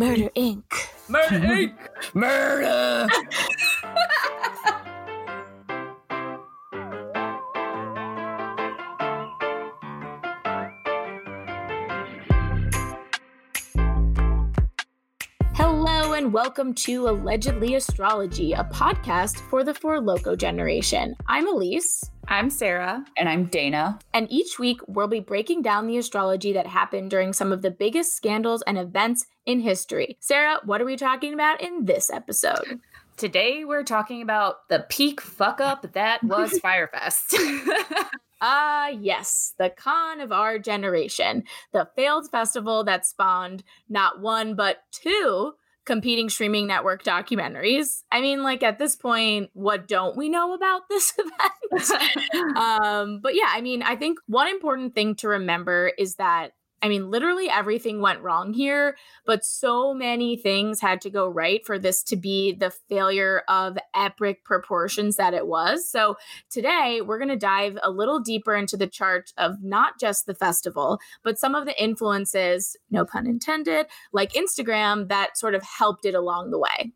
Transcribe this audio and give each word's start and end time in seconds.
Murder 0.00 0.30
Inc. 0.34 0.64
Murder 1.10 1.38
Inc. 1.46 1.74
Murder! 2.14 3.06
Hello 15.52 16.14
and 16.14 16.32
welcome 16.32 16.72
to 16.72 17.06
Allegedly 17.06 17.74
Astrology, 17.74 18.54
a 18.54 18.64
podcast 18.64 19.38
for 19.50 19.62
the 19.62 19.74
Four 19.74 20.00
Loco 20.00 20.34
generation. 20.34 21.14
I'm 21.28 21.46
Elise. 21.46 22.10
I'm 22.30 22.48
Sarah. 22.48 23.04
and 23.16 23.28
I'm 23.28 23.46
Dana. 23.46 23.98
And 24.14 24.30
each 24.30 24.56
week, 24.56 24.80
we'll 24.86 25.08
be 25.08 25.18
breaking 25.18 25.62
down 25.62 25.88
the 25.88 25.98
astrology 25.98 26.52
that 26.52 26.66
happened 26.68 27.10
during 27.10 27.32
some 27.32 27.50
of 27.50 27.60
the 27.62 27.72
biggest 27.72 28.14
scandals 28.16 28.62
and 28.68 28.78
events 28.78 29.26
in 29.46 29.58
history. 29.58 30.16
Sarah, 30.20 30.60
what 30.64 30.80
are 30.80 30.84
we 30.84 30.96
talking 30.96 31.34
about 31.34 31.60
in 31.60 31.86
this 31.86 32.08
episode? 32.08 32.78
Today 33.16 33.64
we're 33.64 33.82
talking 33.82 34.22
about 34.22 34.68
the 34.68 34.86
peak 34.88 35.20
fuck 35.20 35.60
up 35.60 35.92
that 35.92 36.22
was 36.22 36.56
Fyre 36.62 36.88
Fest. 36.92 37.36
Ah, 38.42 38.88
yes, 38.88 39.52
the 39.58 39.68
con 39.68 40.18
of 40.22 40.32
our 40.32 40.58
generation, 40.58 41.44
the 41.74 41.86
failed 41.94 42.30
festival 42.30 42.82
that 42.84 43.04
spawned 43.04 43.62
not 43.86 44.22
one, 44.22 44.54
but 44.54 44.78
two 44.92 45.52
competing 45.90 46.28
streaming 46.28 46.68
network 46.68 47.02
documentaries. 47.02 48.04
I 48.12 48.20
mean, 48.20 48.44
like 48.44 48.62
at 48.62 48.78
this 48.78 48.94
point, 48.94 49.50
what 49.54 49.88
don't 49.88 50.16
we 50.16 50.28
know 50.28 50.54
about 50.54 50.82
this 50.88 51.12
event? 51.72 52.56
um, 52.56 53.18
but 53.20 53.34
yeah, 53.34 53.48
I 53.48 53.60
mean, 53.60 53.82
I 53.82 53.96
think 53.96 54.20
one 54.28 54.46
important 54.46 54.94
thing 54.94 55.16
to 55.16 55.26
remember 55.26 55.90
is 55.98 56.14
that 56.14 56.52
I 56.82 56.88
mean, 56.88 57.10
literally 57.10 57.50
everything 57.50 58.00
went 58.00 58.22
wrong 58.22 58.52
here, 58.54 58.96
but 59.26 59.44
so 59.44 59.92
many 59.92 60.36
things 60.36 60.80
had 60.80 61.00
to 61.02 61.10
go 61.10 61.28
right 61.28 61.64
for 61.64 61.78
this 61.78 62.02
to 62.04 62.16
be 62.16 62.52
the 62.52 62.70
failure 62.70 63.42
of 63.48 63.76
epic 63.94 64.44
proportions 64.44 65.16
that 65.16 65.34
it 65.34 65.46
was. 65.46 65.88
So, 65.88 66.16
today 66.48 67.00
we're 67.04 67.18
going 67.18 67.28
to 67.28 67.36
dive 67.36 67.78
a 67.82 67.90
little 67.90 68.20
deeper 68.20 68.54
into 68.54 68.76
the 68.76 68.86
chart 68.86 69.32
of 69.36 69.62
not 69.62 70.00
just 70.00 70.26
the 70.26 70.34
festival, 70.34 71.00
but 71.22 71.38
some 71.38 71.54
of 71.54 71.66
the 71.66 71.82
influences, 71.82 72.76
no 72.90 73.04
pun 73.04 73.26
intended, 73.26 73.86
like 74.12 74.32
Instagram 74.32 75.08
that 75.08 75.36
sort 75.36 75.54
of 75.54 75.62
helped 75.62 76.06
it 76.06 76.14
along 76.14 76.50
the 76.50 76.58
way. 76.58 76.92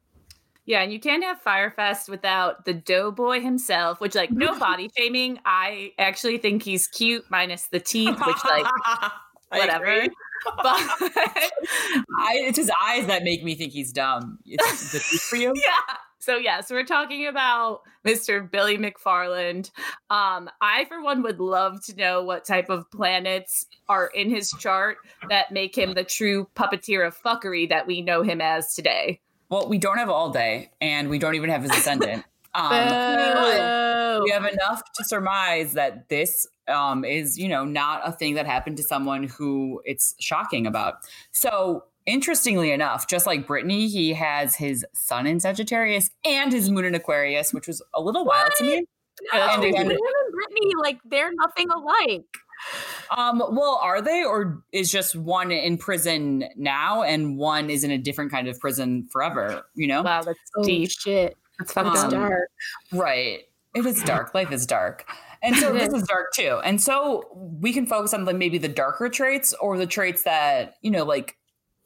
yeah, 0.66 0.80
and 0.80 0.92
you 0.92 0.98
can't 0.98 1.22
have 1.22 1.42
Fyre 1.42 1.70
Fest 1.70 2.08
without 2.08 2.64
the 2.64 2.72
doughboy 2.72 3.40
himself, 3.40 4.00
which 4.00 4.14
like 4.14 4.30
no 4.30 4.58
body 4.58 4.90
shaming. 4.96 5.38
I 5.44 5.92
actually 5.98 6.38
think 6.38 6.62
he's 6.62 6.86
cute 6.86 7.24
minus 7.28 7.66
the 7.66 7.80
teeth, 7.80 8.18
which 8.26 8.44
like 8.44 8.64
whatever. 9.58 10.06
But 10.44 10.62
I, 10.66 12.34
it's 12.34 12.58
his 12.58 12.70
eyes 12.84 13.06
that 13.06 13.24
make 13.24 13.42
me 13.42 13.54
think 13.54 13.72
he's 13.72 13.92
dumb. 13.92 14.38
It's 14.44 14.92
the 14.92 14.98
truth 15.00 15.22
for 15.22 15.36
you. 15.36 15.54
yeah. 15.56 15.96
So 16.18 16.36
yeah, 16.36 16.60
so 16.60 16.74
we're 16.74 16.84
talking 16.84 17.26
about 17.26 17.80
Mr. 18.04 18.50
Billy 18.50 18.76
McFarland. 18.76 19.70
Um, 20.10 20.50
I 20.60 20.84
for 20.88 21.02
one 21.02 21.22
would 21.22 21.40
love 21.40 21.82
to 21.86 21.96
know 21.96 22.22
what 22.22 22.44
type 22.44 22.68
of 22.68 22.90
planets 22.90 23.64
are 23.88 24.08
in 24.14 24.28
his 24.28 24.50
chart 24.58 24.98
that 25.30 25.50
make 25.50 25.76
him 25.76 25.94
the 25.94 26.04
true 26.04 26.46
puppeteer 26.54 27.06
of 27.06 27.16
fuckery 27.18 27.66
that 27.70 27.86
we 27.86 28.02
know 28.02 28.22
him 28.22 28.42
as 28.42 28.74
today. 28.74 29.20
Well, 29.48 29.68
we 29.68 29.78
don't 29.78 29.98
have 29.98 30.10
all 30.10 30.30
day, 30.30 30.70
and 30.80 31.08
we 31.08 31.18
don't 31.18 31.34
even 31.36 31.48
have 31.48 31.62
his 31.62 31.70
ascendant. 31.72 32.24
Um, 32.56 34.22
we 34.22 34.30
have 34.30 34.44
enough 34.44 34.80
to 34.94 35.04
surmise 35.04 35.72
that 35.72 36.08
this 36.08 36.46
um, 36.68 37.04
is, 37.04 37.38
you 37.38 37.48
know, 37.48 37.64
not 37.64 38.00
a 38.04 38.12
thing 38.12 38.34
that 38.34 38.46
happened 38.46 38.76
to 38.78 38.82
someone 38.82 39.24
who 39.24 39.80
it's 39.84 40.14
shocking 40.20 40.66
about. 40.66 40.94
So, 41.32 41.84
interestingly 42.06 42.70
enough, 42.70 43.06
just 43.08 43.26
like 43.26 43.46
Brittany, 43.46 43.88
he 43.88 44.12
has 44.14 44.54
his 44.56 44.84
sun 44.94 45.26
in 45.26 45.40
Sagittarius 45.40 46.10
and 46.24 46.52
his 46.52 46.70
moon 46.70 46.84
in 46.84 46.94
Aquarius, 46.94 47.52
which 47.54 47.66
was 47.66 47.82
a 47.94 48.00
little 48.00 48.24
wild 48.24 48.52
to 48.58 48.64
me. 48.64 48.84
No, 49.32 49.40
And 49.40 49.62
him 49.64 49.70
again- 49.70 49.90
and 49.90 49.98
Brittany, 50.32 50.72
like 50.82 50.98
they're 51.04 51.32
nothing 51.34 51.70
alike. 51.70 52.24
Um, 53.16 53.38
well, 53.38 53.78
are 53.82 54.00
they, 54.00 54.24
or 54.24 54.62
is 54.72 54.90
just 54.90 55.14
one 55.16 55.50
in 55.50 55.76
prison 55.76 56.44
now 56.56 57.02
and 57.02 57.36
one 57.36 57.68
is 57.70 57.84
in 57.84 57.90
a 57.90 57.98
different 57.98 58.30
kind 58.30 58.48
of 58.48 58.58
prison 58.58 59.06
forever? 59.12 59.66
You 59.74 59.86
know, 59.88 60.02
Wow, 60.02 60.22
that's 60.22 60.38
Oh 60.56 60.64
deep. 60.64 60.90
shit, 60.90 61.36
That's 61.58 61.72
fucked 61.72 61.96
Um, 61.98 62.04
up. 62.06 62.10
dark. 62.10 62.48
right? 62.92 63.40
It 63.74 63.86
is 63.86 64.02
dark. 64.04 64.34
Life 64.34 64.52
is 64.52 64.66
dark, 64.66 65.04
and 65.44 65.56
so 65.56 65.72
this 65.72 65.92
is. 65.94 66.02
dark 66.04 66.32
too. 66.32 66.60
And 66.64 66.80
so 66.80 67.28
we 67.60 67.72
can 67.72 67.86
focus 67.86 68.14
on 68.14 68.24
like 68.24 68.36
maybe 68.36 68.58
the 68.58 68.68
darker 68.68 69.08
traits 69.08 69.52
or 69.60 69.76
the 69.76 69.86
traits 69.86 70.24
that 70.24 70.76
you 70.82 70.90
know, 70.90 71.04
like 71.04 71.36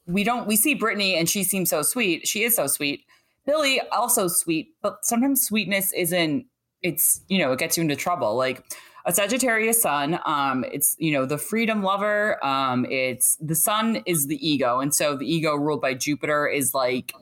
we 0.07 0.23
don't. 0.23 0.47
We 0.47 0.55
see 0.55 0.73
Brittany 0.73 1.15
and 1.15 1.29
she 1.29 1.43
seems 1.43 1.69
so 1.69 1.81
sweet. 1.81 2.27
She 2.27 2.43
is 2.43 2.55
so 2.55 2.67
sweet. 2.67 3.05
Billy 3.45 3.81
also 3.91 4.27
sweet, 4.27 4.69
but 4.81 5.05
sometimes 5.05 5.45
sweetness 5.45 5.93
isn't. 5.93 6.45
It's 6.81 7.21
you 7.27 7.39
know 7.39 7.51
it 7.51 7.59
gets 7.59 7.77
you 7.77 7.81
into 7.81 7.95
trouble. 7.95 8.35
Like 8.35 8.63
a 9.05 9.13
Sagittarius 9.13 9.81
sun, 9.81 10.19
um, 10.25 10.63
it's 10.71 10.95
you 10.97 11.11
know 11.11 11.25
the 11.25 11.37
freedom 11.37 11.83
lover. 11.83 12.43
Um, 12.45 12.85
it's 12.89 13.35
the 13.41 13.55
sun 13.55 14.01
is 14.05 14.27
the 14.27 14.47
ego, 14.47 14.79
and 14.79 14.95
so 14.95 15.15
the 15.15 15.31
ego 15.31 15.55
ruled 15.55 15.81
by 15.81 15.93
Jupiter 15.93 16.47
is 16.47 16.73
like 16.73 17.13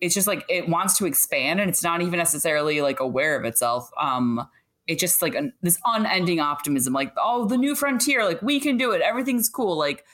it's 0.00 0.14
just 0.14 0.26
like 0.26 0.44
it 0.48 0.68
wants 0.68 0.98
to 0.98 1.06
expand, 1.06 1.60
and 1.60 1.70
it's 1.70 1.82
not 1.82 2.02
even 2.02 2.18
necessarily 2.18 2.80
like 2.80 3.00
aware 3.00 3.38
of 3.38 3.44
itself. 3.44 3.90
Um, 4.00 4.48
it 4.86 4.98
just 4.98 5.22
like 5.22 5.34
an, 5.34 5.52
this 5.62 5.78
unending 5.84 6.40
optimism, 6.40 6.92
like 6.92 7.12
oh 7.16 7.46
the 7.46 7.56
new 7.56 7.74
frontier, 7.74 8.24
like 8.24 8.40
we 8.42 8.60
can 8.60 8.76
do 8.76 8.92
it, 8.92 9.02
everything's 9.02 9.48
cool, 9.48 9.76
like. 9.76 10.04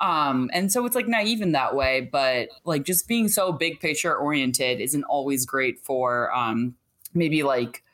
Um, 0.00 0.50
and 0.52 0.72
so 0.72 0.84
it's 0.84 0.96
like 0.96 1.06
naive 1.06 1.42
in 1.42 1.52
that 1.52 1.76
way, 1.76 2.08
but 2.10 2.48
like 2.64 2.82
just 2.82 3.06
being 3.06 3.28
so 3.28 3.52
big 3.52 3.78
picture 3.78 4.12
oriented 4.12 4.80
isn't 4.80 5.04
always 5.04 5.46
great 5.46 5.78
for 5.78 6.34
um 6.34 6.74
maybe 7.14 7.44
like 7.44 7.84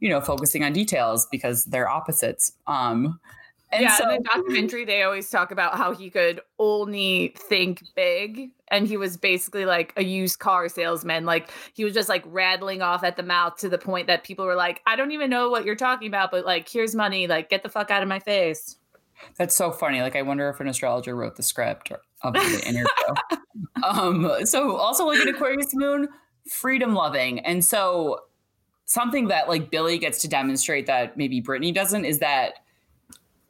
you 0.00 0.08
know 0.08 0.20
focusing 0.20 0.62
on 0.62 0.72
details 0.72 1.26
because 1.30 1.64
they're 1.64 1.88
opposites. 1.88 2.52
Um, 2.66 3.20
and 3.72 3.82
yeah, 3.82 3.96
so 3.96 4.08
in 4.10 4.22
the 4.22 4.28
documentary, 4.28 4.84
they 4.84 5.02
always 5.02 5.28
talk 5.28 5.50
about 5.50 5.76
how 5.76 5.92
he 5.92 6.08
could 6.10 6.40
only 6.58 7.34
think 7.36 7.82
big, 7.94 8.50
and 8.68 8.86
he 8.86 8.96
was 8.96 9.16
basically 9.16 9.64
like 9.64 9.92
a 9.96 10.04
used 10.04 10.38
car 10.38 10.68
salesman. 10.68 11.24
Like 11.24 11.50
he 11.74 11.84
was 11.84 11.94
just 11.94 12.08
like 12.08 12.24
rattling 12.26 12.82
off 12.82 13.04
at 13.04 13.16
the 13.16 13.22
mouth 13.22 13.56
to 13.58 13.68
the 13.68 13.78
point 13.78 14.06
that 14.08 14.24
people 14.24 14.44
were 14.44 14.54
like, 14.54 14.82
"I 14.86 14.96
don't 14.96 15.12
even 15.12 15.30
know 15.30 15.50
what 15.50 15.64
you're 15.64 15.76
talking 15.76 16.08
about, 16.08 16.30
but 16.30 16.44
like, 16.44 16.68
here's 16.68 16.94
money. 16.94 17.26
Like, 17.26 17.48
get 17.48 17.62
the 17.62 17.68
fuck 17.68 17.90
out 17.90 18.02
of 18.02 18.08
my 18.08 18.18
face." 18.18 18.76
That's 19.36 19.54
so 19.54 19.70
funny. 19.70 20.02
Like, 20.02 20.16
I 20.16 20.22
wonder 20.22 20.48
if 20.50 20.60
an 20.60 20.68
astrologer 20.68 21.16
wrote 21.16 21.36
the 21.36 21.42
script 21.42 21.92
of 22.22 22.34
the 22.34 22.62
interview. 22.66 23.42
um, 23.82 24.44
so, 24.44 24.76
also 24.76 25.06
like 25.06 25.20
an 25.20 25.28
Aquarius 25.28 25.74
moon, 25.74 26.08
freedom 26.50 26.94
loving, 26.94 27.40
and 27.40 27.64
so 27.64 28.20
something 28.84 29.28
that 29.28 29.48
like 29.48 29.70
Billy 29.70 29.98
gets 29.98 30.20
to 30.22 30.28
demonstrate 30.28 30.86
that 30.86 31.16
maybe 31.16 31.40
Brittany 31.40 31.72
doesn't 31.72 32.04
is 32.04 32.20
that 32.20 32.54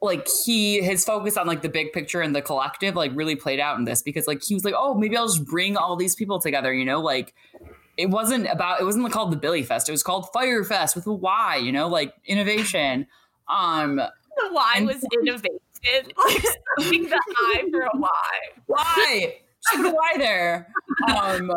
like 0.02 0.28
he 0.44 0.80
his 0.82 1.04
focus 1.04 1.36
on 1.36 1.46
like 1.46 1.62
the 1.62 1.68
big 1.68 1.92
picture 1.92 2.20
and 2.20 2.34
the 2.36 2.42
collective 2.42 2.94
like 2.94 3.12
really 3.14 3.36
played 3.36 3.58
out 3.60 3.78
in 3.78 3.84
this 3.84 4.02
because 4.02 4.26
like 4.26 4.42
he 4.42 4.54
was 4.54 4.64
like, 4.64 4.74
oh, 4.76 4.94
maybe 4.94 5.16
I'll 5.16 5.26
just 5.26 5.46
bring 5.46 5.76
all 5.76 5.96
these 5.96 6.14
people 6.14 6.38
together. 6.40 6.72
You 6.72 6.84
know, 6.84 7.00
like 7.00 7.34
it 7.96 8.10
wasn't 8.10 8.46
about 8.50 8.80
it 8.80 8.84
wasn't 8.84 9.10
called 9.12 9.32
the 9.32 9.36
Billy 9.36 9.62
Fest. 9.62 9.88
It 9.88 9.92
was 9.92 10.02
called 10.02 10.28
Fyre 10.32 10.64
Fest 10.64 10.96
with 10.96 11.06
a 11.06 11.12
Y. 11.12 11.56
You 11.56 11.72
know, 11.72 11.88
like 11.88 12.12
innovation. 12.26 13.06
Um, 13.48 13.96
The 13.96 14.50
Y 14.52 14.82
was 14.82 15.04
innovated, 15.12 15.60
like 16.24 16.42
the 16.78 17.20
I 17.38 17.64
for 17.70 17.80
a 17.80 17.90
Y. 17.94 18.08
why 18.66 19.34
just 19.72 19.82
put 19.82 19.92
a 19.92 19.94
y 19.94 20.18
there 20.18 20.68
um 21.16 21.50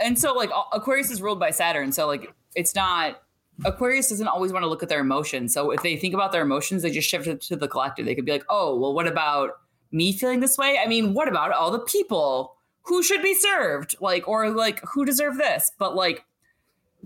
and 0.00 0.18
so 0.18 0.32
like 0.32 0.50
aquarius 0.72 1.10
is 1.10 1.22
ruled 1.22 1.40
by 1.40 1.50
saturn 1.50 1.92
so 1.92 2.06
like 2.06 2.32
it's 2.54 2.74
not 2.74 3.22
aquarius 3.64 4.08
doesn't 4.08 4.28
always 4.28 4.52
want 4.52 4.62
to 4.62 4.68
look 4.68 4.82
at 4.82 4.88
their 4.88 5.00
emotions 5.00 5.52
so 5.52 5.70
if 5.70 5.82
they 5.82 5.96
think 5.96 6.14
about 6.14 6.32
their 6.32 6.42
emotions 6.42 6.82
they 6.82 6.90
just 6.90 7.08
shift 7.08 7.26
it 7.26 7.40
to 7.40 7.56
the 7.56 7.68
collective. 7.68 8.06
They 8.06 8.14
could 8.14 8.24
be 8.24 8.32
like 8.32 8.46
oh 8.48 8.76
well 8.76 8.94
what 8.94 9.06
about 9.06 9.60
me 9.90 10.12
feeling 10.12 10.40
this 10.40 10.58
way? 10.58 10.78
I 10.82 10.86
mean 10.86 11.14
what 11.14 11.28
about 11.28 11.52
all 11.52 11.70
the 11.70 11.80
people 11.80 12.54
who 12.82 13.02
should 13.02 13.22
be 13.22 13.34
served? 13.34 13.96
Like 14.00 14.28
or 14.28 14.50
like 14.50 14.80
who 14.92 15.04
deserve 15.04 15.36
this? 15.36 15.72
But 15.78 15.94
like 15.94 16.24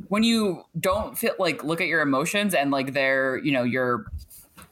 when 0.08 0.22
you 0.22 0.64
don't 0.78 1.16
feel 1.16 1.34
like 1.38 1.64
look 1.64 1.80
at 1.80 1.86
your 1.86 2.00
emotions 2.00 2.54
and 2.54 2.70
like 2.70 2.92
they're 2.92 3.38
you 3.38 3.52
know 3.52 3.62
you're 3.62 4.06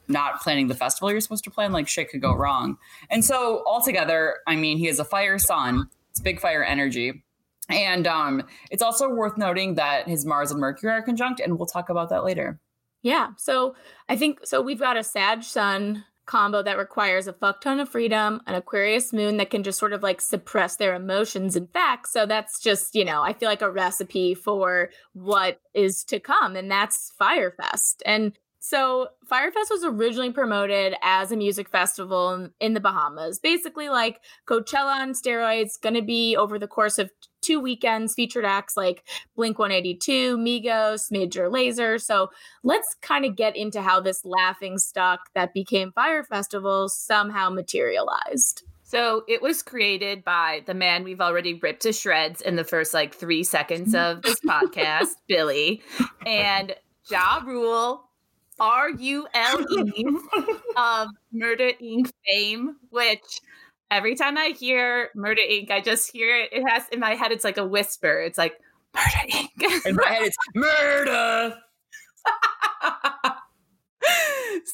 not 0.07 0.41
planning 0.41 0.67
the 0.67 0.75
festival 0.75 1.09
you're 1.09 1.21
supposed 1.21 1.43
to 1.43 1.51
plan 1.51 1.71
like 1.71 1.87
shit 1.87 2.09
could 2.09 2.21
go 2.21 2.33
wrong. 2.33 2.77
And 3.09 3.23
so 3.23 3.63
altogether 3.65 4.37
i 4.47 4.55
mean 4.55 4.77
he 4.77 4.85
has 4.87 4.99
a 4.99 5.05
fire 5.05 5.39
sun 5.39 5.87
it's 6.11 6.19
big 6.19 6.39
fire 6.39 6.63
energy 6.63 7.23
and 7.71 8.07
um 8.07 8.43
it's 8.69 8.83
also 8.83 9.09
worth 9.09 9.37
noting 9.37 9.75
that 9.75 10.07
his 10.07 10.25
mars 10.25 10.51
and 10.51 10.59
mercury 10.59 10.91
are 10.91 11.01
conjunct 11.01 11.39
and 11.39 11.57
we'll 11.57 11.65
talk 11.65 11.89
about 11.89 12.09
that 12.09 12.23
later 12.23 12.59
Yeah. 13.03 13.29
So 13.37 13.75
I 14.07 14.15
think 14.15 14.39
so. 14.45 14.61
We've 14.61 14.79
got 14.79 14.97
a 14.97 15.03
Sag 15.03 15.43
Sun 15.43 16.03
combo 16.25 16.61
that 16.61 16.77
requires 16.77 17.27
a 17.27 17.33
fuck 17.33 17.61
ton 17.61 17.79
of 17.79 17.89
freedom, 17.89 18.41
an 18.45 18.53
Aquarius 18.55 19.11
moon 19.11 19.37
that 19.37 19.49
can 19.49 19.63
just 19.63 19.79
sort 19.79 19.91
of 19.91 20.03
like 20.03 20.21
suppress 20.21 20.75
their 20.75 20.93
emotions 20.93 21.55
and 21.55 21.69
facts. 21.71 22.13
So 22.13 22.25
that's 22.25 22.59
just, 22.61 22.93
you 22.95 23.03
know, 23.03 23.23
I 23.23 23.33
feel 23.33 23.49
like 23.49 23.63
a 23.63 23.71
recipe 23.71 24.35
for 24.35 24.91
what 25.13 25.59
is 25.73 26.03
to 26.05 26.19
come, 26.19 26.55
and 26.55 26.69
that's 26.69 27.11
Fyre 27.17 27.51
Fest. 27.51 28.03
And 28.05 28.33
So, 28.63 29.07
Fyre 29.27 29.51
Fest 29.51 29.71
was 29.71 29.83
originally 29.83 30.31
promoted 30.31 30.93
as 31.01 31.31
a 31.31 31.35
music 31.35 31.67
festival 31.67 32.49
in 32.59 32.75
the 32.75 32.79
Bahamas. 32.79 33.39
Basically, 33.39 33.89
like 33.89 34.21
Coachella 34.47 34.97
on 34.97 35.13
steroids, 35.13 35.81
going 35.81 35.95
to 35.95 36.03
be 36.03 36.37
over 36.37 36.59
the 36.59 36.67
course 36.67 36.99
of 36.99 37.09
two 37.41 37.59
weekends, 37.59 38.13
featured 38.13 38.45
acts 38.45 38.77
like 38.77 39.03
Blink 39.35 39.57
182, 39.57 40.37
Migos, 40.37 41.09
Major 41.09 41.49
Lazer. 41.49 41.99
So, 41.99 42.29
let's 42.61 42.95
kind 43.01 43.25
of 43.25 43.35
get 43.35 43.55
into 43.55 43.81
how 43.81 43.99
this 43.99 44.23
laughing 44.25 44.77
stock 44.77 45.21
that 45.33 45.55
became 45.55 45.91
Fyre 45.91 46.23
Festival 46.23 46.87
somehow 46.87 47.49
materialized. 47.49 48.61
So 48.83 49.23
it 49.27 49.41
was 49.41 49.63
created 49.63 50.23
by 50.23 50.63
the 50.67 50.73
man 50.73 51.03
we've 51.03 51.21
already 51.21 51.55
ripped 51.55 51.81
to 51.83 51.93
shreds 51.93 52.41
in 52.41 52.57
the 52.57 52.65
first 52.65 52.93
like 52.93 53.15
three 53.15 53.43
seconds 53.43 53.95
of 53.95 54.21
this 54.21 54.39
podcast, 54.45 55.15
Billy, 55.27 55.81
and 56.25 56.75
Ja 57.09 57.41
Rule, 57.45 58.10
R 58.61 58.91
U 58.91 59.27
L 59.33 59.65
E, 59.69 60.05
of 60.37 60.47
um, 60.77 61.09
Murder 61.33 61.71
Inc. 61.81 62.11
fame, 62.25 62.77
which 62.91 63.41
every 63.89 64.15
time 64.15 64.37
I 64.37 64.53
hear 64.57 65.09
Murder 65.15 65.41
Inc., 65.41 65.71
I 65.71 65.81
just 65.81 66.11
hear 66.11 66.37
it. 66.37 66.53
It 66.53 66.63
has 66.69 66.83
in 66.89 66.99
my 66.99 67.15
head, 67.15 67.31
it's 67.31 67.43
like 67.43 67.57
a 67.57 67.65
whisper. 67.65 68.21
It's 68.21 68.37
like 68.37 68.59
Murder 68.95 69.31
Inc. 69.31 69.85
in 69.87 69.95
my 69.95 70.07
head, 70.07 70.23
it's 70.23 70.37
murder. 70.55 71.57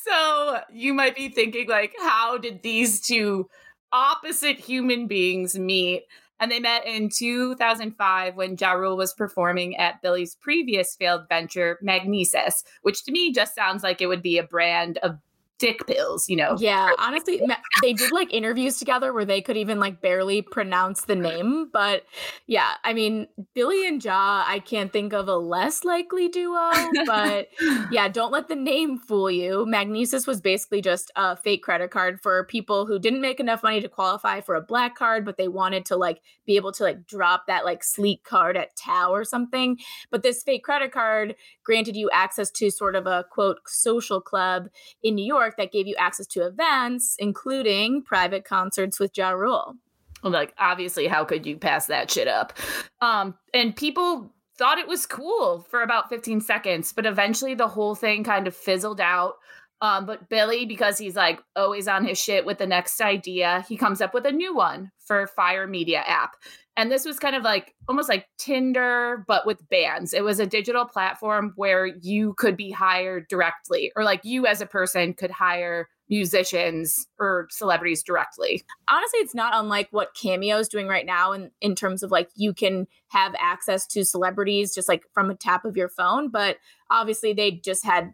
so 0.04 0.60
you 0.72 0.94
might 0.94 1.16
be 1.16 1.30
thinking, 1.30 1.69
like, 1.69 1.94
how 1.98 2.38
did 2.38 2.62
these 2.62 3.00
two 3.00 3.48
opposite 3.92 4.60
human 4.60 5.07
beings 5.07 5.57
meet. 5.57 6.04
And 6.39 6.51
they 6.51 6.60
met 6.60 6.86
in 6.86 7.10
2005 7.10 8.36
when 8.36 8.57
Ja 8.60 8.74
Rule 8.74 8.98
was 8.98 9.13
performing 9.13 9.75
at 9.78 10.01
Billy's 10.01 10.36
previous 10.36 10.95
failed 10.95 11.28
venture, 11.30 11.80
Magnises, 11.84 12.63
which 12.81 13.04
to 13.06 13.12
me 13.12 13.34
just 13.34 13.56
sounds 13.56 13.84
like 13.84 14.01
it 14.01 14.07
would 14.07 14.22
be 14.22 14.38
a 14.38 14.44
brand 14.44 15.00
of 15.00 15.18
dick 15.59 15.86
pills, 15.88 16.30
you 16.30 16.36
know? 16.36 16.56
Yeah, 16.59 16.92
honestly, 17.00 17.42
they 17.81 17.94
did 17.94 18.12
like 18.12 18.33
interviews 18.33 18.77
together 18.77 19.13
where 19.13 19.25
they 19.25 19.42
could 19.42 19.57
even 19.57 19.80
like 19.80 20.01
barely 20.01 20.42
pronounce 20.42 21.04
the 21.04 21.15
name. 21.15 21.69
But 21.71 22.04
yeah, 22.45 22.74
I 22.83 22.94
mean, 22.94 23.27
Billy 23.54 23.88
and 23.88 24.04
Ja, 24.04 24.44
I 24.45 24.59
can't 24.59 24.94
think 24.94 25.13
of 25.13 25.27
a 25.27 25.38
less 25.38 25.83
likely 25.83 26.30
duo. 26.30 26.71
But 27.06 27.48
yeah, 27.92 28.07
don't 28.07 28.31
let 28.31 28.48
the 28.48 28.56
name 28.56 29.00
fool 29.00 29.31
you. 29.31 29.65
Magnises 29.68 30.27
was 30.27 30.42
basically 30.42 30.81
just 30.81 31.12
a 31.15 31.36
fake 31.36 31.63
credit 31.63 31.92
card 31.92 32.21
for 32.21 32.44
people 32.45 32.86
who 32.86 33.00
didn't 33.00 33.21
make 33.21 33.39
enough 33.39 33.63
money 33.63 33.81
to 33.81 33.89
qualify 33.89 34.42
for 34.42 34.56
a 34.56 34.62
black 34.62 34.95
card, 34.95 35.25
but 35.25 35.38
they 35.38 35.48
wanted 35.48 35.86
to 35.86 35.95
like 35.95 36.21
be 36.45 36.56
able 36.56 36.71
to 36.74 36.83
like 36.83 37.07
drop 37.07 37.48
that 37.48 37.65
like 37.65 37.83
sleek 37.83 38.24
card 38.24 38.57
at 38.57 38.75
Tao 38.75 39.12
or 39.12 39.24
something. 39.24 39.77
But 40.12 40.24
this 40.24 40.44
fake 40.44 40.63
credit 40.63 40.92
card 40.92 41.36
granted 41.63 41.95
you 41.95 42.09
access 42.13 42.50
to 42.51 42.69
sort 42.71 42.95
of 42.95 43.07
a 43.07 43.25
quote 43.30 43.59
social 43.65 44.21
club 44.21 44.69
in 45.04 45.15
New 45.15 45.25
York 45.25 45.47
that 45.58 45.72
gave 45.72 45.88
you 45.88 45.96
access 45.98 46.28
to 46.28 46.46
events, 46.46 47.16
including 47.20 48.04
private 48.04 48.44
concerts 48.44 49.00
with 49.00 49.18
Ja 49.18 49.30
Rule. 49.30 49.76
Like, 50.24 50.54
obviously, 50.58 51.08
how 51.08 51.24
could 51.24 51.46
you 51.46 51.58
pass 51.58 51.86
that 51.88 52.12
shit 52.12 52.28
up? 52.28 52.54
Um, 53.02 53.36
and 53.54 53.76
people 53.76 54.34
thought 54.58 54.80
it 54.80 54.88
was 54.88 55.06
cool 55.06 55.66
for 55.70 55.82
about 55.82 56.10
15 56.10 56.42
seconds, 56.42 56.92
but 56.92 57.06
eventually 57.06 57.54
the 57.54 57.68
whole 57.68 57.96
thing 57.96 58.24
kind 58.24 58.48
of 58.48 58.56
fizzled 58.56 59.00
out. 59.00 59.36
Um, 59.80 60.08
but 60.08 60.28
Billy, 60.28 60.66
because 60.66 60.98
he's 60.98 61.16
like 61.16 61.40
always 61.56 61.88
on 61.88 62.04
his 62.04 62.20
shit 62.20 62.46
with 62.46 62.58
the 62.58 62.66
next 62.66 63.00
idea, 63.00 63.64
he 63.70 63.78
comes 63.78 64.02
up 64.02 64.14
with 64.14 64.26
a 64.26 64.32
new 64.32 64.56
one 64.56 64.92
for 64.98 65.28
Fyre 65.28 65.68
Media 65.68 66.00
app. 66.00 66.36
And 66.78 66.92
this 66.92 67.06
was 67.06 67.18
kind 67.18 67.36
of 67.36 67.42
like 67.42 67.74
almost 67.90 68.08
like 68.08 68.28
Tinder, 68.38 69.26
but 69.28 69.48
with 69.48 69.68
bands. 69.68 70.14
It 70.14 70.24
was 70.24 70.40
a 70.40 70.46
digital 70.46 70.86
platform 70.86 71.54
where 71.56 71.88
you 71.88 72.36
could 72.36 72.56
be 72.56 72.70
hired 72.70 73.28
directly, 73.28 73.92
or 73.96 74.04
like 74.04 74.22
you 74.24 74.46
as 74.46 74.62
a 74.62 74.68
person 74.68 75.16
could 75.16 75.32
hire 75.32 75.90
musicians 76.08 77.08
or 77.20 77.48
celebrities 77.50 78.04
directly. 78.04 78.64
Honestly, 78.90 79.20
it's 79.20 79.36
not 79.36 79.54
unlike 79.56 79.88
what 79.92 80.14
Cameo 80.14 80.58
is 80.60 80.70
doing 80.70 80.88
right 80.88 81.06
now 81.06 81.32
in, 81.32 81.52
in 81.62 81.76
terms 81.76 82.04
of 82.04 82.12
like 82.12 82.30
you 82.36 82.54
can 82.54 82.88
have 83.10 83.34
access 83.40 83.86
to 83.88 84.06
celebrities 84.06 84.74
just 84.74 84.88
like 84.88 85.04
from 85.14 85.32
a 85.32 85.36
tap 85.36 85.66
of 85.66 85.76
your 85.76 85.90
phone. 85.90 86.30
But 86.30 86.58
obviously, 86.92 87.34
they 87.34 87.52
just 87.52 87.84
had 87.84 88.14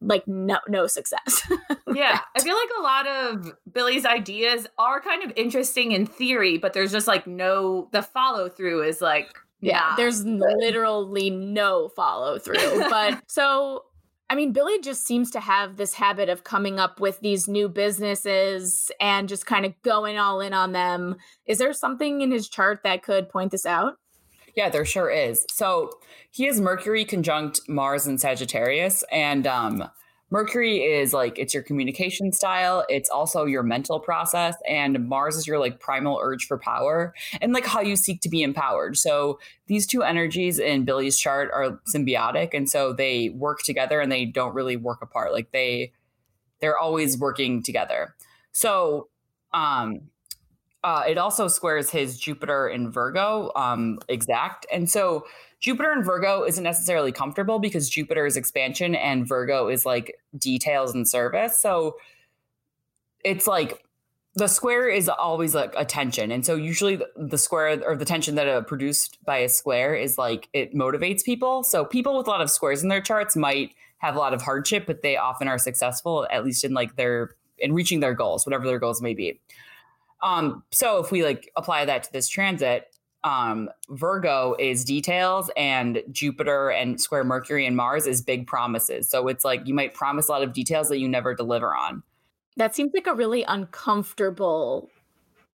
like 0.00 0.26
no 0.26 0.58
no 0.68 0.86
success. 0.86 1.42
yeah, 1.94 2.20
I 2.36 2.40
feel 2.40 2.56
like 2.56 2.68
a 2.78 2.82
lot 2.82 3.06
of 3.06 3.52
Billy's 3.72 4.04
ideas 4.04 4.66
are 4.78 5.00
kind 5.00 5.22
of 5.22 5.32
interesting 5.36 5.92
in 5.92 6.06
theory, 6.06 6.58
but 6.58 6.72
there's 6.72 6.92
just 6.92 7.06
like 7.06 7.26
no 7.26 7.88
the 7.92 8.02
follow 8.02 8.48
through 8.48 8.82
is 8.82 9.00
like 9.00 9.34
yeah, 9.60 9.94
there's 9.96 10.24
literally 10.24 11.30
no 11.30 11.88
follow 11.90 12.38
through. 12.38 12.80
but 12.90 13.22
so 13.26 13.84
I 14.30 14.36
mean, 14.36 14.52
Billy 14.52 14.80
just 14.80 15.06
seems 15.06 15.32
to 15.32 15.40
have 15.40 15.76
this 15.76 15.92
habit 15.92 16.28
of 16.28 16.44
coming 16.44 16.78
up 16.78 17.00
with 17.00 17.18
these 17.18 17.48
new 17.48 17.68
businesses 17.68 18.90
and 19.00 19.28
just 19.28 19.44
kind 19.44 19.66
of 19.66 19.74
going 19.82 20.18
all 20.18 20.40
in 20.40 20.54
on 20.54 20.70
them. 20.70 21.16
Is 21.46 21.58
there 21.58 21.72
something 21.72 22.20
in 22.20 22.30
his 22.30 22.48
chart 22.48 22.80
that 22.84 23.02
could 23.02 23.28
point 23.28 23.50
this 23.50 23.66
out? 23.66 23.94
Yeah, 24.54 24.68
there 24.68 24.84
sure 24.84 25.10
is. 25.10 25.46
So 25.50 25.98
he 26.30 26.44
has 26.46 26.60
Mercury 26.60 27.04
conjunct 27.04 27.60
Mars 27.68 28.06
and 28.06 28.20
Sagittarius, 28.20 29.04
and 29.10 29.46
um, 29.46 29.90
Mercury 30.30 30.78
is 30.78 31.12
like 31.12 31.38
it's 31.38 31.52
your 31.52 31.62
communication 31.62 32.32
style. 32.32 32.84
It's 32.88 33.10
also 33.10 33.44
your 33.44 33.62
mental 33.62 33.98
process, 33.98 34.54
and 34.68 35.08
Mars 35.08 35.36
is 35.36 35.46
your 35.46 35.58
like 35.58 35.80
primal 35.80 36.20
urge 36.22 36.46
for 36.46 36.56
power 36.56 37.14
and 37.40 37.52
like 37.52 37.66
how 37.66 37.80
you 37.80 37.96
seek 37.96 38.20
to 38.22 38.28
be 38.28 38.42
empowered. 38.42 38.96
So 38.96 39.40
these 39.66 39.86
two 39.86 40.02
energies 40.02 40.58
in 40.58 40.84
Billy's 40.84 41.18
chart 41.18 41.50
are 41.52 41.80
symbiotic, 41.92 42.54
and 42.54 42.68
so 42.68 42.92
they 42.92 43.30
work 43.30 43.62
together 43.64 44.00
and 44.00 44.10
they 44.10 44.24
don't 44.24 44.54
really 44.54 44.76
work 44.76 45.02
apart. 45.02 45.32
Like 45.32 45.50
they 45.50 45.92
they're 46.60 46.78
always 46.78 47.18
working 47.18 47.62
together. 47.62 48.14
So 48.52 49.08
um 49.52 50.02
uh, 50.82 51.02
it 51.06 51.18
also 51.18 51.48
squares 51.48 51.90
his 51.90 52.18
Jupiter 52.18 52.68
in 52.68 52.90
Virgo 52.90 53.52
um, 53.54 53.98
exact. 54.08 54.66
And 54.72 54.88
so 54.88 55.26
Jupiter 55.60 55.92
in 55.92 56.02
Virgo 56.02 56.44
isn't 56.44 56.64
necessarily 56.64 57.12
comfortable 57.12 57.58
because 57.58 57.90
Jupiter 57.90 58.24
is 58.24 58.36
expansion 58.36 58.94
and 58.94 59.28
Virgo 59.28 59.68
is 59.68 59.84
like 59.84 60.18
details 60.36 60.94
and 60.94 61.06
service. 61.06 61.60
So 61.60 61.96
it's 63.22 63.46
like 63.46 63.84
the 64.36 64.46
square 64.46 64.88
is 64.88 65.08
always 65.08 65.54
like 65.54 65.74
a 65.76 65.84
tension. 65.84 66.30
And 66.30 66.46
so 66.46 66.54
usually 66.54 66.96
the, 66.96 67.08
the 67.16 67.36
square 67.36 67.82
or 67.86 67.96
the 67.96 68.04
tension 68.06 68.36
that 68.36 68.46
are 68.46 68.62
produced 68.62 69.18
by 69.24 69.38
a 69.38 69.48
square 69.48 69.94
is 69.94 70.16
like 70.16 70.48
it 70.54 70.74
motivates 70.74 71.24
people. 71.24 71.62
So 71.62 71.84
people 71.84 72.16
with 72.16 72.26
a 72.26 72.30
lot 72.30 72.40
of 72.40 72.50
squares 72.50 72.82
in 72.82 72.88
their 72.88 73.02
charts 73.02 73.36
might 73.36 73.74
have 73.98 74.16
a 74.16 74.18
lot 74.18 74.32
of 74.32 74.40
hardship, 74.40 74.86
but 74.86 75.02
they 75.02 75.18
often 75.18 75.46
are 75.46 75.58
successful, 75.58 76.26
at 76.30 76.42
least 76.44 76.64
in 76.64 76.72
like 76.72 76.96
their 76.96 77.36
in 77.58 77.74
reaching 77.74 78.00
their 78.00 78.14
goals, 78.14 78.46
whatever 78.46 78.64
their 78.66 78.78
goals 78.78 79.02
may 79.02 79.12
be. 79.12 79.38
Um, 80.22 80.62
so 80.70 80.98
if 80.98 81.10
we 81.10 81.24
like 81.24 81.50
apply 81.56 81.84
that 81.86 82.04
to 82.04 82.12
this 82.12 82.28
transit, 82.28 82.86
um, 83.22 83.68
Virgo 83.90 84.56
is 84.58 84.84
details, 84.84 85.50
and 85.56 86.02
Jupiter 86.10 86.70
and 86.70 87.00
square 87.00 87.24
Mercury 87.24 87.66
and 87.66 87.76
Mars 87.76 88.06
is 88.06 88.22
big 88.22 88.46
promises. 88.46 89.10
So 89.10 89.28
it's 89.28 89.44
like 89.44 89.66
you 89.66 89.74
might 89.74 89.94
promise 89.94 90.28
a 90.28 90.32
lot 90.32 90.42
of 90.42 90.52
details 90.52 90.88
that 90.88 90.98
you 90.98 91.08
never 91.08 91.34
deliver 91.34 91.74
on. 91.74 92.02
That 92.56 92.74
seems 92.74 92.92
like 92.94 93.06
a 93.06 93.14
really 93.14 93.42
uncomfortable, 93.44 94.90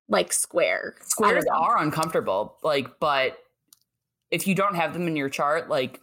like 0.07 0.33
square. 0.33 0.95
Squares 1.01 1.45
are 1.53 1.81
uncomfortable, 1.81 2.55
like, 2.63 2.99
but 2.99 3.37
if 4.31 4.47
you 4.47 4.55
don't 4.55 4.75
have 4.75 4.93
them 4.93 5.07
in 5.07 5.15
your 5.15 5.29
chart, 5.29 5.69
like 5.69 6.01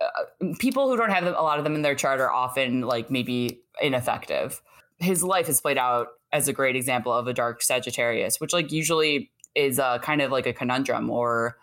uh, 0.00 0.52
people 0.58 0.88
who 0.88 0.96
don't 0.96 1.10
have 1.10 1.24
them, 1.24 1.34
a 1.36 1.42
lot 1.42 1.58
of 1.58 1.64
them 1.64 1.74
in 1.74 1.82
their 1.82 1.94
chart 1.94 2.20
are 2.20 2.30
often 2.30 2.82
like 2.82 3.10
maybe 3.10 3.60
ineffective. 3.80 4.62
His 4.98 5.22
life 5.22 5.48
is 5.48 5.60
played 5.60 5.78
out 5.78 6.08
as 6.32 6.48
a 6.48 6.52
great 6.52 6.76
example 6.76 7.12
of 7.12 7.26
a 7.26 7.32
dark 7.32 7.62
Sagittarius, 7.62 8.40
which 8.40 8.52
like 8.52 8.72
usually 8.72 9.30
is 9.54 9.78
uh, 9.78 9.98
kind 9.98 10.22
of 10.22 10.30
like 10.30 10.46
a 10.46 10.52
conundrum 10.52 11.10
or 11.10 11.56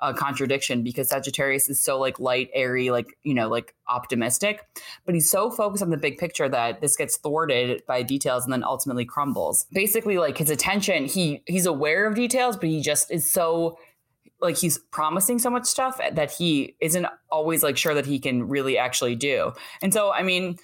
a 0.00 0.14
contradiction 0.14 0.82
because 0.84 1.08
Sagittarius 1.08 1.68
is 1.68 1.80
so 1.80 1.98
like 1.98 2.20
light, 2.20 2.50
airy, 2.54 2.90
like 2.90 3.16
you 3.22 3.34
know, 3.34 3.48
like 3.48 3.74
optimistic, 3.88 4.64
but 5.04 5.14
he's 5.14 5.30
so 5.30 5.50
focused 5.50 5.82
on 5.82 5.90
the 5.90 5.96
big 5.96 6.18
picture 6.18 6.48
that 6.48 6.80
this 6.80 6.96
gets 6.96 7.16
thwarted 7.16 7.82
by 7.86 8.02
details 8.02 8.44
and 8.44 8.52
then 8.52 8.62
ultimately 8.62 9.04
crumbles. 9.04 9.66
Basically, 9.72 10.18
like 10.18 10.38
his 10.38 10.50
attention, 10.50 11.06
he 11.06 11.42
he's 11.46 11.66
aware 11.66 12.06
of 12.06 12.14
details, 12.14 12.56
but 12.56 12.68
he 12.68 12.80
just 12.80 13.10
is 13.10 13.30
so 13.30 13.78
like 14.40 14.56
he's 14.56 14.78
promising 14.92 15.38
so 15.38 15.50
much 15.50 15.64
stuff 15.64 16.00
that 16.12 16.30
he 16.30 16.76
isn't 16.80 17.06
always 17.30 17.62
like 17.62 17.76
sure 17.76 17.94
that 17.94 18.06
he 18.06 18.20
can 18.20 18.48
really 18.48 18.78
actually 18.78 19.16
do. 19.16 19.52
And 19.82 19.92
so, 19.92 20.12
I 20.12 20.22
mean, 20.22 20.58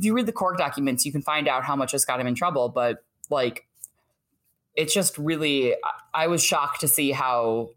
if 0.00 0.06
you 0.06 0.14
read 0.14 0.24
the 0.24 0.32
court 0.32 0.56
documents, 0.56 1.04
you 1.04 1.12
can 1.12 1.20
find 1.20 1.46
out 1.46 1.62
how 1.62 1.76
much 1.76 1.92
has 1.92 2.06
got 2.06 2.18
him 2.18 2.26
in 2.26 2.34
trouble. 2.34 2.70
But 2.70 3.04
like, 3.28 3.66
it's 4.74 4.94
just 4.94 5.18
really, 5.18 5.74
I 6.14 6.26
was 6.26 6.42
shocked 6.42 6.80
to 6.80 6.88
see 6.88 7.10
how 7.10 7.68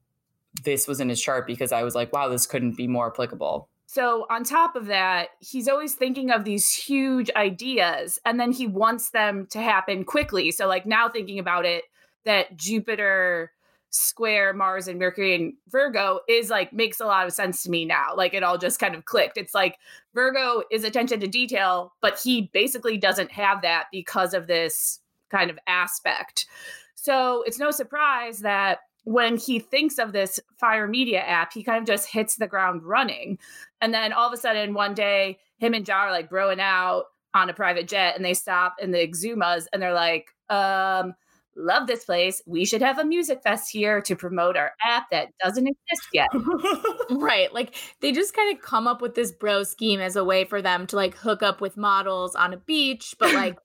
this 0.64 0.88
was 0.88 1.02
in 1.02 1.10
his 1.10 1.22
chart 1.22 1.46
because 1.46 1.74
I 1.74 1.84
was 1.84 1.96
like, 1.96 2.14
wow, 2.14 2.30
this 2.30 2.48
couldn't 2.48 2.78
be 2.78 2.88
more 2.88 3.08
applicable. 3.08 3.68
So, 3.88 4.26
on 4.30 4.46
top 4.46 4.78
of 4.78 4.86
that, 4.86 5.32
he's 5.42 5.68
always 5.68 5.96
thinking 5.96 6.32
of 6.32 6.46
these 6.46 6.74
huge 6.74 7.30
ideas 7.36 8.20
and 8.26 8.40
then 8.40 8.54
he 8.54 8.68
wants 8.68 9.10
them 9.10 9.46
to 9.52 9.60
happen 9.60 10.06
quickly. 10.06 10.50
So, 10.52 10.66
like 10.66 10.86
now 10.86 11.10
thinking 11.10 11.40
about 11.40 11.66
it, 11.66 11.84
that 12.24 12.56
Jupiter 12.56 13.52
square 13.94 14.54
Mars 14.54 14.88
and 14.88 15.00
Mercury 15.00 15.36
and 15.36 15.54
Virgo 15.70 16.20
is 16.28 16.50
like 16.50 16.74
makes 16.74 17.00
a 17.00 17.06
lot 17.06 17.28
of 17.28 17.34
sense 17.34 17.62
to 17.64 17.70
me 17.70 17.86
now. 17.86 18.16
Like 18.16 18.34
it 18.34 18.44
all 18.44 18.58
just 18.58 18.80
kind 18.80 18.96
of 18.96 19.06
clicked. 19.06 19.38
It's 19.38 19.54
like 19.54 19.78
Virgo 20.14 20.64
is 20.72 20.84
attention 20.84 21.20
to 21.20 21.28
detail, 21.28 21.94
but 22.02 22.20
he 22.20 22.50
basically 22.54 22.98
doesn't 22.98 23.32
have 23.32 23.62
that 23.62 23.86
because 23.92 24.34
of 24.34 24.48
this 24.48 25.00
kind 25.30 25.52
of 25.52 25.60
aspect. 25.68 26.48
So 26.96 27.44
it's 27.46 27.60
no 27.60 27.70
surprise 27.70 28.40
that 28.40 28.80
when 29.04 29.38
he 29.38 29.60
thinks 29.60 30.00
of 30.00 30.12
this 30.12 30.40
Fyre 30.60 30.88
Media 30.88 31.20
app, 31.20 31.54
he 31.54 31.62
kind 31.64 31.80
of 31.80 31.86
just 31.86 32.10
hits 32.10 32.38
the 32.38 32.48
ground 32.48 32.84
running. 32.84 33.38
And 33.82 33.94
then 33.94 34.12
all 34.12 34.28
of 34.28 34.34
a 34.34 34.38
sudden, 34.38 34.74
one 34.74 34.94
day, 34.94 35.40
him 35.58 35.74
and 35.74 35.88
Ja 35.88 36.06
are 36.06 36.12
like 36.12 36.30
broing 36.30 36.60
out 36.60 37.06
on 37.34 37.50
a 37.50 37.54
private 37.54 37.88
jet 37.88 38.16
and 38.16 38.24
they 38.24 38.34
stop 38.34 38.76
in 38.82 38.92
the 38.92 39.06
Exumas 39.06 39.66
and 39.72 39.82
they're 39.82 39.94
like, 39.94 40.30
um, 40.50 41.14
love 41.56 41.88
this 41.88 42.06
place. 42.06 42.42
We 42.46 42.66
should 42.66 42.82
have 42.82 43.00
a 43.00 43.06
music 43.06 43.42
fest 43.44 43.70
here 43.72 44.02
to 44.02 44.16
promote 44.16 44.58
our 44.58 44.72
app 44.86 45.10
that 45.12 45.30
doesn't 45.44 45.68
exist 45.68 46.08
yet. 46.14 46.30
right. 47.12 47.54
Like 47.54 47.76
they 48.02 48.12
just 48.12 48.36
kind 48.36 48.56
of 48.56 48.64
come 48.64 48.88
up 48.88 49.02
with 49.02 49.16
this 49.16 49.32
bro 49.32 49.64
scheme 49.64 50.00
as 50.00 50.16
a 50.16 50.24
way 50.24 50.46
for 50.46 50.62
them 50.62 50.88
to 50.88 50.96
like 50.96 51.16
hook 51.16 51.44
up 51.44 51.62
with 51.62 51.78
models 51.78 52.36
on 52.36 52.54
a 52.54 52.58
beach. 52.58 53.16
But 53.20 53.34
like 53.34 53.58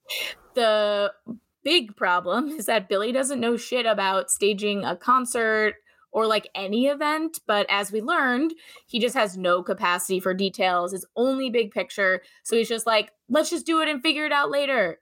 the 0.54 1.12
big 1.64 1.96
problem 1.96 2.48
is 2.48 2.66
that 2.66 2.88
Billy 2.88 3.12
doesn't 3.12 3.40
know 3.40 3.56
shit 3.56 3.86
about 3.86 4.30
staging 4.30 4.84
a 4.84 4.96
concert 4.96 5.74
or 6.12 6.26
like 6.26 6.48
any 6.54 6.86
event. 6.86 7.40
But 7.46 7.66
as 7.68 7.92
we 7.92 8.00
learned, 8.00 8.54
he 8.86 8.98
just 8.98 9.14
has 9.14 9.36
no 9.36 9.62
capacity 9.62 10.20
for 10.20 10.34
details. 10.34 10.92
It's 10.92 11.04
only 11.16 11.50
big 11.50 11.70
picture. 11.70 12.22
So 12.42 12.56
he's 12.56 12.68
just 12.68 12.86
like, 12.86 13.12
let's 13.28 13.50
just 13.50 13.66
do 13.66 13.80
it 13.80 13.88
and 13.88 14.02
figure 14.02 14.26
it 14.26 14.32
out 14.32 14.50
later. 14.50 14.98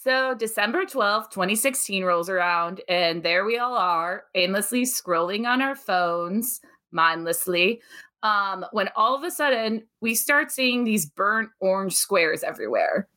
So 0.00 0.32
December 0.32 0.84
12th, 0.84 1.32
2016 1.32 2.04
rolls 2.04 2.28
around, 2.28 2.82
and 2.88 3.20
there 3.20 3.44
we 3.44 3.58
all 3.58 3.76
are, 3.76 4.26
aimlessly 4.36 4.84
scrolling 4.84 5.44
on 5.44 5.60
our 5.60 5.74
phones, 5.74 6.60
mindlessly. 6.92 7.82
Um, 8.22 8.64
when 8.70 8.90
all 8.94 9.16
of 9.16 9.24
a 9.24 9.30
sudden 9.32 9.82
we 10.00 10.14
start 10.14 10.52
seeing 10.52 10.84
these 10.84 11.06
burnt 11.06 11.50
orange 11.58 11.94
squares 11.94 12.44
everywhere. 12.44 13.08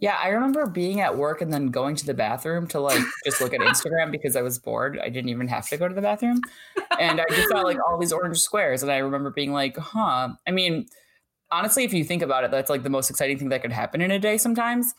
Yeah, 0.00 0.18
I 0.20 0.30
remember 0.30 0.66
being 0.66 1.00
at 1.00 1.16
work 1.16 1.40
and 1.40 1.52
then 1.52 1.68
going 1.68 1.94
to 1.94 2.04
the 2.04 2.14
bathroom 2.14 2.66
to 2.68 2.80
like 2.80 3.00
just 3.24 3.40
look 3.40 3.54
at 3.54 3.60
Instagram 3.60 4.10
because 4.10 4.34
I 4.34 4.42
was 4.42 4.58
bored. 4.58 4.98
I 5.00 5.08
didn't 5.08 5.30
even 5.30 5.46
have 5.46 5.68
to 5.68 5.76
go 5.76 5.86
to 5.86 5.94
the 5.94 6.02
bathroom. 6.02 6.40
And 6.98 7.20
I 7.20 7.24
just 7.30 7.48
saw 7.48 7.60
like 7.60 7.78
all 7.86 7.96
these 7.96 8.12
orange 8.12 8.38
squares. 8.38 8.82
And 8.82 8.90
I 8.90 8.96
remember 8.98 9.30
being 9.30 9.52
like, 9.52 9.76
huh. 9.76 10.30
I 10.48 10.50
mean, 10.50 10.88
honestly, 11.52 11.84
if 11.84 11.92
you 11.94 12.02
think 12.02 12.22
about 12.22 12.42
it, 12.42 12.50
that's 12.50 12.70
like 12.70 12.82
the 12.82 12.90
most 12.90 13.08
exciting 13.08 13.38
thing 13.38 13.50
that 13.50 13.62
could 13.62 13.70
happen 13.70 14.00
in 14.00 14.10
a 14.10 14.18
day 14.18 14.36
sometimes. 14.36 14.92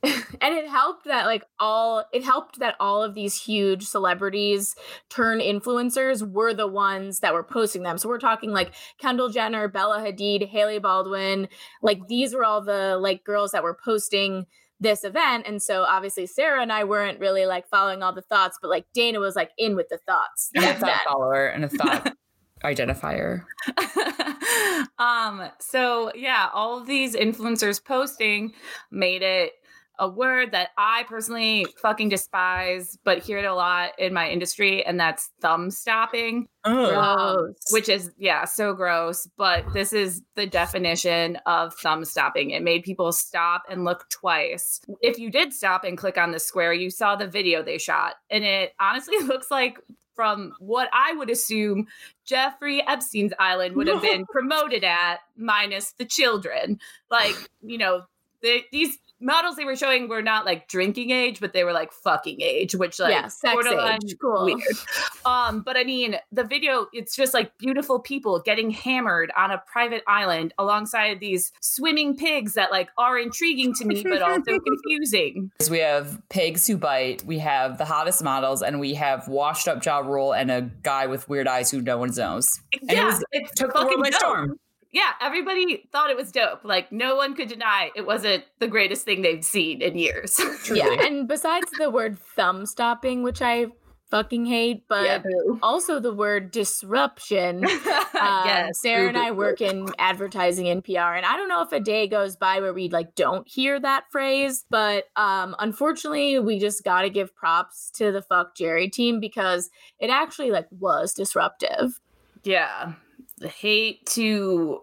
and 0.02 0.54
it 0.54 0.68
helped 0.68 1.06
that 1.06 1.26
like 1.26 1.44
all 1.58 2.04
it 2.12 2.22
helped 2.22 2.60
that 2.60 2.76
all 2.78 3.02
of 3.02 3.14
these 3.14 3.34
huge 3.34 3.84
celebrities 3.84 4.76
turn 5.08 5.40
influencers 5.40 6.28
were 6.30 6.54
the 6.54 6.68
ones 6.68 7.18
that 7.18 7.34
were 7.34 7.42
posting 7.42 7.82
them. 7.82 7.98
So 7.98 8.08
we're 8.08 8.20
talking 8.20 8.52
like 8.52 8.74
kendall 8.98 9.28
jenner 9.28 9.66
bella 9.66 9.98
hadid 9.98 10.48
Hailey 10.48 10.78
baldwin 10.78 11.48
like 11.82 12.06
these 12.06 12.32
were 12.32 12.44
all 12.44 12.60
the 12.60 12.96
like 13.00 13.24
girls 13.24 13.50
that 13.50 13.64
were 13.64 13.76
posting 13.84 14.46
this 14.78 15.02
event. 15.02 15.46
And 15.48 15.60
so 15.60 15.82
obviously 15.82 16.26
sarah 16.26 16.62
and 16.62 16.72
i 16.72 16.84
weren't 16.84 17.18
really 17.18 17.46
like 17.46 17.68
following 17.68 18.00
all 18.00 18.12
the 18.12 18.22
thoughts 18.22 18.56
but 18.62 18.68
like 18.68 18.86
dana 18.94 19.18
was 19.18 19.34
like 19.34 19.50
in 19.58 19.74
with 19.74 19.88
the 19.88 19.98
thoughts 19.98 20.50
and 20.54 20.64
a 20.64 20.74
thought 20.74 21.00
follower 21.08 21.46
and 21.48 21.64
a 21.64 21.68
thought 21.68 22.14
identifier. 22.62 23.44
Um 24.98 25.50
so 25.60 26.10
yeah 26.14 26.48
all 26.52 26.80
of 26.80 26.86
these 26.86 27.14
influencers 27.14 27.84
posting 27.84 28.52
made 28.90 29.22
it 29.22 29.52
a 29.98 30.08
word 30.08 30.52
that 30.52 30.70
I 30.78 31.04
personally 31.08 31.66
fucking 31.82 32.08
despise, 32.08 32.98
but 33.04 33.18
hear 33.18 33.38
it 33.38 33.44
a 33.44 33.54
lot 33.54 33.90
in 33.98 34.12
my 34.12 34.28
industry, 34.28 34.84
and 34.84 34.98
that's 34.98 35.30
thumb 35.40 35.70
stopping. 35.70 36.48
Um, 36.64 37.54
which 37.70 37.88
is, 37.88 38.10
yeah, 38.18 38.44
so 38.44 38.74
gross. 38.74 39.28
But 39.36 39.64
this 39.72 39.92
is 39.92 40.22
the 40.34 40.46
definition 40.46 41.36
of 41.46 41.74
thumb 41.74 42.04
stopping. 42.04 42.50
It 42.50 42.62
made 42.62 42.82
people 42.82 43.10
stop 43.12 43.62
and 43.70 43.84
look 43.84 44.08
twice. 44.10 44.80
If 45.00 45.18
you 45.18 45.30
did 45.30 45.52
stop 45.52 45.84
and 45.84 45.96
click 45.96 46.18
on 46.18 46.32
the 46.32 46.38
square, 46.38 46.72
you 46.72 46.90
saw 46.90 47.16
the 47.16 47.26
video 47.26 47.62
they 47.62 47.78
shot, 47.78 48.16
and 48.30 48.44
it 48.44 48.74
honestly 48.78 49.18
looks 49.24 49.50
like 49.50 49.78
from 50.14 50.52
what 50.58 50.88
I 50.92 51.12
would 51.12 51.30
assume 51.30 51.86
Jeffrey 52.24 52.82
Epstein's 52.86 53.32
island 53.38 53.76
would 53.76 53.86
have 53.86 54.02
been 54.02 54.26
promoted 54.26 54.82
at, 54.82 55.20
minus 55.36 55.92
the 55.92 56.04
children. 56.04 56.80
Like, 57.08 57.36
you 57.62 57.78
know, 57.78 58.02
they, 58.42 58.64
these 58.72 58.98
models 59.20 59.56
they 59.56 59.64
were 59.64 59.76
showing 59.76 60.08
were 60.08 60.22
not 60.22 60.44
like 60.44 60.68
drinking 60.68 61.10
age, 61.10 61.40
but 61.40 61.52
they 61.52 61.64
were 61.64 61.72
like 61.72 61.92
fucking 61.92 62.40
age, 62.40 62.74
which 62.74 62.98
like 62.98 63.12
yeah, 63.12 63.28
sex 63.28 63.66
age. 63.66 64.16
Cool. 64.20 64.44
weird. 64.44 64.60
Um, 65.24 65.62
but 65.62 65.76
I 65.76 65.84
mean, 65.84 66.16
the 66.32 66.44
video 66.44 66.86
it's 66.92 67.16
just 67.16 67.34
like 67.34 67.56
beautiful 67.58 68.00
people 68.00 68.40
getting 68.40 68.70
hammered 68.70 69.30
on 69.36 69.50
a 69.50 69.62
private 69.70 70.02
island 70.06 70.54
alongside 70.58 71.20
these 71.20 71.52
swimming 71.60 72.16
pigs 72.16 72.54
that 72.54 72.70
like 72.70 72.88
are 72.96 73.18
intriguing 73.18 73.74
to 73.74 73.84
me, 73.84 74.02
but 74.02 74.22
also 74.22 74.58
confusing. 74.66 75.50
We 75.70 75.78
have 75.78 76.20
pigs 76.28 76.66
who 76.66 76.76
bite. 76.76 77.24
We 77.24 77.38
have 77.40 77.78
the 77.78 77.84
hottest 77.84 78.22
models, 78.22 78.62
and 78.62 78.80
we 78.80 78.94
have 78.94 79.28
washed 79.28 79.68
up 79.68 79.84
Ja 79.84 79.98
Rule 79.98 80.32
and 80.32 80.50
a 80.50 80.70
guy 80.82 81.06
with 81.06 81.28
weird 81.28 81.46
eyes 81.46 81.70
who 81.70 81.80
no 81.80 81.98
one 81.98 82.14
knows. 82.14 82.60
And 82.80 82.90
yeah, 82.90 83.02
it, 83.02 83.04
was, 83.06 83.24
it 83.32 83.56
took 83.56 83.74
the 83.74 83.84
world 83.84 84.02
by 84.02 84.10
storm 84.10 84.58
yeah, 84.90 85.12
everybody 85.20 85.88
thought 85.92 86.10
it 86.10 86.16
was 86.16 86.32
dope. 86.32 86.64
Like 86.64 86.90
no 86.90 87.16
one 87.16 87.34
could 87.34 87.48
deny 87.48 87.90
it 87.94 88.06
wasn't 88.06 88.44
the 88.58 88.68
greatest 88.68 89.04
thing 89.04 89.22
they've 89.22 89.44
seen 89.44 89.82
in 89.82 89.98
years. 89.98 90.40
yeah, 90.72 90.90
and 91.00 91.28
besides 91.28 91.70
the 91.78 91.90
word 91.90 92.18
thumb 92.18 92.64
stopping, 92.66 93.22
which 93.22 93.42
I 93.42 93.66
fucking 94.10 94.46
hate, 94.46 94.84
but 94.88 95.04
yeah, 95.04 95.22
also 95.62 96.00
the 96.00 96.12
word 96.12 96.50
disruption. 96.50 97.64
um, 97.66 98.46
yes, 98.46 98.80
Sarah 98.80 99.08
and 99.08 99.18
I 99.18 99.30
work 99.32 99.60
in 99.60 99.88
advertising 99.98 100.68
and 100.68 100.82
PR, 100.82 101.14
and 101.14 101.26
I 101.26 101.36
don't 101.36 101.48
know 101.48 101.62
if 101.62 101.72
a 101.72 101.80
day 101.80 102.08
goes 102.08 102.36
by 102.36 102.60
where 102.60 102.72
we 102.72 102.88
like 102.88 103.14
don't 103.14 103.46
hear 103.46 103.78
that 103.78 104.04
phrase, 104.10 104.64
but 104.70 105.04
um, 105.16 105.54
unfortunately, 105.58 106.38
we 106.38 106.58
just 106.58 106.82
got 106.82 107.02
to 107.02 107.10
give 107.10 107.34
props 107.34 107.90
to 107.96 108.10
the 108.10 108.22
FuckJerry 108.22 108.90
team 108.90 109.20
because 109.20 109.68
it 109.98 110.08
actually 110.08 110.50
like 110.50 110.66
was 110.70 111.12
disruptive. 111.12 112.00
Yeah, 112.44 112.94
hate 113.42 114.06
to 114.06 114.82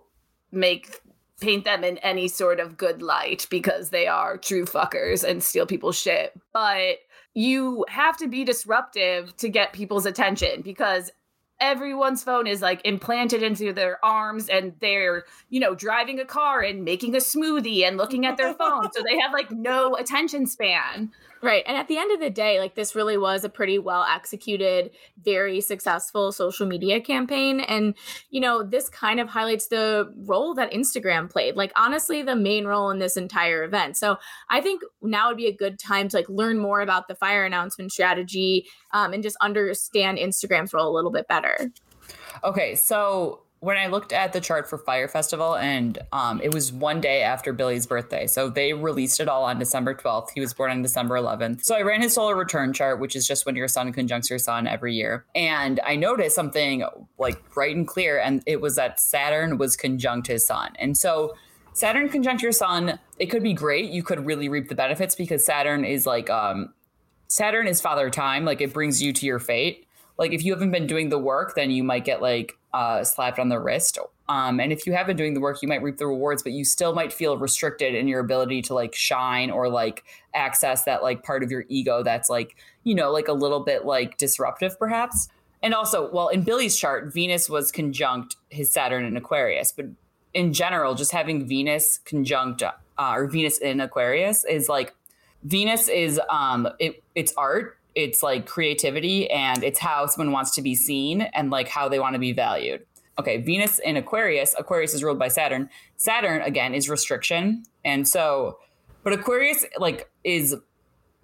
make 0.52 1.02
paint 1.42 1.66
them 1.66 1.84
in 1.84 1.98
any 1.98 2.28
sort 2.28 2.60
of 2.60 2.78
good 2.78 3.02
light 3.02 3.46
because 3.50 3.90
they 3.90 4.08
are 4.08 4.38
true 4.38 4.66
fuckers 4.66 5.24
and 5.24 5.44
steal 5.44 5.66
people's 5.66 6.00
shit. 6.00 6.34
But 6.54 7.00
you 7.34 7.86
have 7.90 8.16
to 8.18 8.28
be 8.28 8.46
disruptive 8.46 9.36
to 9.38 9.50
get 9.50 9.74
people's 9.74 10.06
attention 10.06 10.62
because 10.62 11.12
everyone's 11.60 12.24
phone 12.24 12.48
is 12.48 12.62
like 12.62 12.82
implanted 12.86 13.42
into 13.42 13.72
their 13.72 14.04
arms 14.04 14.50
and 14.50 14.74
they're 14.82 15.24
you 15.50 15.60
know 15.60 15.74
driving 15.74 16.20
a 16.20 16.26
car 16.26 16.62
and 16.62 16.84
making 16.84 17.16
a 17.16 17.20
smoothie 17.20 17.88
and 17.88 17.96
looking 17.96 18.26
at 18.26 18.36
their 18.36 18.54
phone 18.56 18.90
so 18.92 19.02
they 19.02 19.18
have 19.18 19.32
like 19.32 19.50
no 19.52 19.96
attention 19.96 20.46
span 20.46 21.10
Right. 21.42 21.64
And 21.68 21.78
at 21.78 21.88
the 21.88 21.98
end 21.98 22.12
of 22.12 22.20
the 22.20 22.30
day, 22.30 22.60
like 22.60 22.76
this 22.76 22.96
really 22.96 23.18
was 23.18 23.44
a 23.44 23.50
pretty 23.50 23.78
well 23.78 24.04
executed, 24.04 24.92
very 25.24 25.62
successful 25.62 26.32
social 26.32 26.66
media 26.66 27.00
campaign. 27.00 27.60
And, 27.60 27.94
you 28.32 28.42
know, 28.42 28.64
this 28.64 28.90
kind 28.90 29.20
of 29.20 29.30
highlights 29.30 29.68
the 29.68 30.12
role 30.26 30.56
that 30.56 30.72
Instagram 30.72 31.30
played. 31.30 31.56
Like, 31.56 31.72
honestly, 31.76 32.24
the 32.24 32.36
main 32.36 32.66
role 32.66 32.90
in 32.90 33.00
this 33.00 33.16
entire 33.16 33.64
event. 33.64 33.96
So 33.96 34.18
I 34.50 34.62
think 34.62 34.82
now 35.02 35.28
would 35.28 35.38
be 35.38 35.48
a 35.48 35.56
good 35.56 35.78
time 35.78 36.10
to 36.10 36.18
like 36.18 36.30
learn 36.30 36.58
more 36.58 36.82
about 36.82 37.08
the 37.08 37.16
Fyre 37.16 37.46
announcement 37.46 37.92
strategy 37.92 38.66
um, 38.94 39.14
and 39.14 39.22
just 39.22 39.38
understand 39.42 40.18
Instagram's 40.18 40.74
role 40.74 40.90
a 40.90 40.96
little 40.96 41.12
bit 41.12 41.28
better. 41.28 41.72
Okay. 42.44 42.76
So 42.76 43.45
when 43.60 43.78
I 43.78 43.88
looked 43.88 44.14
at 44.14 44.34
the 44.34 44.42
chart 44.42 44.70
for 44.70 44.78
Fyre 44.78 45.08
Festival, 45.08 45.56
and 45.56 45.98
um, 46.12 46.40
it 46.42 46.54
was 46.54 46.72
one 46.72 47.02
day 47.02 47.24
after 47.24 47.54
Billy's 47.54 47.88
birthday. 47.88 48.28
So 48.28 48.50
they 48.50 48.74
released 48.74 49.20
it 49.20 49.28
all 49.28 49.44
on 49.44 49.58
December 49.58 49.96
12th. 49.96 50.30
He 50.36 50.40
was 50.40 50.54
born 50.54 50.72
on 50.72 50.82
December 50.82 51.16
11th. 51.16 51.64
So 51.64 51.76
I 51.76 51.82
ran 51.82 52.02
his 52.02 52.14
solar 52.14 52.36
return 52.36 52.74
chart, 52.74 53.00
which 53.00 53.16
is 53.16 53.26
just 53.28 53.46
when 53.46 53.56
your 53.56 53.68
sun 53.68 53.92
conjuncts 53.92 54.30
your 54.30 54.40
sun 54.40 54.68
every 54.68 54.94
year. 54.94 55.26
And 55.34 55.80
I 55.84 55.96
noticed 55.96 56.36
something 56.36 56.84
like 57.18 57.52
bright 57.54 57.76
and 57.76 57.88
clear, 57.88 58.20
and 58.20 58.44
it 58.46 58.62
was 58.62 58.76
that 58.76 59.00
Saturn 59.00 59.58
was 59.58 59.76
conjunct 59.76 60.28
his 60.28 60.46
sun. 60.46 60.74
And 60.78 60.96
so 60.96 61.34
Saturn 61.74 62.10
conjunct 62.10 62.44
your 62.44 62.52
sun, 62.52 63.00
it 63.20 63.28
could 63.28 63.44
be 63.44 63.54
great. 63.54 63.90
You 63.90 64.04
could 64.04 64.26
really 64.26 64.48
reap 64.48 64.70
the 64.70 64.76
benefits 64.76 65.16
because 65.16 65.46
Saturn 65.46 65.86
is 65.86 66.06
like, 66.06 66.30
um, 66.30 66.74
Saturn 67.28 67.68
is 67.68 67.82
father 67.82 68.10
time. 68.10 68.46
Like 68.46 68.62
it 68.62 68.74
brings 68.74 69.02
you 69.02 69.12
to 69.12 69.26
your 69.26 69.40
fate. 69.40 69.88
Like 70.18 70.32
if 70.32 70.44
you 70.44 70.54
haven't 70.54 70.72
been 70.72 70.88
doing 70.88 71.10
the 71.10 71.20
work, 71.20 71.56
then 71.56 71.72
you 71.72 71.84
might 71.84 72.06
get 72.06 72.22
like 72.22 72.58
uh, 72.76 73.06
slapped 73.06 73.40
on 73.40 73.48
the 73.48 73.58
wrist. 73.58 73.98
Um, 74.28 74.60
and 74.60 74.74
if 74.74 74.86
you 74.86 74.92
have 74.92 75.08
been 75.08 75.16
doing 75.16 75.34
the 75.34 75.40
work, 75.40 75.62
you 75.62 75.68
might 75.68 75.82
reap 75.82 75.98
the 75.98 76.08
rewards, 76.08 76.44
but 76.44 76.52
you 76.52 76.66
still 76.66 76.94
might 76.94 77.14
feel 77.14 77.38
restricted 77.38 77.96
in 77.96 78.06
your 78.10 78.20
ability 78.20 78.62
to 78.64 78.74
like 78.74 78.94
shine 78.94 79.50
or 79.50 79.70
like 79.70 80.04
access 80.34 80.84
that 80.84 81.02
like 81.02 81.24
part 81.24 81.42
of 81.42 81.50
your 81.50 81.64
ego 81.70 82.04
that's 82.04 82.30
like, 82.30 82.58
you 82.84 82.94
know, 82.94 83.12
like 83.14 83.30
a 83.30 83.34
little 83.34 83.62
bit 83.62 83.86
like 83.86 84.18
disruptive 84.18 84.78
perhaps. 84.78 85.30
And 85.64 85.74
also, 85.74 86.12
well, 86.12 86.28
in 86.28 86.44
Billy's 86.44 86.78
chart, 86.78 87.14
Venus 87.14 87.50
was 87.50 87.72
conjunct 87.72 88.36
his 88.50 88.74
Saturn 88.74 89.06
in 89.06 89.16
Aquarius, 89.16 89.72
but 89.72 89.86
in 90.34 90.52
general, 90.52 90.96
just 90.96 91.14
having 91.14 91.48
Venus 91.48 92.00
conjunct 92.00 92.62
uh, 92.62 92.74
or 92.98 93.26
Venus 93.28 93.58
in 93.60 93.80
Aquarius 93.80 94.44
is 94.44 94.68
like 94.68 94.94
Venus 95.44 95.88
is 95.88 96.20
um 96.30 96.68
it, 96.80 97.02
it's 97.16 97.34
art 97.38 97.78
it's 97.96 98.22
like 98.22 98.46
creativity 98.46 99.30
and 99.32 99.64
it's 99.64 99.80
how 99.80 100.06
someone 100.06 100.32
wants 100.32 100.52
to 100.56 100.62
be 100.62 100.76
seen 100.76 101.22
and 101.22 101.50
like 101.50 101.70
how 101.70 101.90
they 101.90 102.00
want 102.00 102.14
to 102.14 102.20
be 102.20 102.34
valued. 102.34 102.86
Okay, 103.18 103.38
Venus 103.38 103.80
in 103.80 103.96
Aquarius, 103.96 104.54
Aquarius 104.58 104.94
is 104.94 105.02
ruled 105.02 105.18
by 105.18 105.30
Saturn. 105.30 105.70
Saturn 105.96 106.42
again 106.42 106.74
is 106.74 106.90
restriction. 106.90 107.64
And 107.86 108.08
so 108.08 108.60
but 109.06 109.14
Aquarius 109.14 109.66
like 109.78 110.10
is 110.24 110.56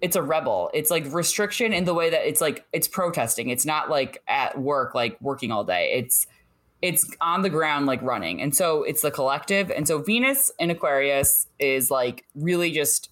it's 0.00 0.16
a 0.16 0.22
rebel. 0.22 0.70
It's 0.72 0.90
like 0.90 1.04
restriction 1.12 1.72
in 1.72 1.84
the 1.84 1.94
way 1.94 2.10
that 2.10 2.26
it's 2.26 2.40
like 2.40 2.64
it's 2.72 2.88
protesting. 2.88 3.50
It's 3.50 3.66
not 3.66 3.90
like 3.90 4.22
at 4.26 4.58
work 4.58 4.94
like 4.94 5.20
working 5.20 5.50
all 5.52 5.64
day. 5.64 5.92
It's 5.94 6.26
it's 6.80 7.08
on 7.20 7.42
the 7.42 7.50
ground 7.50 7.86
like 7.86 8.00
running. 8.02 8.40
And 8.40 8.54
so 8.54 8.82
it's 8.84 9.02
the 9.02 9.10
collective. 9.10 9.70
And 9.70 9.86
so 9.86 9.98
Venus 10.00 10.50
in 10.58 10.70
Aquarius 10.70 11.46
is 11.58 11.90
like 11.90 12.24
really 12.34 12.70
just 12.70 13.10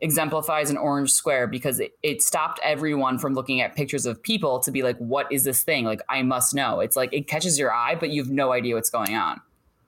exemplifies 0.00 0.70
an 0.70 0.76
orange 0.76 1.10
square 1.10 1.46
because 1.46 1.78
it, 1.80 1.92
it 2.02 2.22
stopped 2.22 2.58
everyone 2.62 3.18
from 3.18 3.34
looking 3.34 3.60
at 3.60 3.74
pictures 3.76 4.06
of 4.06 4.22
people 4.22 4.58
to 4.60 4.70
be 4.70 4.82
like, 4.82 4.96
what 4.98 5.30
is 5.30 5.44
this 5.44 5.62
thing? 5.62 5.84
Like, 5.84 6.00
I 6.08 6.22
must 6.22 6.54
know. 6.54 6.80
It's 6.80 6.96
like 6.96 7.12
it 7.12 7.26
catches 7.26 7.58
your 7.58 7.72
eye, 7.72 7.94
but 7.94 8.10
you 8.10 8.22
have 8.22 8.30
no 8.30 8.52
idea 8.52 8.74
what's 8.74 8.90
going 8.90 9.14
on. 9.14 9.40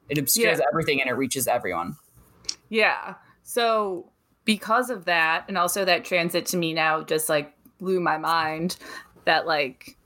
It 0.09 0.19
obscures 0.19 0.59
Yeah. 0.59 0.65
everything 0.71 1.01
and 1.01 1.09
it 1.09 1.15
reaches 1.15 1.47
everyone. 1.47 1.97
Yeah. 2.69 3.15
So 3.43 4.11
because 4.45 4.91
of 4.91 5.07
that, 5.07 5.45
and 5.49 5.57
also 5.57 5.85
that 5.85 6.05
transit 6.05 6.47
to 6.47 6.57
me 6.57 6.73
now 6.75 7.03
just 7.03 7.29
like 7.29 7.55
blew 7.79 8.01
my 8.01 8.19
mind 8.19 8.77
that 9.25 9.47
like 9.47 9.97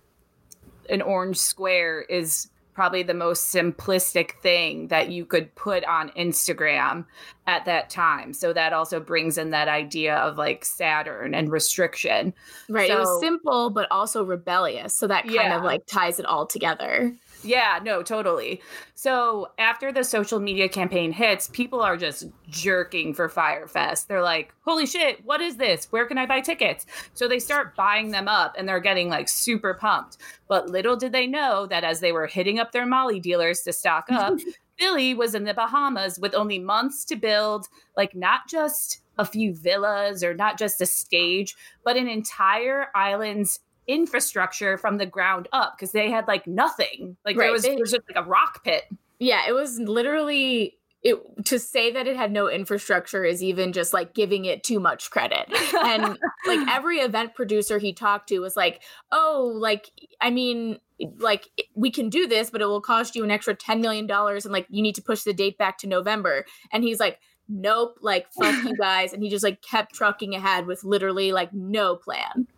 an 0.88 1.02
orange 1.02 1.38
square 1.38 2.02
is 2.02 2.48
probably 2.76 3.02
the 3.02 3.14
most 3.14 3.54
simplistic 3.54 4.32
thing 4.42 4.88
that 4.88 5.08
you 5.08 5.24
could 5.24 5.52
put 5.54 5.82
on 5.86 6.10
Instagram 6.10 7.06
at 7.46 7.64
that 7.64 7.88
time. 7.88 8.34
So 8.34 8.52
that 8.52 8.74
also 8.74 9.00
brings 9.00 9.38
in 9.38 9.48
that 9.50 9.66
idea 9.66 10.16
of 10.16 10.36
like 10.36 10.62
Saturn 10.62 11.34
and 11.34 11.50
restriction. 11.50 12.34
Right. 12.68 12.90
it 12.90 12.92
So- 12.92 12.98
was 12.98 13.20
simple, 13.20 13.70
but 13.70 13.90
also 13.90 14.22
rebellious. 14.22 14.92
So 14.92 15.06
that 15.06 15.22
kind 15.22 15.34
Yeah. 15.36 15.56
of 15.56 15.64
like 15.64 15.86
ties 15.86 16.20
it 16.20 16.26
all 16.26 16.44
together. 16.44 17.14
Yeah, 17.46 17.78
no, 17.82 18.02
totally. 18.02 18.60
So 18.94 19.52
after 19.58 19.92
the 19.92 20.04
social 20.04 20.40
media 20.40 20.68
campaign 20.68 21.12
hits, 21.12 21.48
people 21.48 21.80
are 21.80 21.96
just 21.96 22.26
jerking 22.48 23.14
for 23.14 23.28
Firefest. 23.28 24.08
They're 24.08 24.22
like, 24.22 24.52
holy 24.62 24.86
shit, 24.86 25.24
what 25.24 25.40
is 25.40 25.56
this? 25.56 25.86
Where 25.92 26.06
can 26.06 26.18
I 26.18 26.26
buy 26.26 26.40
tickets? 26.40 26.86
So 27.14 27.28
they 27.28 27.38
start 27.38 27.76
buying 27.76 28.10
them 28.10 28.26
up 28.28 28.54
and 28.58 28.68
they're 28.68 28.80
getting 28.80 29.08
like 29.08 29.28
super 29.28 29.74
pumped. 29.74 30.16
But 30.48 30.68
little 30.68 30.96
did 30.96 31.12
they 31.12 31.26
know 31.26 31.66
that 31.66 31.84
as 31.84 32.00
they 32.00 32.12
were 32.12 32.26
hitting 32.26 32.58
up 32.58 32.72
their 32.72 32.86
Molly 32.86 33.20
dealers 33.20 33.62
to 33.62 33.72
stock 33.72 34.06
up, 34.10 34.38
Billy 34.78 35.14
was 35.14 35.34
in 35.34 35.44
the 35.44 35.54
Bahamas 35.54 36.18
with 36.18 36.34
only 36.34 36.58
months 36.58 37.04
to 37.06 37.16
build, 37.16 37.66
like, 37.96 38.14
not 38.14 38.48
just 38.48 39.00
a 39.18 39.24
few 39.24 39.54
villas 39.54 40.22
or 40.22 40.34
not 40.34 40.58
just 40.58 40.80
a 40.80 40.86
stage, 40.86 41.56
but 41.84 41.96
an 41.96 42.08
entire 42.08 42.88
island's 42.94 43.60
infrastructure 43.86 44.76
from 44.78 44.98
the 44.98 45.06
ground 45.06 45.48
up 45.52 45.74
because 45.76 45.92
they 45.92 46.10
had 46.10 46.26
like 46.26 46.46
nothing. 46.46 47.16
Like 47.24 47.36
there 47.36 47.52
was, 47.52 47.62
they- 47.62 47.76
was 47.76 47.90
just 47.92 48.02
like 48.08 48.24
a 48.24 48.28
rock 48.28 48.64
pit. 48.64 48.84
Yeah, 49.18 49.42
it 49.48 49.52
was 49.52 49.78
literally 49.78 50.76
it 51.02 51.16
to 51.46 51.58
say 51.58 51.92
that 51.92 52.06
it 52.08 52.16
had 52.16 52.32
no 52.32 52.48
infrastructure 52.48 53.24
is 53.24 53.42
even 53.42 53.72
just 53.72 53.92
like 53.92 54.12
giving 54.12 54.44
it 54.44 54.64
too 54.64 54.80
much 54.80 55.10
credit. 55.10 55.46
And 55.84 56.18
like 56.46 56.68
every 56.68 56.98
event 56.98 57.34
producer 57.34 57.78
he 57.78 57.92
talked 57.92 58.28
to 58.30 58.40
was 58.40 58.56
like, 58.56 58.82
"Oh, 59.12 59.52
like 59.54 59.90
I 60.20 60.30
mean, 60.30 60.78
like 61.18 61.48
we 61.74 61.90
can 61.90 62.08
do 62.08 62.26
this, 62.26 62.50
but 62.50 62.60
it 62.60 62.66
will 62.66 62.80
cost 62.80 63.14
you 63.14 63.22
an 63.22 63.30
extra 63.30 63.54
10 63.54 63.80
million 63.80 64.06
dollars 64.06 64.44
and 64.44 64.52
like 64.52 64.66
you 64.68 64.82
need 64.82 64.96
to 64.96 65.02
push 65.02 65.22
the 65.22 65.32
date 65.32 65.58
back 65.58 65.78
to 65.78 65.86
November." 65.86 66.44
And 66.72 66.82
he's 66.82 66.98
like, 66.98 67.20
"Nope, 67.48 67.98
like 68.00 68.26
fuck 68.32 68.64
you 68.64 68.74
guys." 68.80 69.12
And 69.12 69.22
he 69.22 69.28
just 69.30 69.44
like 69.44 69.62
kept 69.62 69.94
trucking 69.94 70.34
ahead 70.34 70.66
with 70.66 70.82
literally 70.82 71.30
like 71.30 71.52
no 71.54 71.94
plan. 71.94 72.48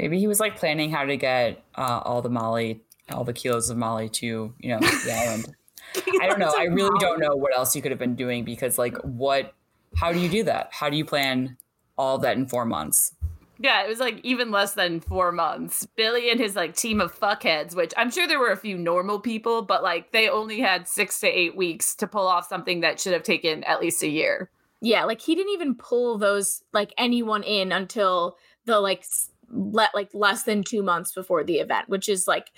Maybe 0.00 0.18
he 0.18 0.26
was 0.26 0.40
like 0.40 0.56
planning 0.56 0.90
how 0.90 1.04
to 1.04 1.18
get 1.18 1.62
uh, 1.74 2.00
all 2.02 2.22
the 2.22 2.30
Molly, 2.30 2.80
all 3.12 3.22
the 3.22 3.34
kilos 3.34 3.68
of 3.68 3.76
Molly 3.76 4.08
to, 4.08 4.54
you 4.58 4.70
know, 4.70 4.78
the 4.78 5.12
island. 5.14 5.54
I 6.22 6.26
don't 6.26 6.38
know. 6.38 6.54
I 6.56 6.64
really 6.64 6.98
don't 6.98 7.20
know 7.20 7.36
what 7.36 7.54
else 7.54 7.76
you 7.76 7.82
could 7.82 7.90
have 7.90 7.98
been 7.98 8.14
doing 8.14 8.42
because, 8.42 8.78
like, 8.78 8.96
what, 9.02 9.52
how 9.96 10.10
do 10.10 10.18
you 10.18 10.30
do 10.30 10.42
that? 10.44 10.70
How 10.72 10.88
do 10.88 10.96
you 10.96 11.04
plan 11.04 11.58
all 11.98 12.16
that 12.16 12.38
in 12.38 12.46
four 12.46 12.64
months? 12.64 13.14
Yeah, 13.58 13.84
it 13.84 13.88
was 13.90 13.98
like 13.98 14.20
even 14.22 14.50
less 14.50 14.72
than 14.72 15.00
four 15.00 15.32
months. 15.32 15.86
Billy 15.96 16.30
and 16.30 16.40
his 16.40 16.56
like 16.56 16.74
team 16.74 16.98
of 17.02 17.14
fuckheads, 17.14 17.76
which 17.76 17.92
I'm 17.94 18.10
sure 18.10 18.26
there 18.26 18.38
were 18.38 18.52
a 18.52 18.56
few 18.56 18.78
normal 18.78 19.20
people, 19.20 19.60
but 19.60 19.82
like 19.82 20.12
they 20.12 20.30
only 20.30 20.60
had 20.60 20.88
six 20.88 21.20
to 21.20 21.26
eight 21.26 21.54
weeks 21.58 21.94
to 21.96 22.06
pull 22.06 22.26
off 22.26 22.48
something 22.48 22.80
that 22.80 22.98
should 22.98 23.12
have 23.12 23.22
taken 23.22 23.62
at 23.64 23.82
least 23.82 24.02
a 24.02 24.08
year. 24.08 24.48
Yeah, 24.80 25.04
like 25.04 25.20
he 25.20 25.34
didn't 25.34 25.52
even 25.52 25.74
pull 25.74 26.16
those 26.16 26.62
like 26.72 26.94
anyone 26.96 27.42
in 27.42 27.70
until 27.70 28.38
the 28.64 28.80
like 28.80 29.00
s- 29.00 29.30
let 29.50 29.94
like 29.94 30.10
less 30.14 30.44
than 30.44 30.62
2 30.62 30.82
months 30.82 31.12
before 31.12 31.44
the 31.44 31.56
event, 31.56 31.88
which 31.88 32.08
is 32.08 32.26
like 32.28 32.50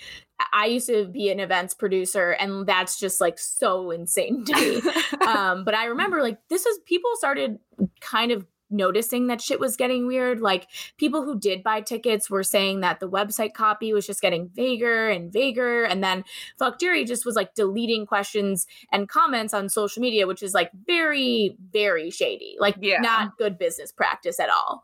I 0.51 0.65
used 0.67 0.87
to 0.87 1.05
be 1.05 1.29
an 1.29 1.39
events 1.39 1.73
producer 1.73 2.31
and 2.31 2.67
that's 2.67 2.99
just 2.99 3.19
like 3.21 3.39
so 3.39 3.91
insane 3.91 4.45
to 4.45 4.53
me. 4.55 4.81
um 5.27 5.63
but 5.65 5.73
I 5.75 5.85
remember 5.85 6.21
like 6.21 6.37
this 6.49 6.65
was 6.65 6.79
people 6.85 7.11
started 7.15 7.59
kind 8.01 8.31
of 8.31 8.45
noticing 8.69 9.27
that 9.27 9.39
shit 9.39 9.59
was 9.59 9.77
getting 9.77 10.07
weird 10.07 10.41
like 10.41 10.67
people 10.97 11.23
who 11.23 11.37
did 11.39 11.61
buy 11.61 11.79
tickets 11.79 12.27
were 12.27 12.41
saying 12.41 12.79
that 12.79 12.99
the 12.99 13.07
website 13.09 13.53
copy 13.53 13.93
was 13.93 14.07
just 14.07 14.19
getting 14.19 14.49
vaguer 14.55 15.09
and 15.09 15.31
vaguer 15.31 15.83
and 15.83 16.03
then 16.03 16.23
FuckJerry 16.59 17.05
just 17.05 17.23
was 17.23 17.35
like 17.35 17.53
deleting 17.53 18.07
questions 18.07 18.65
and 18.91 19.07
comments 19.07 19.53
on 19.53 19.69
social 19.69 20.01
media 20.01 20.25
which 20.25 20.41
is 20.41 20.55
like 20.55 20.71
very 20.87 21.55
very 21.71 22.09
shady 22.09 22.55
like 22.59 22.75
Yeah. 22.81 22.99
not 22.99 23.37
good 23.37 23.59
business 23.59 23.91
practice 23.91 24.39
at 24.39 24.49
all 24.49 24.83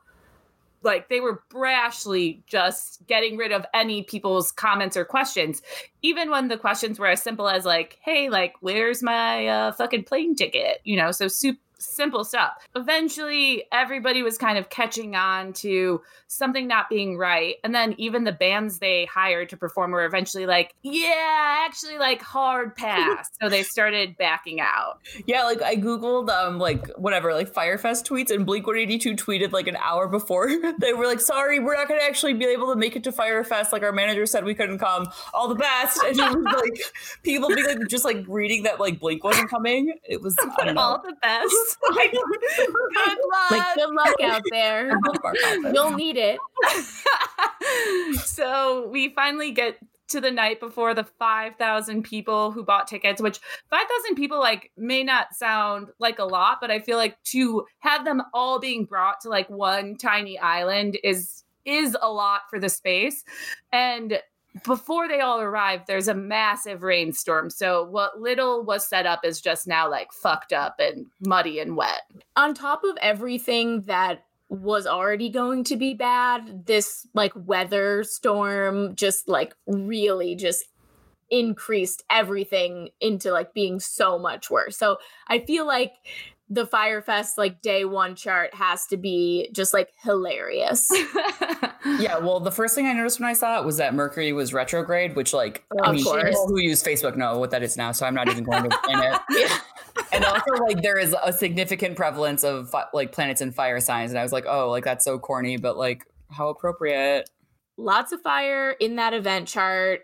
like 0.84 1.10
they 1.10 1.20
were 1.20 1.44
brashly 1.52 2.42
just 2.46 3.06
getting 3.08 3.38
rid 3.38 3.52
of 3.52 3.66
any 3.74 4.04
people's 4.04 4.52
comments 4.52 4.96
or 4.96 5.06
questions. 5.06 5.62
Even 6.02 6.30
when 6.30 6.48
the 6.48 6.58
questions 6.58 7.00
were 7.00 7.08
as 7.08 7.22
simple 7.22 7.50
as 7.50 7.66
like 7.66 7.98
hey 8.02 8.30
like 8.30 8.54
where's 8.62 9.04
my 9.04 9.48
uh, 9.48 9.72
fucking 9.74 10.04
plane 10.04 10.36
ticket? 10.36 10.80
You 10.84 10.98
know 10.98 11.12
so 11.12 11.28
soup 11.28 11.58
simple 11.80 12.24
stuff 12.24 12.68
eventually 12.76 13.64
everybody 13.72 14.22
was 14.22 14.38
kind 14.38 14.58
of 14.58 14.70
catching 14.70 15.16
on 15.16 15.54
to 15.54 16.02
something 16.28 16.68
not 16.68 16.90
being 16.90 17.18
right 17.18 17.56
and 17.64 17.74
then 17.74 17.96
even 17.98 18.24
the 18.24 18.32
bands 18.32 18.80
they 18.80 19.06
hired 19.06 19.50
to 19.50 19.58
perform 19.58 19.92
were 19.92 20.06
eventually 20.06 20.46
like 20.46 20.76
yeah 20.84 21.64
actually 21.66 21.98
like 21.98 22.22
hard 22.22 22.76
pass 22.76 23.30
so 23.42 23.50
they 23.50 23.64
started 23.70 24.18
backing 24.18 24.60
out 24.60 25.00
Yeah, 25.26 25.44
like 25.44 25.62
I 25.62 25.76
googled 25.76 26.30
um 26.30 26.60
like 26.60 26.88
whatever 26.98 27.34
like 27.34 27.54
Fyre 27.54 27.78
Fest 27.78 28.06
tweets 28.08 28.32
and 28.32 28.46
Blink 28.46 28.68
One 28.68 28.78
Eighty 28.78 28.98
Two 28.98 29.16
tweeted 29.16 29.52
like 29.52 29.68
an 29.68 29.76
hour 29.78 30.08
before 30.08 30.50
they 30.80 30.94
were 30.94 31.06
like, 31.06 31.20
"Sorry, 31.20 31.60
we're 31.60 31.76
not 31.76 31.88
going 31.88 32.00
to 32.00 32.06
actually 32.06 32.34
be 32.34 32.46
able 32.46 32.72
to 32.74 32.76
make 32.76 32.96
it 32.96 33.04
to 33.06 33.12
Fyre 33.12 33.44
Fest. 33.44 33.72
Like 33.74 33.84
our 33.84 33.92
manager 33.92 34.26
said 34.26 34.44
we 34.44 34.56
couldn't 34.56 34.80
come. 34.80 35.08
All 35.34 35.48
the 35.48 35.56
best." 35.56 36.00
And 36.04 36.20
it 36.20 36.36
was 36.36 36.44
like 36.46 36.82
people 37.24 37.50
being 37.50 37.66
like 37.66 37.88
just 37.88 38.06
like 38.06 38.24
reading 38.28 38.64
that 38.64 38.80
like 38.80 39.00
Blink 39.00 39.24
wasn't 39.24 39.50
coming. 39.50 39.94
It 40.04 40.22
was 40.22 40.36
all 40.78 41.02
the 41.02 41.16
best 41.22 41.69
like, 41.96 42.12
good 42.12 43.18
luck 43.32 43.52
like 43.52 43.76
good 43.76 43.94
luck 43.94 44.16
out 44.24 44.42
there 44.52 44.98
Both 45.04 45.18
of 45.18 45.26
our 45.26 45.34
confidence. 45.34 45.76
you'll 45.76 45.92
need 45.92 46.18
it 46.18 46.40
so 48.26 48.88
we 48.90 49.10
finally 49.10 49.52
get 49.52 49.78
to 50.10 50.20
the 50.20 50.32
night 50.32 50.60
before 50.60 50.94
the 50.94 51.04
5,000 51.04 52.04
people 52.04 52.52
who 52.52 52.64
bought 52.64 52.88
tickets, 52.88 53.22
which 53.22 53.40
5,000 53.70 54.16
people 54.16 54.40
like 54.40 54.72
may 54.76 55.04
not 55.04 55.36
sound 55.36 55.90
like 56.00 56.20
a 56.20 56.24
lot, 56.24 56.58
but 56.60 56.72
I 56.72 56.80
feel 56.80 56.98
like 56.98 57.22
to 57.26 57.66
have 57.80 58.06
them 58.06 58.24
all 58.34 58.60
being 58.60 58.86
brought 58.86 59.22
to 59.22 59.30
like 59.30 59.50
one 59.50 59.96
tiny 59.98 60.38
island 60.38 60.98
is 61.04 61.44
is 61.66 61.96
a 62.02 62.12
lot 62.12 62.42
for 62.50 62.60
the 62.60 62.70
space. 62.70 63.24
And 63.72 64.20
before 64.64 65.08
they 65.08 65.20
all 65.20 65.40
arrive, 65.40 65.82
there's 65.88 66.08
a 66.08 66.14
massive 66.14 66.84
rainstorm. 66.84 67.50
So 67.50 67.84
what 67.84 68.20
little 68.20 68.64
was 68.64 68.88
set 68.88 69.06
up 69.06 69.24
is 69.24 69.42
just 69.42 69.68
now 69.68 69.90
like 69.90 70.12
fucked 70.12 70.54
up 70.54 70.76
and 70.80 71.06
muddy 71.20 71.60
and 71.60 71.76
wet. 71.78 72.02
on 72.36 72.54
top 72.54 72.84
of 72.84 72.98
everything 73.02 73.82
that 73.82 74.24
was 74.50 74.88
already 74.88 75.30
going 75.30 75.64
to 75.66 75.76
be 75.76 75.94
bad, 75.94 76.66
this 76.66 77.06
like 77.14 77.34
weather 77.36 78.04
storm 78.04 78.96
just 78.96 79.30
like 79.30 79.54
really 79.68 80.36
just 80.36 80.66
increased 81.30 82.04
everything 82.10 82.90
into 83.00 83.32
like 83.32 83.54
being 83.54 83.80
so 83.80 84.18
much 84.18 84.50
worse. 84.50 84.76
So 84.78 84.98
I 85.28 85.40
feel 85.40 85.68
like 85.68 85.94
the 86.50 86.66
Fyre 86.66 87.02
Fest 87.02 87.38
like 87.38 87.62
day 87.62 87.86
one 87.86 88.16
chart 88.16 88.54
has 88.56 88.86
to 88.88 88.98
be 88.98 89.50
just 89.54 89.74
like 89.74 89.90
hilarious. 90.04 90.90
Yeah, 91.98 92.18
well, 92.18 92.40
the 92.40 92.52
first 92.52 92.76
thing 92.76 92.88
I 92.88 92.94
noticed 92.94 93.20
when 93.20 93.30
I 93.30 93.34
saw 93.34 93.60
it 93.60 93.66
was 93.66 93.78
that 93.78 93.94
Mercury 93.94 94.34
was 94.34 94.54
retrograde, 94.54 95.16
which, 95.16 95.34
like, 95.34 95.64
oh, 95.72 95.84
I 95.84 95.90
Of 95.90 95.96
mean, 95.96 96.04
course. 96.04 96.24
people 96.24 96.48
who 96.48 96.60
use 96.60 96.84
Facebook 96.84 97.16
know 97.16 97.40
what 97.40 97.52
that 97.52 97.64
is 97.64 97.78
now, 97.78 97.94
so 97.94 98.06
I'm 98.06 98.14
not 98.14 98.28
even 98.28 98.44
going 98.44 98.64
to 98.64 98.68
explain 98.68 99.00
it. 99.00 99.20
Yeah. 99.32 99.58
And 100.12 100.26
also, 100.26 100.52
like, 100.66 100.82
there 100.82 100.98
is 100.98 101.16
a 101.24 101.32
significant 101.32 101.96
prevalence 101.96 102.44
of 102.44 102.74
like 102.94 103.12
planets 103.12 103.42
in 103.42 103.52
fire 103.52 103.80
signs, 103.80 104.12
and 104.12 104.20
I 104.20 104.24
was 104.24 104.32
like, 104.32 104.46
oh, 104.46 104.70
like 104.70 104.84
that's 104.84 105.06
so 105.06 105.20
corny, 105.20 105.58
but 105.58 105.78
like, 105.78 106.06
how 106.30 106.50
appropriate. 106.50 107.30
Lots 107.78 108.12
of 108.12 108.22
fire 108.22 108.72
in 108.72 108.98
that 108.98 109.14
event 109.14 109.48
chart. 109.48 110.02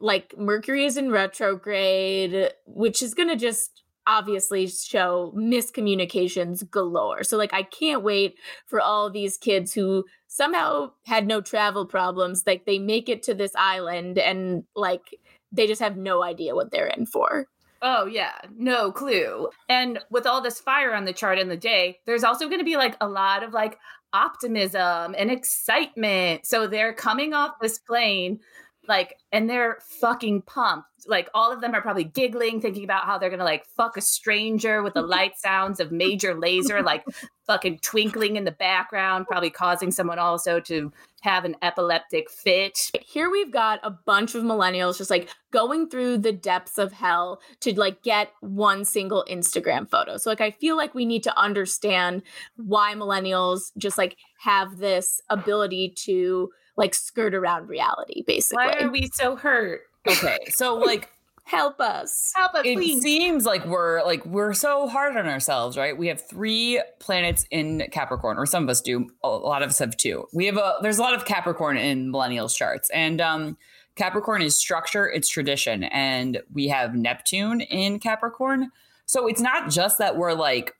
Like 0.00 0.34
Mercury 0.38 0.84
is 0.84 0.96
in 0.96 1.10
retrograde, 1.10 2.52
which 2.66 3.02
is 3.02 3.14
gonna 3.14 3.36
just 3.36 3.81
obviously 4.06 4.66
show 4.66 5.32
miscommunications 5.36 6.68
galore. 6.70 7.24
So 7.24 7.36
like 7.36 7.54
I 7.54 7.62
can't 7.62 8.02
wait 8.02 8.34
for 8.66 8.80
all 8.80 9.10
these 9.10 9.36
kids 9.36 9.72
who 9.72 10.04
somehow 10.26 10.92
had 11.04 11.26
no 11.26 11.40
travel 11.40 11.86
problems 11.86 12.42
like 12.46 12.64
they 12.64 12.78
make 12.78 13.08
it 13.08 13.22
to 13.24 13.34
this 13.34 13.52
island 13.56 14.18
and 14.18 14.64
like 14.74 15.18
they 15.52 15.66
just 15.66 15.82
have 15.82 15.96
no 15.96 16.22
idea 16.22 16.54
what 16.54 16.70
they're 16.70 16.86
in 16.86 17.06
for. 17.06 17.46
Oh 17.82 18.06
yeah, 18.06 18.34
no 18.56 18.92
clue. 18.92 19.48
And 19.68 19.98
with 20.10 20.26
all 20.26 20.40
this 20.40 20.60
fire 20.60 20.94
on 20.94 21.04
the 21.04 21.12
chart 21.12 21.38
in 21.38 21.48
the 21.48 21.56
day, 21.56 21.98
there's 22.06 22.24
also 22.24 22.46
going 22.46 22.60
to 22.60 22.64
be 22.64 22.76
like 22.76 22.96
a 23.00 23.08
lot 23.08 23.42
of 23.42 23.52
like 23.52 23.78
optimism 24.12 25.14
and 25.18 25.30
excitement. 25.30 26.46
So 26.46 26.66
they're 26.66 26.92
coming 26.92 27.34
off 27.34 27.52
this 27.60 27.78
plane 27.78 28.40
like 28.88 29.18
and 29.30 29.48
they're 29.48 29.78
fucking 30.00 30.42
pumped. 30.42 30.88
Like 31.06 31.28
all 31.34 31.52
of 31.52 31.60
them 31.60 31.74
are 31.74 31.82
probably 31.82 32.04
giggling 32.04 32.60
thinking 32.60 32.84
about 32.84 33.04
how 33.04 33.18
they're 33.18 33.30
gonna 33.30 33.44
like 33.44 33.64
fuck 33.64 33.96
a 33.96 34.00
stranger 34.00 34.82
with 34.82 34.94
the 34.94 35.02
light 35.16 35.38
sounds 35.38 35.80
of 35.80 35.92
Major 35.92 36.34
Lazer 36.34 36.84
like 36.84 37.04
fucking 37.46 37.78
twinkling 37.80 38.36
in 38.36 38.44
the 38.44 38.52
background 38.52 39.26
probably 39.26 39.50
causing 39.50 39.90
someone 39.90 40.18
also 40.18 40.60
to 40.60 40.92
have 41.22 41.44
an 41.44 41.56
epileptic 41.62 42.28
fit. 42.30 42.90
Here 43.00 43.30
we've 43.30 43.52
got 43.52 43.78
a 43.84 43.90
bunch 43.90 44.34
of 44.34 44.42
millennials 44.42 44.98
just 44.98 45.10
like 45.10 45.28
going 45.52 45.88
through 45.88 46.18
the 46.18 46.32
depths 46.32 46.78
of 46.78 46.92
hell 46.92 47.40
to 47.60 47.78
like 47.78 48.02
get 48.02 48.32
one 48.40 48.84
single 48.84 49.24
instagram 49.30 49.88
photo. 49.88 50.16
So 50.16 50.30
like 50.30 50.40
i 50.40 50.50
feel 50.50 50.76
like 50.76 50.94
we 50.94 51.04
need 51.04 51.22
to 51.24 51.38
understand 51.38 52.22
why 52.56 52.94
millennials 52.94 53.70
just 53.78 53.98
like 53.98 54.16
have 54.40 54.78
this 54.78 55.20
ability 55.30 55.94
to 56.04 56.50
like 56.76 56.94
skirt 56.94 57.34
around 57.34 57.68
reality 57.68 58.22
basically. 58.26 58.64
Why 58.64 58.80
are 58.80 58.90
we 58.90 59.10
so 59.12 59.36
hurt? 59.36 59.82
Okay, 60.08 60.38
so 60.48 60.76
like 60.76 61.08
help 61.44 61.80
us. 61.80 62.32
Help 62.34 62.54
us 62.54 62.64
it 62.64 62.76
please. 62.76 63.02
seems 63.02 63.44
like 63.44 63.64
we're 63.66 64.02
like 64.04 64.24
we're 64.24 64.54
so 64.54 64.88
hard 64.88 65.16
on 65.16 65.26
ourselves 65.26 65.76
right? 65.76 65.96
We 65.96 66.08
have 66.08 66.26
three 66.26 66.82
planets 66.98 67.46
in 67.50 67.84
capricorn 67.92 68.38
or 68.38 68.46
some 68.46 68.64
of 68.64 68.70
us 68.70 68.80
do 68.80 69.08
a 69.22 69.28
lot 69.28 69.62
of 69.62 69.70
us 69.70 69.78
have 69.78 69.96
two. 69.96 70.26
We 70.32 70.46
have 70.46 70.56
a 70.56 70.76
there's 70.82 70.98
a 70.98 71.02
lot 71.02 71.14
of 71.14 71.24
capricorn 71.24 71.76
in 71.76 72.12
millennials 72.12 72.56
charts 72.56 72.90
and 72.90 73.20
um 73.20 73.56
capricorn 73.94 74.40
is 74.40 74.56
structure 74.56 75.06
it's 75.08 75.28
tradition 75.28 75.84
and 75.84 76.40
we 76.52 76.68
have 76.68 76.94
neptune 76.94 77.60
in 77.60 77.98
capricorn. 77.98 78.70
So 79.06 79.26
it's 79.26 79.40
not 79.40 79.70
just 79.70 79.98
that 79.98 80.16
we're 80.16 80.32
like 80.32 80.74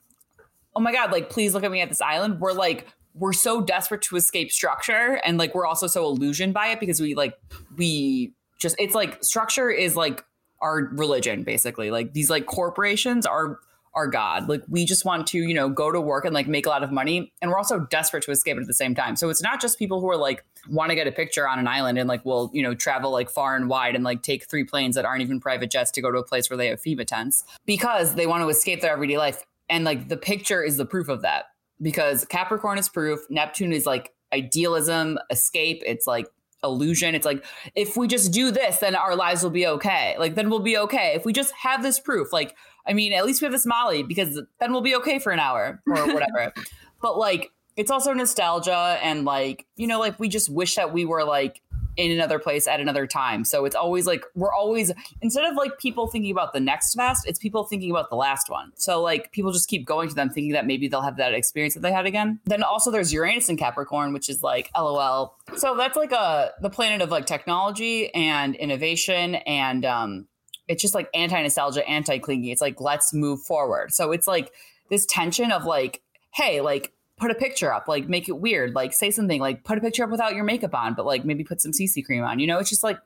oh 0.74 0.80
my 0.80 0.92
god 0.92 1.12
like 1.12 1.28
please 1.28 1.54
look 1.54 1.64
at 1.64 1.70
me 1.70 1.80
at 1.80 1.88
this 1.88 2.00
island. 2.00 2.40
We're 2.40 2.52
like 2.52 2.88
we're 3.14 3.32
so 3.32 3.60
desperate 3.60 4.02
to 4.02 4.16
escape 4.16 4.50
structure 4.50 5.20
and 5.24 5.38
like 5.38 5.54
we're 5.54 5.66
also 5.66 5.86
so 5.86 6.04
illusioned 6.04 6.54
by 6.54 6.68
it 6.68 6.80
because 6.80 7.00
we 7.00 7.14
like 7.14 7.38
we 7.76 8.32
just 8.58 8.76
it's 8.78 8.94
like 8.94 9.22
structure 9.22 9.70
is 9.70 9.96
like 9.96 10.24
our 10.62 10.88
religion 10.92 11.42
basically. 11.42 11.90
Like 11.90 12.14
these 12.14 12.30
like 12.30 12.46
corporations 12.46 13.26
are 13.26 13.58
our 13.94 14.06
god. 14.06 14.48
Like 14.48 14.62
we 14.68 14.86
just 14.86 15.04
want 15.04 15.26
to 15.28 15.38
you 15.38 15.52
know 15.52 15.68
go 15.68 15.92
to 15.92 16.00
work 16.00 16.24
and 16.24 16.32
like 16.32 16.48
make 16.48 16.64
a 16.64 16.70
lot 16.70 16.82
of 16.82 16.90
money 16.90 17.30
and 17.42 17.50
we're 17.50 17.58
also 17.58 17.80
desperate 17.90 18.22
to 18.24 18.30
escape 18.30 18.56
at 18.56 18.66
the 18.66 18.72
same 18.72 18.94
time. 18.94 19.16
So 19.16 19.28
it's 19.28 19.42
not 19.42 19.60
just 19.60 19.78
people 19.78 20.00
who 20.00 20.08
are 20.08 20.16
like 20.16 20.44
want 20.70 20.90
to 20.90 20.94
get 20.94 21.06
a 21.06 21.12
picture 21.12 21.46
on 21.46 21.58
an 21.58 21.68
island 21.68 21.98
and 21.98 22.08
like 22.08 22.24
will 22.24 22.50
you 22.54 22.62
know 22.62 22.74
travel 22.74 23.10
like 23.10 23.28
far 23.28 23.54
and 23.54 23.68
wide 23.68 23.94
and 23.94 24.04
like 24.04 24.22
take 24.22 24.48
three 24.48 24.64
planes 24.64 24.94
that 24.94 25.04
aren't 25.04 25.20
even 25.20 25.40
private 25.40 25.70
jets 25.70 25.90
to 25.90 26.00
go 26.00 26.10
to 26.10 26.18
a 26.18 26.24
place 26.24 26.48
where 26.48 26.56
they 26.56 26.68
have 26.68 26.80
FEMA 26.80 27.06
tents 27.06 27.44
because 27.66 28.14
they 28.14 28.26
want 28.26 28.42
to 28.42 28.48
escape 28.48 28.80
their 28.80 28.92
everyday 28.92 29.18
life. 29.18 29.44
And 29.68 29.84
like 29.84 30.08
the 30.08 30.16
picture 30.16 30.62
is 30.62 30.76
the 30.76 30.86
proof 30.86 31.08
of 31.08 31.22
that 31.22 31.46
because 31.80 32.24
Capricorn 32.24 32.78
is 32.78 32.88
proof 32.88 33.20
Neptune 33.30 33.72
is 33.72 33.86
like 33.86 34.12
idealism 34.32 35.18
escape 35.30 35.82
it's 35.84 36.06
like 36.06 36.26
illusion. 36.62 37.14
It's 37.14 37.26
like 37.26 37.44
if 37.74 37.96
we 37.96 38.08
just 38.08 38.32
do 38.32 38.50
this, 38.50 38.78
then 38.78 38.94
our 38.94 39.16
lives 39.16 39.42
will 39.42 39.50
be 39.50 39.66
okay. 39.66 40.16
Like 40.18 40.34
then 40.34 40.50
we'll 40.50 40.60
be 40.60 40.76
okay. 40.78 41.12
If 41.14 41.24
we 41.24 41.32
just 41.32 41.52
have 41.54 41.82
this 41.82 41.98
proof, 41.98 42.32
like 42.32 42.56
I 42.86 42.92
mean, 42.92 43.12
at 43.12 43.24
least 43.24 43.40
we 43.40 43.46
have 43.46 43.52
this 43.52 43.66
Molly 43.66 44.02
because 44.02 44.40
then 44.60 44.72
we'll 44.72 44.80
be 44.80 44.96
okay 44.96 45.18
for 45.18 45.32
an 45.32 45.40
hour 45.40 45.80
or 45.86 46.06
whatever. 46.12 46.52
but 47.00 47.18
like 47.18 47.50
it's 47.76 47.90
also 47.90 48.12
nostalgia 48.12 48.98
and 49.02 49.24
like 49.24 49.66
you 49.76 49.86
know, 49.86 49.98
like 49.98 50.18
we 50.18 50.28
just 50.28 50.48
wish 50.48 50.76
that 50.76 50.92
we 50.92 51.04
were 51.04 51.24
like 51.24 51.60
in 51.96 52.10
another 52.10 52.38
place 52.38 52.66
at 52.66 52.80
another 52.80 53.06
time. 53.06 53.44
So 53.44 53.64
it's 53.64 53.76
always 53.76 54.06
like 54.06 54.24
we're 54.34 54.52
always 54.52 54.92
instead 55.20 55.44
of 55.44 55.56
like 55.56 55.78
people 55.78 56.06
thinking 56.06 56.30
about 56.30 56.52
the 56.52 56.60
next 56.60 56.94
fast, 56.94 57.26
it's 57.26 57.38
people 57.38 57.64
thinking 57.64 57.90
about 57.90 58.10
the 58.10 58.16
last 58.16 58.48
one. 58.48 58.72
So 58.76 59.02
like 59.02 59.30
people 59.32 59.52
just 59.52 59.68
keep 59.68 59.86
going 59.86 60.08
to 60.08 60.14
them 60.14 60.30
thinking 60.30 60.52
that 60.52 60.66
maybe 60.66 60.88
they'll 60.88 61.02
have 61.02 61.16
that 61.18 61.34
experience 61.34 61.74
that 61.74 61.80
they 61.80 61.92
had 61.92 62.06
again. 62.06 62.40
Then 62.46 62.62
also 62.62 62.90
there's 62.90 63.12
Uranus 63.12 63.48
in 63.48 63.56
Capricorn, 63.56 64.12
which 64.12 64.28
is 64.28 64.42
like 64.42 64.70
LOL. 64.76 65.36
So 65.56 65.76
that's 65.76 65.96
like 65.96 66.12
a 66.12 66.52
the 66.60 66.70
planet 66.70 67.02
of 67.02 67.10
like 67.10 67.26
technology 67.26 68.12
and 68.14 68.54
innovation 68.56 69.36
and 69.36 69.84
um 69.84 70.28
it's 70.68 70.80
just 70.80 70.94
like 70.94 71.08
anti-nostalgia, 71.12 71.86
anti-clingy. 71.86 72.52
It's 72.52 72.62
like 72.62 72.80
let's 72.80 73.12
move 73.12 73.42
forward. 73.42 73.92
So 73.92 74.12
it's 74.12 74.26
like 74.26 74.52
this 74.88 75.04
tension 75.06 75.52
of 75.52 75.64
like 75.64 76.02
hey, 76.34 76.62
like 76.62 76.92
put 77.22 77.30
a 77.30 77.34
picture 77.36 77.72
up, 77.72 77.86
like 77.86 78.08
make 78.08 78.28
it 78.28 78.38
weird, 78.38 78.74
like 78.74 78.92
say 78.92 79.10
something, 79.12 79.40
like 79.40 79.62
put 79.62 79.78
a 79.78 79.80
picture 79.80 80.02
up 80.02 80.10
without 80.10 80.34
your 80.34 80.42
makeup 80.42 80.74
on, 80.74 80.92
but 80.92 81.06
like 81.06 81.24
maybe 81.24 81.44
put 81.44 81.60
some 81.60 81.70
CC 81.70 82.04
cream 82.04 82.24
on. 82.24 82.40
You 82.40 82.48
know, 82.48 82.58
it's 82.58 82.68
just 82.68 82.82
like 82.82 82.98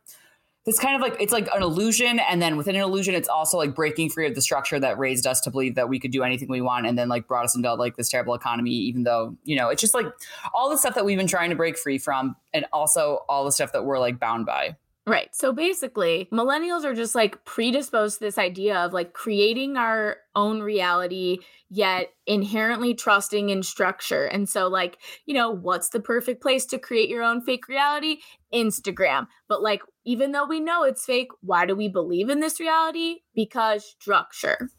this 0.65 0.79
kind 0.79 0.97
of 0.97 1.03
like 1.03 1.21
it's 1.21 1.35
like 1.35 1.49
an 1.55 1.63
illusion, 1.63 2.19
and 2.19 2.41
then 2.41 2.57
within 2.57 2.75
an 2.75 2.81
illusion, 2.81 3.15
it's 3.15 3.29
also 3.29 3.59
like 3.59 3.75
breaking 3.75 4.09
free 4.09 4.27
of 4.27 4.35
the 4.35 4.41
structure 4.41 4.81
that 4.81 4.99
raised 4.99 5.27
us 5.27 5.41
to 5.43 5.51
believe 5.51 5.75
that 5.75 5.91
we 5.91 6.01
could 6.01 6.11
do 6.13 6.23
anything 6.23 6.49
we 6.49 6.63
want, 6.63 6.87
and 6.87 6.99
then 6.99 7.11
like 7.11 7.29
brought 7.29 7.45
us 7.45 7.55
into 7.55 7.73
like 7.75 7.97
this 7.97 8.09
terrible 8.09 8.35
economy. 8.35 8.71
Even 8.71 9.05
though 9.05 9.37
you 9.45 9.55
know, 9.55 9.69
it's 9.69 9.83
just 9.83 9.93
like 9.93 10.07
all 10.55 10.71
the 10.71 10.79
stuff 10.79 10.95
that 10.95 11.05
we've 11.05 11.19
been 11.19 11.27
trying 11.27 11.51
to 11.51 11.57
break 11.57 11.77
free 11.77 11.99
from, 11.99 12.35
and 12.55 12.65
also 12.73 13.21
all 13.29 13.45
the 13.45 13.53
stuff 13.53 13.73
that 13.73 13.85
we're 13.85 13.99
like 13.99 14.19
bound 14.19 14.47
by. 14.47 14.75
Right. 15.09 15.33
So 15.33 15.53
basically, 15.53 16.29
millennials 16.33 16.83
are 16.83 16.95
just 16.95 17.15
like 17.15 17.45
predisposed 17.45 18.19
to 18.19 18.25
this 18.25 18.39
idea 18.39 18.77
of 18.77 18.93
like 18.93 19.13
creating 19.13 19.77
our 19.77 20.17
own 20.35 20.61
reality, 20.63 21.39
yet 21.71 22.09
inherently 22.27 22.93
trusting 22.93 23.51
in 23.51 23.63
structure. 23.63 24.25
And 24.25 24.49
so, 24.49 24.67
like, 24.67 24.99
you 25.25 25.33
know, 25.33 25.49
what's 25.49 25.91
the 25.91 26.01
perfect 26.01 26.43
place 26.43 26.67
to 26.67 26.79
create 26.81 27.09
your 27.09 27.23
own 27.23 27.41
fake 27.41 27.69
reality? 27.69 28.17
Instagram. 28.53 29.29
But 29.49 29.63
like, 29.63 29.83
even 30.05 30.33
though 30.33 30.47
we 30.47 30.59
know 30.59 30.83
it's 30.83 31.05
fake, 31.05 31.29
why 31.41 31.67
do 31.67 31.77
we 31.77 31.87
believe 31.87 32.29
in 32.29 32.41
this 32.41 32.59
reality? 32.59 33.19
Because 33.33 33.95
structure. 34.01 34.71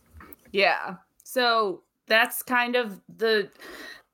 Yeah. 0.51 0.95
So 1.23 1.83
that's 2.07 2.43
kind 2.43 2.75
of 2.75 2.99
the 3.07 3.49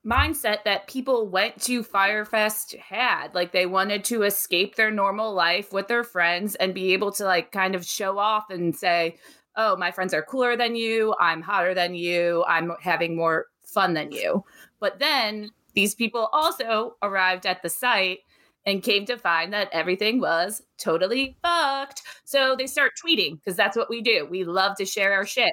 mindset 0.04 0.64
that 0.64 0.86
people 0.86 1.28
went 1.28 1.60
to 1.62 1.82
Fyre 1.82 2.24
Fest 2.24 2.74
had. 2.74 3.34
Like 3.34 3.52
they 3.52 3.66
wanted 3.66 4.04
to 4.04 4.22
escape 4.22 4.76
their 4.76 4.90
normal 4.90 5.32
life 5.32 5.72
with 5.72 5.88
their 5.88 6.04
friends 6.04 6.54
and 6.56 6.74
be 6.74 6.92
able 6.92 7.12
to 7.12 7.24
like 7.24 7.52
kind 7.52 7.74
of 7.74 7.86
show 7.86 8.18
off 8.18 8.50
and 8.50 8.76
say, 8.76 9.16
"Oh, 9.56 9.76
my 9.76 9.90
friends 9.90 10.14
are 10.14 10.22
cooler 10.22 10.56
than 10.56 10.76
you. 10.76 11.14
I'm 11.18 11.42
hotter 11.42 11.74
than 11.74 11.94
you. 11.94 12.44
I'm 12.46 12.72
having 12.80 13.16
more 13.16 13.46
fun 13.64 13.94
than 13.94 14.12
you." 14.12 14.44
But 14.80 14.98
then 14.98 15.50
these 15.74 15.94
people 15.94 16.28
also 16.32 16.96
arrived 17.02 17.46
at 17.46 17.62
the 17.62 17.70
site 17.70 18.20
and 18.66 18.82
came 18.82 19.04
to 19.06 19.16
find 19.16 19.52
that 19.52 19.68
everything 19.72 20.20
was 20.20 20.62
totally 20.78 21.36
fucked. 21.42 22.02
So 22.24 22.56
they 22.56 22.66
start 22.66 22.92
tweeting 23.04 23.38
because 23.38 23.56
that's 23.56 23.76
what 23.76 23.90
we 23.90 24.00
do. 24.00 24.26
We 24.30 24.44
love 24.44 24.76
to 24.78 24.86
share 24.86 25.12
our 25.12 25.26
shit. 25.26 25.52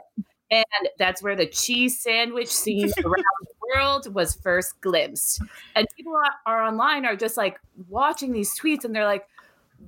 And 0.52 0.66
that's 1.00 1.24
where 1.24 1.36
the 1.36 1.46
cheese 1.46 2.02
sandwich 2.02 2.50
scene 2.50 2.92
around 3.06 3.24
the 3.42 3.54
world 3.76 4.14
was 4.14 4.36
first 4.36 4.80
glimpsed. 4.82 5.42
And 5.76 5.88
people 5.96 6.14
are, 6.16 6.54
are 6.54 6.64
online 6.64 7.06
are 7.06 7.16
just 7.16 7.38
like 7.38 7.58
watching 7.88 8.34
these 8.34 8.58
tweets 8.60 8.84
and 8.84 8.94
they're 8.94 9.06
like, 9.06 9.26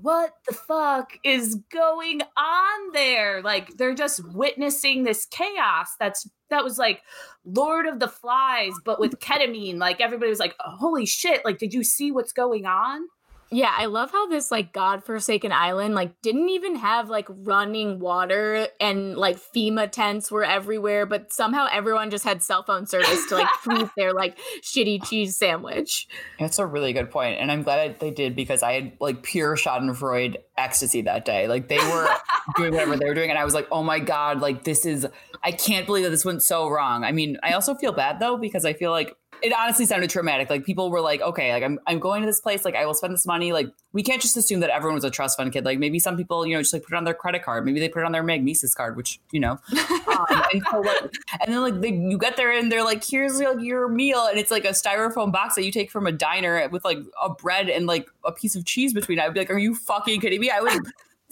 what 0.02 0.34
the 0.48 0.54
fuck 0.54 1.20
is 1.24 1.56
going 1.72 2.22
on 2.36 2.92
there? 2.94 3.42
Like 3.44 3.78
they're 3.78 3.94
just 3.94 4.26
witnessing 4.34 5.04
this 5.04 5.26
chaos 5.26 5.96
that's 6.00 6.28
that 6.50 6.64
was 6.64 6.78
like 6.78 7.02
Lord 7.46 7.86
of 7.86 8.00
the 8.00 8.08
Flies, 8.08 8.74
but 8.86 9.00
with 9.00 9.20
ketamine. 9.20 9.78
Like 9.78 10.02
everybody 10.02 10.30
was 10.30 10.40
like, 10.40 10.56
holy 10.60 11.06
shit, 11.06 11.44
like, 11.44 11.58
did 11.58 11.74
you 11.74 11.84
see 11.84 12.12
what's 12.12 12.34
going 12.34 12.66
on? 12.66 13.08
Yeah, 13.54 13.72
I 13.72 13.86
love 13.86 14.12
how 14.12 14.26
this 14.26 14.50
like 14.50 14.74
godforsaken 14.74 15.52
island 15.52 15.94
like 15.94 16.20
didn't 16.24 16.50
even 16.50 16.76
have 16.76 17.08
like 17.08 17.28
running 17.30 18.00
water 18.00 18.68
and 18.82 19.16
like 19.16 19.38
FEMA 19.38 19.92
tents 19.92 20.32
were 20.32 20.44
everywhere, 20.44 21.06
but 21.06 21.32
somehow 21.32 21.68
everyone 21.72 22.10
just 22.10 22.24
had 22.24 22.42
cell 22.42 22.64
phone 22.64 22.88
service 22.88 23.28
to 23.28 23.36
like 23.36 23.48
prove 23.64 23.92
their 23.96 24.12
like 24.12 24.40
shitty 24.64 25.08
cheese 25.08 25.38
sandwich. 25.38 26.08
That's 26.40 26.58
a 26.58 26.66
really 26.66 26.94
good 26.94 27.12
point, 27.12 27.40
and 27.40 27.52
I'm 27.52 27.62
glad 27.62 28.00
they 28.00 28.10
did 28.10 28.36
because 28.36 28.64
I 28.64 28.74
had 28.74 28.94
like 29.00 29.22
pure 29.22 29.56
Schadenfreude 29.56 30.38
ecstasy 30.58 31.02
that 31.02 31.24
day. 31.24 31.48
Like 31.48 31.68
they 31.68 31.78
were 31.78 32.10
doing 32.58 32.72
whatever 32.72 32.98
they 32.98 33.06
were 33.06 33.14
doing, 33.14 33.30
and 33.30 33.38
I 33.38 33.46
was 33.46 33.54
like, 33.54 33.68
oh 33.72 33.84
my 33.84 34.00
god, 34.00 34.42
like 34.42 34.64
this 34.64 34.84
is 34.84 35.06
I 35.44 35.52
can't 35.52 35.86
believe 35.86 36.06
that 36.06 36.10
this 36.10 36.26
went 36.26 36.42
so 36.42 36.70
wrong. 36.70 37.04
I 37.04 37.12
mean, 37.12 37.38
I 37.44 37.54
also 37.54 37.76
feel 37.76 37.92
bad 37.92 38.20
though 38.20 38.36
because 38.36 38.66
I 38.66 38.74
feel 38.74 38.90
like 38.90 39.16
it 39.44 39.52
honestly 39.54 39.86
sounded 39.86 40.10
traumatic. 40.10 40.50
Like 40.50 40.66
people 40.66 40.90
were 40.90 41.02
like, 41.02 41.22
okay, 41.22 41.52
like 41.52 41.64
I'm 41.64 41.78
I'm 41.86 42.00
going 42.00 42.22
to 42.22 42.26
this 42.26 42.40
place, 42.40 42.64
like 42.64 42.76
I 42.76 42.86
will 42.86 42.94
spend 42.94 43.14
this 43.14 43.26
money. 43.26 43.52
Like 43.52 43.68
we 43.92 44.02
can't 44.02 44.22
just 44.22 44.38
assume 44.38 44.62
that 44.62 44.70
everyone 44.70 44.96
was 44.96 45.04
a 45.04 45.10
trust 45.10 45.38
fund 45.38 45.52
kid. 45.52 45.66
Like 45.66 45.80
maybe 45.80 46.00
some 46.00 46.16
people, 46.16 46.46
you 46.46 46.56
know, 46.56 46.62
just 46.62 46.72
like 46.72 46.84
put 46.84 46.94
it 46.94 46.98
on 46.98 47.04
their 47.04 47.14
credit 47.14 47.44
card. 47.44 47.66
Maybe 47.66 47.82
they 47.82 47.90
put 47.90 48.00
it 48.00 48.06
on 48.06 48.14
their 48.14 48.24
Magnises 48.24 48.74
card, 48.74 48.96
which 48.96 49.20
you 49.32 49.42
know. 49.42 49.60
um, 50.08 50.26
and, 50.54 50.64
so, 50.72 50.80
like, 50.80 51.14
and 51.42 51.54
then 51.54 51.62
like 51.62 51.82
they, 51.82 51.92
you 51.92 52.18
get 52.18 52.38
there 52.38 52.52
and 52.52 52.72
they're 52.72 52.86
like, 52.86 53.04
here's 53.04 53.40
like 53.40 53.60
your 53.60 53.90
meal, 53.90 54.26
and 54.26 54.40
it's 54.40 54.50
like 54.50 54.64
a 54.64 54.70
styrofoam 54.70 55.32
box 55.32 55.56
that 55.56 55.66
you 55.66 55.72
take 55.72 55.92
from 55.92 56.08
a 56.08 56.12
diner 56.12 56.68
with 56.70 56.86
like 56.86 57.00
a 57.22 57.30
bread 57.30 57.70
and 57.70 57.86
like 57.86 58.08
a 58.24 58.32
piece 58.32 58.56
of 58.56 58.64
cheese 58.66 58.94
between. 58.94 59.20
I'd 59.20 59.34
be 59.34 59.42
like, 59.42 59.52
are 59.52 59.60
you 59.60 59.76
fucking 59.76 60.22
kidding 60.22 60.40
me? 60.40 60.50
I 60.50 60.62
would 60.62 60.82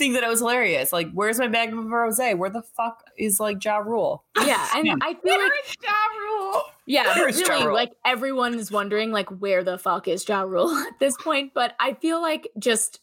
think 0.01 0.15
that 0.15 0.23
it 0.23 0.29
was 0.29 0.39
hilarious. 0.39 0.91
Like, 0.91 1.11
where's 1.11 1.37
my 1.37 1.47
bag 1.47 1.71
of 1.73 1.85
rose? 1.85 2.19
Where 2.19 2.49
the 2.49 2.63
fuck 2.63 3.03
is 3.17 3.39
like 3.39 3.63
Ja 3.63 3.77
Rule? 3.77 4.23
Yeah, 4.43 4.67
and 4.75 4.87
Yeah. 4.87 4.95
I 5.01 5.13
feel 5.13 5.37
like 5.37 5.51
Ja 5.83 5.91
Rule. 6.23 6.61
yeah, 6.87 7.03
Where 7.15 7.29
is 7.29 7.39
Ja 7.39 7.65
Rule? 7.65 7.73
like 7.75 7.91
everyone 8.03 8.55
is 8.55 8.71
wondering 8.71 9.11
like 9.11 9.29
where 9.29 9.63
the 9.63 9.77
fuck 9.77 10.07
is 10.07 10.27
Ja 10.27 10.41
Rule 10.41 10.71
at 10.87 10.97
this 10.99 11.15
point. 11.17 11.53
But 11.53 11.75
I 11.79 11.93
feel 11.93 12.19
like 12.19 12.47
just 12.57 13.00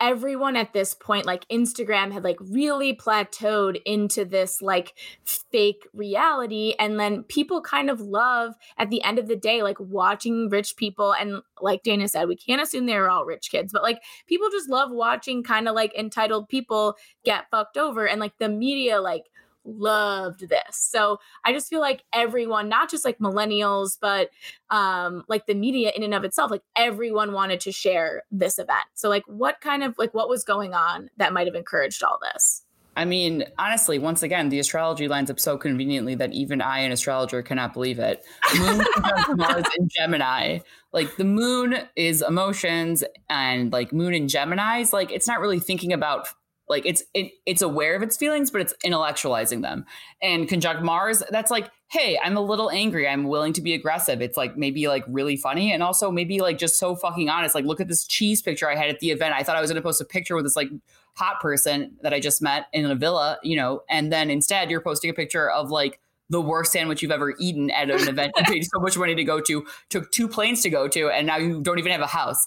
everyone 0.00 0.56
at 0.56 0.72
this 0.72 0.94
point, 0.94 1.26
like 1.26 1.48
Instagram 1.48 2.12
had 2.12 2.24
like 2.24 2.38
really 2.40 2.94
plateaued 2.94 3.80
into 3.84 4.24
this 4.24 4.60
like 4.60 4.94
fake 5.24 5.86
reality. 5.94 6.74
And 6.78 7.00
then 7.00 7.22
people 7.24 7.62
kind 7.62 7.88
of 7.88 8.00
love 8.00 8.54
at 8.78 8.90
the 8.90 9.02
end 9.02 9.18
of 9.18 9.28
the 9.28 9.36
day, 9.36 9.62
like 9.62 9.80
watching 9.80 10.48
rich 10.50 10.76
people 10.76 11.12
and 11.14 11.42
like 11.60 11.82
Dana 11.82 12.08
said, 12.08 12.28
we 12.28 12.36
can't 12.36 12.62
assume 12.62 12.86
they're 12.86 13.10
all 13.10 13.24
rich 13.24 13.50
kids, 13.50 13.72
but 13.72 13.82
like 13.82 14.02
people 14.26 14.48
just 14.50 14.68
love 14.68 14.90
watching 14.90 15.42
kind 15.42 15.68
of 15.68 15.74
like 15.74 15.94
entitled 15.94 16.48
people 16.48 16.96
get 17.24 17.50
fucked 17.50 17.76
over 17.76 18.06
and 18.06 18.20
like 18.20 18.36
the 18.38 18.48
media 18.48 19.00
like 19.00 19.24
loved 19.66 20.48
this. 20.48 20.76
So 20.76 21.18
I 21.44 21.52
just 21.52 21.68
feel 21.68 21.80
like 21.80 22.04
everyone, 22.12 22.68
not 22.68 22.90
just 22.90 23.04
like 23.04 23.18
millennials, 23.18 23.98
but 24.00 24.30
um 24.70 25.24
like 25.28 25.46
the 25.46 25.54
media 25.54 25.92
in 25.94 26.02
and 26.02 26.14
of 26.14 26.24
itself, 26.24 26.50
like 26.50 26.62
everyone 26.76 27.32
wanted 27.32 27.60
to 27.60 27.72
share 27.72 28.22
this 28.30 28.58
event. 28.58 28.86
So 28.94 29.08
like 29.08 29.24
what 29.26 29.60
kind 29.60 29.82
of 29.82 29.94
like 29.98 30.14
what 30.14 30.28
was 30.28 30.44
going 30.44 30.74
on 30.74 31.10
that 31.16 31.32
might 31.32 31.46
have 31.46 31.56
encouraged 31.56 32.02
all 32.02 32.18
this? 32.32 32.62
I 32.96 33.04
mean, 33.04 33.44
honestly, 33.58 33.98
once 33.98 34.22
again, 34.22 34.48
the 34.48 34.58
astrology 34.58 35.06
lines 35.06 35.30
up 35.30 35.38
so 35.38 35.58
conveniently 35.58 36.14
that 36.14 36.32
even 36.32 36.62
I, 36.62 36.78
an 36.78 36.92
astrologer, 36.92 37.42
cannot 37.42 37.74
believe 37.74 37.98
it. 37.98 38.24
Moon 38.58 38.82
Mars 39.36 39.66
in 39.78 39.88
Gemini. 39.88 40.60
Like 40.92 41.14
the 41.16 41.24
moon 41.24 41.76
is 41.94 42.22
emotions, 42.22 43.04
and 43.28 43.70
like 43.70 43.92
moon 43.92 44.14
in 44.14 44.28
Gemini's, 44.28 44.94
like 44.94 45.12
it's 45.12 45.28
not 45.28 45.40
really 45.40 45.60
thinking 45.60 45.92
about 45.92 46.28
like 46.68 46.84
it's 46.84 47.02
it, 47.14 47.32
it's 47.44 47.62
aware 47.62 47.94
of 47.94 48.02
its 48.02 48.16
feelings, 48.16 48.50
but 48.50 48.60
it's 48.60 48.74
intellectualizing 48.84 49.62
them. 49.62 49.84
And 50.20 50.48
conjunct 50.48 50.82
Mars, 50.82 51.22
that's 51.30 51.50
like, 51.50 51.70
hey, 51.88 52.18
I'm 52.22 52.36
a 52.36 52.40
little 52.40 52.70
angry. 52.70 53.06
I'm 53.06 53.24
willing 53.24 53.52
to 53.54 53.60
be 53.60 53.74
aggressive. 53.74 54.20
It's 54.20 54.36
like 54.36 54.56
maybe 54.56 54.88
like 54.88 55.04
really 55.08 55.36
funny, 55.36 55.72
and 55.72 55.82
also 55.82 56.10
maybe 56.10 56.40
like 56.40 56.58
just 56.58 56.78
so 56.78 56.96
fucking 56.96 57.28
honest. 57.28 57.54
Like, 57.54 57.64
look 57.64 57.80
at 57.80 57.88
this 57.88 58.06
cheese 58.06 58.42
picture 58.42 58.68
I 58.68 58.74
had 58.74 58.88
at 58.88 59.00
the 59.00 59.10
event. 59.10 59.34
I 59.34 59.42
thought 59.42 59.56
I 59.56 59.60
was 59.60 59.70
going 59.70 59.80
to 59.80 59.86
post 59.86 60.00
a 60.00 60.04
picture 60.04 60.34
with 60.34 60.44
this 60.44 60.56
like 60.56 60.68
hot 61.14 61.40
person 61.40 61.96
that 62.02 62.12
I 62.12 62.20
just 62.20 62.42
met 62.42 62.66
in 62.72 62.84
a 62.84 62.94
villa, 62.94 63.38
you 63.42 63.56
know, 63.56 63.82
and 63.88 64.12
then 64.12 64.30
instead 64.30 64.70
you're 64.70 64.82
posting 64.82 65.10
a 65.10 65.14
picture 65.14 65.50
of 65.50 65.70
like 65.70 66.00
the 66.28 66.40
worst 66.40 66.72
sandwich 66.72 67.02
you've 67.02 67.12
ever 67.12 67.34
eaten 67.38 67.70
at 67.70 67.90
an 67.90 68.08
event 68.08 68.32
you 68.36 68.44
paid 68.44 68.64
so 68.64 68.80
much 68.80 68.96
money 68.96 69.14
to 69.14 69.24
go 69.24 69.40
to, 69.40 69.64
took 69.90 70.10
two 70.10 70.28
planes 70.28 70.62
to 70.62 70.70
go 70.70 70.88
to, 70.88 71.08
and 71.08 71.26
now 71.26 71.36
you 71.36 71.60
don't 71.60 71.78
even 71.78 71.92
have 71.92 72.00
a 72.00 72.06
house. 72.06 72.46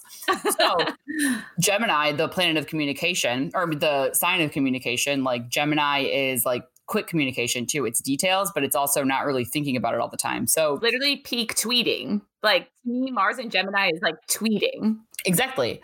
So 0.58 0.78
Gemini, 1.60 2.12
the 2.12 2.28
planet 2.28 2.56
of 2.56 2.66
communication, 2.66 3.50
or 3.54 3.66
the 3.74 4.12
sign 4.12 4.40
of 4.42 4.52
communication, 4.52 5.24
like 5.24 5.48
Gemini 5.48 6.00
is 6.00 6.44
like 6.44 6.64
quick 6.86 7.06
communication 7.06 7.66
too. 7.66 7.86
It's 7.86 8.00
details, 8.00 8.50
but 8.52 8.64
it's 8.64 8.76
also 8.76 9.04
not 9.04 9.24
really 9.24 9.44
thinking 9.44 9.76
about 9.76 9.94
it 9.94 10.00
all 10.00 10.08
the 10.08 10.16
time. 10.16 10.46
So 10.46 10.78
Literally 10.82 11.16
peak 11.16 11.54
tweeting. 11.54 12.20
Like 12.42 12.68
to 12.84 12.90
me, 12.90 13.10
Mars 13.10 13.38
and 13.38 13.50
Gemini 13.50 13.90
is 13.94 14.00
like 14.02 14.16
tweeting. 14.28 14.98
Exactly. 15.24 15.80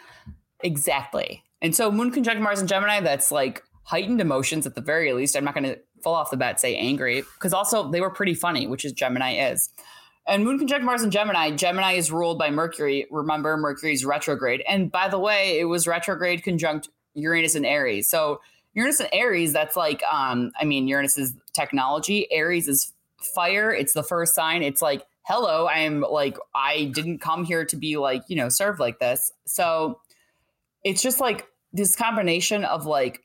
Exactly. 0.63 1.45
And 1.63 1.75
so 1.75 1.91
Moon 1.91 2.11
conjunct 2.11 2.43
Mars 2.43 2.61
and 2.61 2.69
Gemini, 2.69 3.01
that's 3.01 3.31
like 3.31 3.63
heightened 3.87 4.21
emotions 4.21 4.67
at 4.67 4.75
the 4.75 4.81
very 4.81 5.13
least. 5.13 5.37
I'm 5.37 5.45
not 5.45 5.55
going 5.55 5.65
to 5.65 5.79
full 6.03 6.15
off 6.15 6.31
the 6.31 6.37
bat 6.37 6.61
say 6.61 6.77
angry 6.77 7.23
because 7.23 7.53
also 7.53 7.91
they 7.91 8.01
were 8.01 8.11
pretty 8.11 8.35
funny, 8.35 8.67
which 8.67 8.85
is 8.85 8.93
Gemini 8.93 9.51
is. 9.51 9.71
And 10.27 10.45
Moon 10.45 10.59
conjunct 10.59 10.85
Mars 10.85 11.03
and 11.03 11.13
Gemini, 11.13 11.53
Gemini 11.53 11.93
is 11.93 12.11
ruled 12.11 12.37
by 12.37 12.51
Mercury. 12.51 13.07
Remember, 13.13 13.57
Mercury's 13.57 14.05
retrograde. 14.05 14.63
And 14.69 14.91
by 14.91 15.09
the 15.09 15.21
way, 15.21 15.61
it 15.61 15.67
was 15.67 15.87
retrograde 15.87 16.43
conjunct 16.43 16.89
Uranus 17.15 17.55
and 17.55 17.65
Aries. 17.65 18.09
So 18.09 18.41
Uranus 18.75 18.99
and 18.99 19.09
Aries, 19.13 19.53
that's 19.53 19.77
like, 19.77 20.03
um, 20.03 20.51
I 20.61 20.65
mean, 20.65 20.89
Uranus 20.89 21.17
is 21.17 21.35
technology. 21.53 22.31
Aries 22.33 22.67
is 22.67 22.93
fire. 23.35 23.73
It's 23.73 23.93
the 23.93 24.03
first 24.03 24.35
sign. 24.35 24.65
It's 24.65 24.83
like, 24.83 25.05
hello, 25.23 25.69
I'm 25.69 26.01
like, 26.01 26.37
I 26.57 26.91
didn't 26.93 27.21
come 27.21 27.45
here 27.45 27.65
to 27.65 27.77
be 27.77 27.97
like, 27.97 28.23
you 28.27 28.37
know, 28.37 28.49
served 28.49 28.81
like 28.81 28.99
this. 28.99 29.33
So 29.47 30.01
it's 30.83 31.03
just 31.03 31.21
like 31.21 31.47
this 31.73 31.95
combination 31.95 32.65
of 32.65 32.85
like 32.85 33.23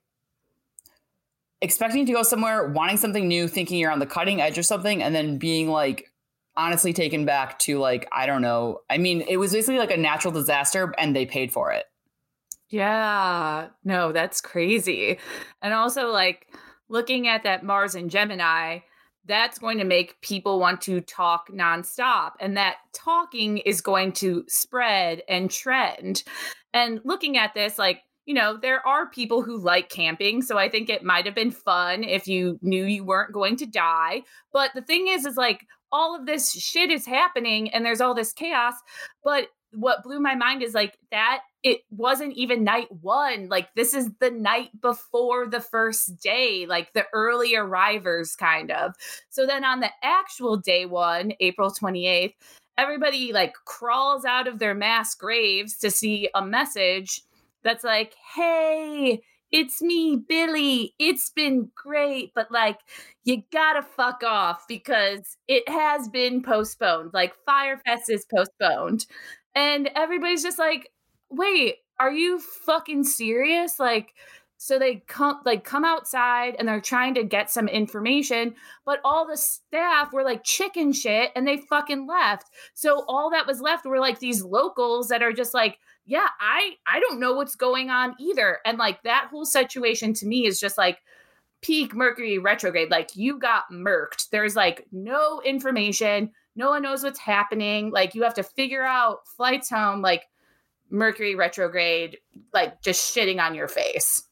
expecting 1.62 2.06
to 2.06 2.14
go 2.14 2.24
somewhere, 2.24 2.68
wanting 2.70 2.98
something 2.98 3.28
new, 3.28 3.48
thinking 3.48 3.80
you're 3.80 3.92
on 3.92 4.00
the 4.00 4.06
cutting 4.06 4.42
edge 4.42 4.58
of 4.58 4.66
something, 4.66 5.02
and 5.02 5.14
then 5.14 5.38
being 5.38 5.70
like 5.70 6.12
honestly 6.58 6.92
taken 6.94 7.26
back 7.26 7.58
to 7.60 7.80
like, 7.80 8.08
I 8.12 8.26
don't 8.26 8.42
know. 8.42 8.82
I 8.90 8.98
mean, 8.98 9.22
it 9.22 9.38
was 9.38 9.54
basically 9.54 9.80
like 9.80 9.92
a 9.92 9.98
natural 9.98 10.34
disaster 10.34 10.94
and 10.98 11.16
they 11.16 11.26
paid 11.26 11.52
for 11.52 11.72
it. 11.72 11.86
Yeah. 12.70 13.68
No, 13.84 14.12
that's 14.12 14.40
crazy. 14.40 15.20
And 15.62 15.74
also, 15.74 16.08
like, 16.08 16.48
looking 16.88 17.28
at 17.28 17.44
that 17.44 17.66
Mars 17.66 17.96
and 17.96 18.10
Gemini, 18.10 18.80
that's 19.26 19.60
going 19.60 19.78
to 19.78 19.84
make 19.84 20.22
people 20.22 20.58
want 20.58 20.80
to 20.82 21.02
talk 21.02 21.50
nonstop. 21.50 22.32
And 22.40 22.56
that 22.56 22.78
talking 22.94 23.58
is 23.60 23.82
going 23.82 24.14
to 24.14 24.46
spread 24.48 25.22
and 25.28 25.52
trend. 25.52 26.24
And 26.74 27.02
looking 27.04 27.38
at 27.38 27.54
this, 27.54 27.78
like, 27.78 28.04
you 28.26 28.34
know, 28.34 28.58
there 28.58 28.86
are 28.86 29.10
people 29.10 29.42
who 29.42 29.60
like 29.60 29.90
camping. 29.90 30.42
So 30.42 30.58
I 30.58 30.70
think 30.70 30.90
it 30.90 31.04
might 31.04 31.26
have 31.26 31.36
been 31.36 31.52
fun 31.52 32.04
if 32.04 32.28
you 32.28 32.60
knew 32.62 32.86
you 32.86 33.04
weren't 33.04 33.34
going 33.34 33.56
to 33.58 33.66
die. 33.66 34.24
But 34.54 34.72
the 34.76 34.82
thing 34.82 35.08
is, 35.08 35.26
is 35.26 35.38
like, 35.38 35.66
all 35.92 36.16
of 36.16 36.26
this 36.26 36.52
shit 36.52 36.90
is 36.90 37.06
happening 37.06 37.70
and 37.74 37.86
there's 37.86 38.02
all 38.02 38.14
this 38.14 38.34
chaos. 38.34 38.76
But 39.24 39.48
what 39.74 40.04
blew 40.04 40.20
my 40.20 40.36
mind 40.36 40.64
is 40.64 40.74
like 40.74 40.98
that 41.12 41.42
it 41.64 41.82
wasn't 41.92 42.34
even 42.34 42.64
night 42.64 42.88
one. 43.02 43.48
Like 43.48 43.74
this 43.76 43.94
is 43.94 44.10
the 44.20 44.32
night 44.32 44.70
before 44.82 45.48
the 45.48 45.62
first 45.62 46.20
day, 46.20 46.66
like 46.68 46.94
the 46.94 47.06
early 47.14 47.56
arrivers, 47.56 48.36
kind 48.36 48.72
of. 48.72 48.96
So 49.30 49.46
then 49.46 49.64
on 49.64 49.80
the 49.80 49.92
actual 50.04 50.58
day 50.58 50.86
one, 50.86 51.34
April 51.40 51.70
28th, 51.70 52.34
everybody 52.78 53.32
like 53.32 53.54
crawls 53.66 54.26
out 54.26 54.48
of 54.48 54.60
their 54.60 54.74
mass 54.74 55.14
graves 55.14 55.78
to 55.78 55.92
see 55.92 56.30
a 56.34 56.44
message 56.44 57.22
that's 57.64 57.84
like, 57.84 58.16
hey, 58.36 59.22
it's 59.52 59.82
me, 59.82 60.16
Billy. 60.16 60.94
It's 60.98 61.30
been 61.30 61.70
great, 61.76 62.32
but 62.34 62.52
like, 62.52 62.80
you 63.24 63.44
gotta 63.52 63.82
fuck 63.82 64.24
off 64.24 64.66
because 64.68 65.38
it 65.48 65.68
has 65.68 66.08
been 66.08 66.42
postponed. 66.42 67.12
Like, 67.14 67.34
Fyre 67.46 67.82
Fest 67.86 68.10
is 68.10 68.26
postponed. 68.34 69.06
And 69.54 69.90
everybody's 69.96 70.44
just 70.44 70.58
like, 70.60 70.90
wait, 71.30 71.76
are 72.00 72.12
you 72.12 72.40
fucking 72.40 73.04
serious? 73.04 73.80
Like, 73.80 74.14
so 74.58 74.78
they 74.78 75.04
come 75.08 75.40
like 75.44 75.64
come 75.64 75.84
outside 75.84 76.56
and 76.60 76.68
they're 76.68 76.80
trying 76.80 77.16
to 77.16 77.24
get 77.24 77.50
some 77.50 77.68
information, 77.68 78.54
but 78.86 79.00
all 79.04 79.26
the 79.28 79.36
staff 79.36 80.14
were 80.14 80.24
like 80.24 80.44
chicken 80.44 80.94
shit 80.94 81.32
and 81.36 81.48
they 81.48 81.58
fucking 81.58 82.06
left. 82.06 82.46
So 82.76 83.04
all 83.08 83.32
that 83.32 83.48
was 83.48 83.60
left 83.60 83.86
were 83.86 84.00
like 84.00 84.20
these 84.20 84.44
locals 84.44 85.08
that 85.08 85.24
are 85.24 85.34
just 85.34 85.56
like, 85.56 85.80
yeah, 86.06 86.28
I 86.40 86.76
I 86.88 87.00
don't 87.00 87.20
know 87.20 87.34
what's 87.34 87.56
going 87.56 87.90
on 87.90 88.16
either. 88.20 88.60
And 88.66 88.78
like 88.78 89.04
that 89.04 89.28
whole 89.32 89.46
situation 89.46 90.14
to 90.16 90.26
me 90.26 90.46
is 90.46 90.60
just 90.60 90.78
like 90.78 91.00
peak 91.62 91.94
Mercury 91.94 92.38
retrograde. 92.38 92.92
Like 92.92 93.16
you 93.16 93.40
got 93.40 93.72
murked. 93.72 94.30
There's 94.32 94.56
like 94.56 94.88
no 94.92 95.42
information. 95.42 96.32
No 96.56 96.70
one 96.70 96.82
knows 96.82 97.04
what's 97.04 97.20
happening. 97.20 97.92
Like 97.92 98.16
you 98.16 98.24
have 98.24 98.34
to 98.36 98.44
figure 98.44 98.84
out 98.84 99.28
flights 99.38 99.70
home. 99.70 100.02
Like 100.02 100.24
Mercury 100.90 101.36
retrograde, 101.36 102.18
like 102.54 102.82
just 102.82 103.16
shitting 103.16 103.40
on 103.40 103.56
your 103.56 103.70
face. 103.70 104.24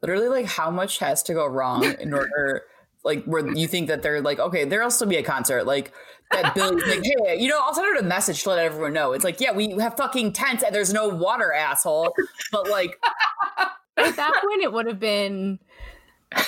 Literally, 0.00 0.28
like 0.28 0.46
how 0.46 0.70
much 0.70 0.98
has 0.98 1.22
to 1.24 1.34
go 1.34 1.46
wrong 1.46 1.84
in 1.98 2.14
order, 2.14 2.62
like 3.04 3.24
where 3.24 3.46
you 3.54 3.68
think 3.68 3.88
that 3.88 4.02
they're 4.02 4.20
like, 4.20 4.38
okay, 4.38 4.64
there'll 4.64 4.90
still 4.90 5.08
be 5.08 5.16
a 5.16 5.22
concert, 5.22 5.66
like 5.66 5.92
that 6.32 6.54
Billy's 6.54 6.84
like, 6.86 7.02
hey, 7.04 7.36
you 7.38 7.48
know, 7.48 7.58
I'll 7.60 7.74
send 7.74 7.86
out 7.96 8.02
a 8.02 8.06
message 8.06 8.42
to 8.44 8.50
let 8.50 8.58
everyone 8.58 8.94
know. 8.94 9.12
It's 9.12 9.24
like, 9.24 9.40
yeah, 9.40 9.52
we 9.52 9.70
have 9.78 9.96
fucking 9.96 10.32
tents 10.32 10.62
and 10.62 10.74
there's 10.74 10.92
no 10.92 11.08
water, 11.08 11.52
asshole. 11.52 12.14
But 12.50 12.68
like, 12.68 12.98
At 13.96 14.16
that 14.16 14.42
point, 14.42 14.62
it 14.62 14.72
would 14.72 14.86
have 14.86 14.98
been 14.98 15.58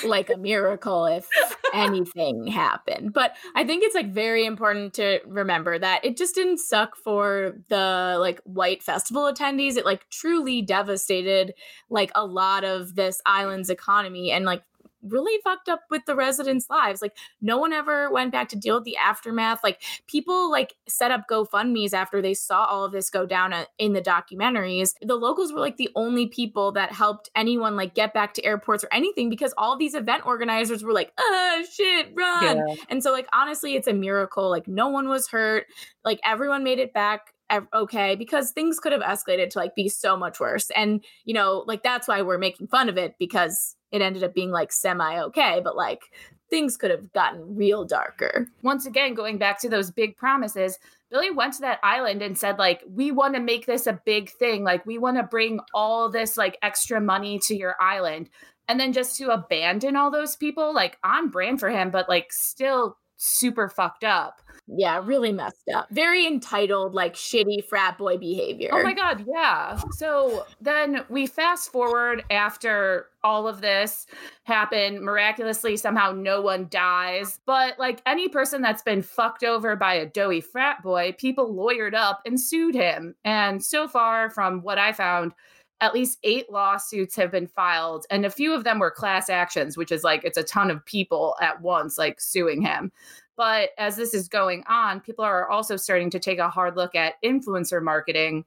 like 0.05 0.31
a 0.31 0.37
miracle 0.37 1.07
if 1.07 1.29
anything 1.73 2.49
happened. 2.49 3.12
But 3.12 3.37
I 3.55 3.64
think 3.64 3.85
it's 3.85 3.95
like 3.95 4.12
very 4.12 4.45
important 4.45 4.95
to 4.95 5.21
remember 5.27 5.79
that 5.79 6.05
it 6.05 6.16
just 6.16 6.35
didn't 6.35 6.59
suck 6.59 6.97
for 6.97 7.57
the 7.69 8.16
like 8.19 8.40
white 8.42 8.83
festival 8.83 9.33
attendees. 9.33 9.77
It 9.77 9.85
like 9.85 10.09
truly 10.11 10.61
devastated 10.61 11.55
like 11.88 12.11
a 12.16 12.27
lot 12.27 12.64
of 12.64 12.97
this 12.97 13.21
island's 13.27 13.71
economy 13.71 14.33
and 14.33 14.45
like 14.45 14.62
really 15.09 15.40
fucked 15.42 15.69
up 15.69 15.81
with 15.90 16.05
the 16.07 16.14
residents' 16.14 16.69
lives. 16.71 17.03
Like 17.03 17.16
no 17.40 17.59
one 17.59 17.73
ever 17.73 18.11
went 18.11 18.33
back 18.33 18.49
to 18.51 18.57
deal 18.57 18.77
with 18.77 18.85
the 18.85 18.97
aftermath. 18.97 19.61
Like 19.62 19.83
people 20.07 20.51
like 20.51 20.75
set 20.88 21.11
up 21.11 21.25
GoFundMe's 21.31 21.95
after 21.95 22.21
they 22.21 22.35
saw 22.35 22.64
all 22.64 22.85
of 22.85 22.92
this 22.92 23.11
go 23.11 23.27
down 23.27 23.53
uh, 23.53 23.64
in 23.79 23.92
the 23.92 24.03
documentaries. 24.03 24.95
The 25.03 25.16
locals 25.16 25.53
were 25.53 25.61
like 25.61 25.77
the 25.77 25.90
only 25.95 26.27
people 26.27 26.73
that 26.73 26.92
helped 26.92 27.31
anyone 27.35 27.77
like 27.77 27.95
get 27.95 28.12
back 28.14 28.35
to 28.35 28.45
airports 28.45 28.85
or 28.85 28.88
anything 28.92 29.31
because 29.31 29.55
all 29.57 29.77
these 29.77 29.95
event 29.95 30.27
organizers 30.27 30.83
were 30.83 30.92
like, 30.92 31.12
"Ah, 31.19 31.62
shit, 31.71 32.12
run." 32.14 32.59
And 32.88 33.03
so 33.03 33.12
like 33.12 33.29
honestly, 33.33 33.75
it's 33.75 33.88
a 33.88 33.92
miracle. 33.92 34.51
Like 34.51 34.69
no 34.69 34.88
one 34.88 35.09
was 35.09 35.29
hurt. 35.29 35.66
Like 36.05 36.21
everyone 36.25 36.64
made 36.64 36.79
it 36.79 36.92
back 36.92 37.33
okay 37.72 38.16
because 38.16 38.50
things 38.50 38.78
could 38.78 38.92
have 38.92 39.02
escalated 39.02 39.50
to 39.50 39.59
like 39.59 39.74
be 39.74 39.88
so 39.88 40.16
much 40.16 40.40
worse. 40.40 40.70
And 40.70 41.04
you 41.24 41.35
know 41.35 41.64
like 41.66 41.82
that's 41.82 42.09
why 42.09 42.22
we're 42.22 42.38
making 42.38 42.68
fun 42.68 42.88
of 42.88 42.96
it 42.96 43.14
because 43.18 43.76
it 43.92 44.02
ended 44.02 44.24
up 44.24 44.35
being 44.35 44.50
like 44.50 44.72
semi 44.72 45.20
okay 45.20 45.61
but 45.62 45.76
like 45.76 46.02
things 46.50 46.76
could 46.76 46.90
have 46.90 47.12
gotten 47.12 47.56
real 47.56 47.85
darker. 47.85 48.48
Once 48.62 48.87
again 48.87 49.14
going 49.14 49.38
back 49.38 49.61
to 49.61 49.68
those 49.68 49.90
big 49.90 50.16
promises 50.16 50.78
billy 51.11 51.30
went 51.30 51.54
to 51.54 51.61
that 51.61 51.78
island 51.82 52.20
and 52.20 52.37
said 52.37 52.59
like 52.59 52.82
we 52.88 53.12
want 53.12 53.35
to 53.35 53.40
make 53.40 53.66
this 53.66 53.87
a 53.87 54.00
big 54.04 54.30
thing. 54.30 54.64
Like 54.64 54.85
we 54.87 54.98
want 54.98 55.16
to 55.16 55.22
bring 55.22 55.61
all 55.72 56.11
this 56.11 56.37
like 56.37 56.59
extra 56.62 57.00
money 57.00 57.38
to 57.40 57.54
your 57.54 57.76
island. 57.80 58.28
And 58.68 58.80
then 58.80 58.92
just 58.92 59.16
to 59.18 59.30
abandon 59.30 59.94
all 59.94 60.11
those 60.11 60.35
people 60.35 60.74
like 60.74 60.98
on 61.04 61.28
brand 61.28 61.61
for 61.61 61.70
him 61.70 61.90
but 61.90 62.09
like 62.09 62.32
still 62.32 62.96
super 63.16 63.68
fucked 63.68 64.04
up 64.04 64.42
yeah, 64.68 65.00
really 65.02 65.33
messed 65.33 65.68
up. 65.72 65.88
Very 65.90 66.26
entitled, 66.26 66.94
like 66.94 67.14
shitty 67.14 67.64
frat 67.64 67.98
boy 67.98 68.18
behavior. 68.18 68.70
Oh 68.72 68.83
my 68.83 68.94
God, 68.94 69.24
yeah. 69.26 69.81
So 69.92 70.44
then 70.61 71.05
we 71.09 71.26
fast 71.26 71.70
forward 71.70 72.24
after 72.31 73.07
all 73.22 73.46
of 73.46 73.61
this 73.61 74.07
happened. 74.44 75.00
Miraculously, 75.00 75.76
somehow 75.76 76.11
no 76.12 76.40
one 76.40 76.66
dies. 76.68 77.38
But 77.46 77.79
like 77.79 78.02
any 78.07 78.29
person 78.29 78.61
that's 78.61 78.83
been 78.83 79.02
fucked 79.02 79.44
over 79.44 79.76
by 79.76 79.94
a 79.94 80.07
doughy 80.07 80.40
frat 80.40 80.83
boy, 80.83 81.14
people 81.16 81.55
lawyered 81.55 81.94
up 81.94 82.22
and 82.26 82.40
sued 82.40 82.74
him. 82.74 83.14
And 83.24 83.64
so 83.64 83.87
far, 83.87 84.31
from 84.31 84.62
what 84.62 84.79
I 84.79 84.92
found, 84.92 85.33
at 85.81 85.94
least 85.94 86.18
eight 86.22 86.50
lawsuits 86.50 87.16
have 87.16 87.31
been 87.31 87.46
filed, 87.46 88.07
and 88.11 88.24
a 88.24 88.31
few 88.31 88.55
of 88.55 88.64
them 88.64 88.79
were 88.79 88.90
class 88.90 89.29
actions, 89.29 89.76
which 89.76 89.92
is 89.92 90.02
like 90.02 90.24
it's 90.24 90.38
a 90.38 90.42
ton 90.42 90.70
of 90.70 90.85
people 90.87 91.37
at 91.40 91.61
once, 91.61 91.98
like 91.98 92.18
suing 92.18 92.62
him. 92.62 92.90
But 93.37 93.70
as 93.79 93.96
this 93.96 94.14
is 94.14 94.29
going 94.29 94.64
on, 94.66 95.01
people 95.01 95.25
are 95.25 95.49
also 95.49 95.77
starting 95.77 96.11
to 96.11 96.18
take 96.18 96.38
a 96.38 96.49
hard 96.49 96.77
look 96.77 96.94
at 96.94 97.14
influencer 97.25 97.83
marketing. 97.83 98.44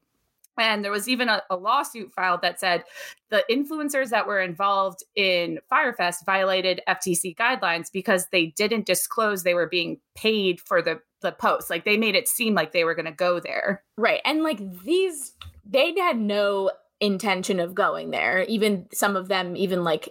And 0.57 0.83
there 0.83 0.91
was 0.91 1.07
even 1.07 1.29
a, 1.29 1.41
a, 1.49 1.55
lawsuit 1.55 2.11
filed 2.11 2.41
that 2.41 2.59
said 2.59 2.83
the 3.29 3.45
influencers 3.49 4.09
that 4.09 4.27
were 4.27 4.41
involved 4.41 5.03
in 5.15 5.59
Fyre 5.69 5.93
Fest 5.93 6.25
violated 6.25 6.81
FTC 6.87 7.35
guidelines 7.35 7.89
because 7.91 8.27
they 8.31 8.47
didn't 8.47 8.85
disclose 8.85 9.43
they 9.43 9.53
were 9.53 9.69
being 9.69 9.99
paid 10.15 10.59
for 10.59 10.81
the 10.81 10.99
the 11.21 11.31
post. 11.31 11.69
Like 11.69 11.85
they 11.85 11.97
made 11.97 12.15
it 12.15 12.27
seem 12.27 12.55
like 12.55 12.71
they 12.71 12.83
were 12.83 12.95
going 12.95 13.05
to 13.05 13.11
go 13.11 13.39
there. 13.39 13.83
Right. 13.97 14.21
And 14.25 14.43
like 14.43 14.59
these 14.83 15.33
they 15.65 15.93
had 15.97 16.17
no 16.17 16.71
intention 16.99 17.59
of 17.59 17.75
going 17.75 18.11
there. 18.11 18.43
Even 18.43 18.87
some 18.93 19.15
of 19.15 19.27
them 19.27 19.55
even 19.55 19.83
like 19.83 20.09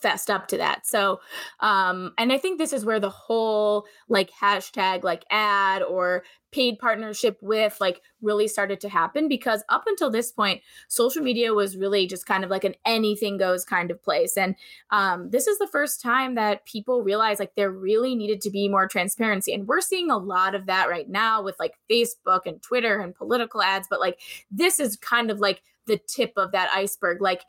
fessed 0.00 0.30
up 0.30 0.48
to 0.48 0.58
that. 0.58 0.86
So, 0.86 1.20
um, 1.60 2.12
and 2.18 2.32
I 2.32 2.38
think 2.38 2.58
this 2.58 2.72
is 2.72 2.84
where 2.84 3.00
the 3.00 3.10
whole 3.10 3.86
like 4.08 4.30
hashtag 4.30 5.04
like 5.04 5.24
ad 5.30 5.82
or 5.82 6.24
paid 6.52 6.78
partnership 6.78 7.36
with 7.42 7.76
like 7.80 8.00
really 8.22 8.48
started 8.48 8.80
to 8.80 8.88
happen 8.88 9.28
because 9.28 9.62
up 9.68 9.84
until 9.86 10.10
this 10.10 10.32
point, 10.32 10.62
social 10.88 11.22
media 11.22 11.52
was 11.52 11.76
really 11.76 12.06
just 12.06 12.24
kind 12.24 12.44
of 12.44 12.50
like 12.50 12.64
an 12.64 12.74
anything 12.86 13.36
goes 13.36 13.64
kind 13.64 13.90
of 13.90 14.02
place. 14.02 14.36
And 14.36 14.54
um, 14.90 15.30
this 15.30 15.46
is 15.46 15.58
the 15.58 15.68
first 15.68 16.00
time 16.00 16.34
that 16.36 16.64
people 16.64 17.02
realize 17.02 17.38
like 17.38 17.54
there 17.56 17.70
really 17.70 18.14
needed 18.14 18.40
to 18.42 18.50
be 18.50 18.68
more 18.68 18.88
transparency. 18.88 19.52
And 19.52 19.66
we're 19.66 19.80
seeing 19.80 20.10
a 20.10 20.16
lot 20.16 20.54
of 20.54 20.66
that 20.66 20.88
right 20.88 21.08
now 21.08 21.42
with 21.42 21.56
like 21.58 21.74
Facebook 21.90 22.46
and 22.46 22.62
Twitter 22.62 23.00
and 23.00 23.14
political 23.14 23.60
ads. 23.60 23.88
But 23.90 24.00
like 24.00 24.20
this 24.50 24.80
is 24.80 24.96
kind 24.96 25.30
of 25.30 25.40
like 25.40 25.62
the 25.86 25.98
tip 26.08 26.32
of 26.36 26.52
that 26.52 26.70
iceberg 26.72 27.20
like 27.20 27.42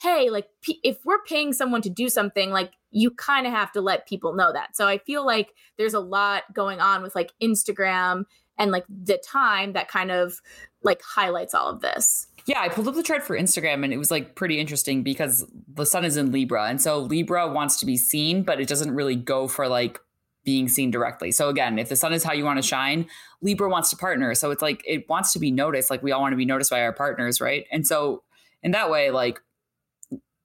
hey 0.00 0.30
like 0.30 0.46
p- 0.62 0.80
if 0.82 0.98
we're 1.04 1.22
paying 1.22 1.52
someone 1.52 1.82
to 1.82 1.90
do 1.90 2.08
something 2.08 2.50
like 2.50 2.72
you 2.90 3.10
kind 3.10 3.46
of 3.46 3.52
have 3.52 3.72
to 3.72 3.80
let 3.80 4.06
people 4.06 4.34
know 4.34 4.52
that 4.52 4.76
so 4.76 4.86
i 4.86 4.98
feel 4.98 5.24
like 5.24 5.52
there's 5.78 5.94
a 5.94 6.00
lot 6.00 6.42
going 6.52 6.80
on 6.80 7.02
with 7.02 7.14
like 7.14 7.32
instagram 7.42 8.24
and 8.58 8.70
like 8.70 8.84
the 8.88 9.20
time 9.26 9.72
that 9.72 9.88
kind 9.88 10.10
of 10.10 10.40
like 10.82 11.00
highlights 11.02 11.54
all 11.54 11.68
of 11.68 11.80
this 11.80 12.28
yeah, 12.46 12.60
I 12.60 12.68
pulled 12.68 12.88
up 12.88 12.94
the 12.94 13.02
chart 13.02 13.22
for 13.22 13.38
Instagram 13.38 13.84
and 13.84 13.92
it 13.92 13.98
was 13.98 14.10
like 14.10 14.34
pretty 14.34 14.58
interesting 14.58 15.02
because 15.02 15.46
the 15.72 15.86
sun 15.86 16.04
is 16.04 16.16
in 16.16 16.32
Libra. 16.32 16.64
And 16.64 16.80
so 16.80 16.98
Libra 16.98 17.46
wants 17.46 17.78
to 17.80 17.86
be 17.86 17.96
seen, 17.96 18.42
but 18.42 18.60
it 18.60 18.66
doesn't 18.68 18.92
really 18.94 19.14
go 19.14 19.46
for 19.46 19.68
like 19.68 20.00
being 20.44 20.68
seen 20.68 20.90
directly. 20.90 21.30
So 21.30 21.48
again, 21.48 21.78
if 21.78 21.88
the 21.88 21.96
sun 21.96 22.12
is 22.12 22.24
how 22.24 22.32
you 22.32 22.44
want 22.44 22.58
to 22.60 22.66
shine, 22.66 23.06
Libra 23.40 23.68
wants 23.68 23.90
to 23.90 23.96
partner. 23.96 24.34
So 24.34 24.50
it's 24.50 24.62
like 24.62 24.82
it 24.86 25.08
wants 25.08 25.32
to 25.32 25.38
be 25.38 25.50
noticed. 25.50 25.90
Like 25.90 26.02
we 26.02 26.12
all 26.12 26.20
want 26.20 26.32
to 26.32 26.36
be 26.36 26.44
noticed 26.44 26.70
by 26.70 26.82
our 26.82 26.92
partners, 26.92 27.40
right? 27.40 27.66
And 27.70 27.86
so 27.86 28.22
in 28.62 28.72
that 28.72 28.90
way, 28.90 29.10
like 29.10 29.40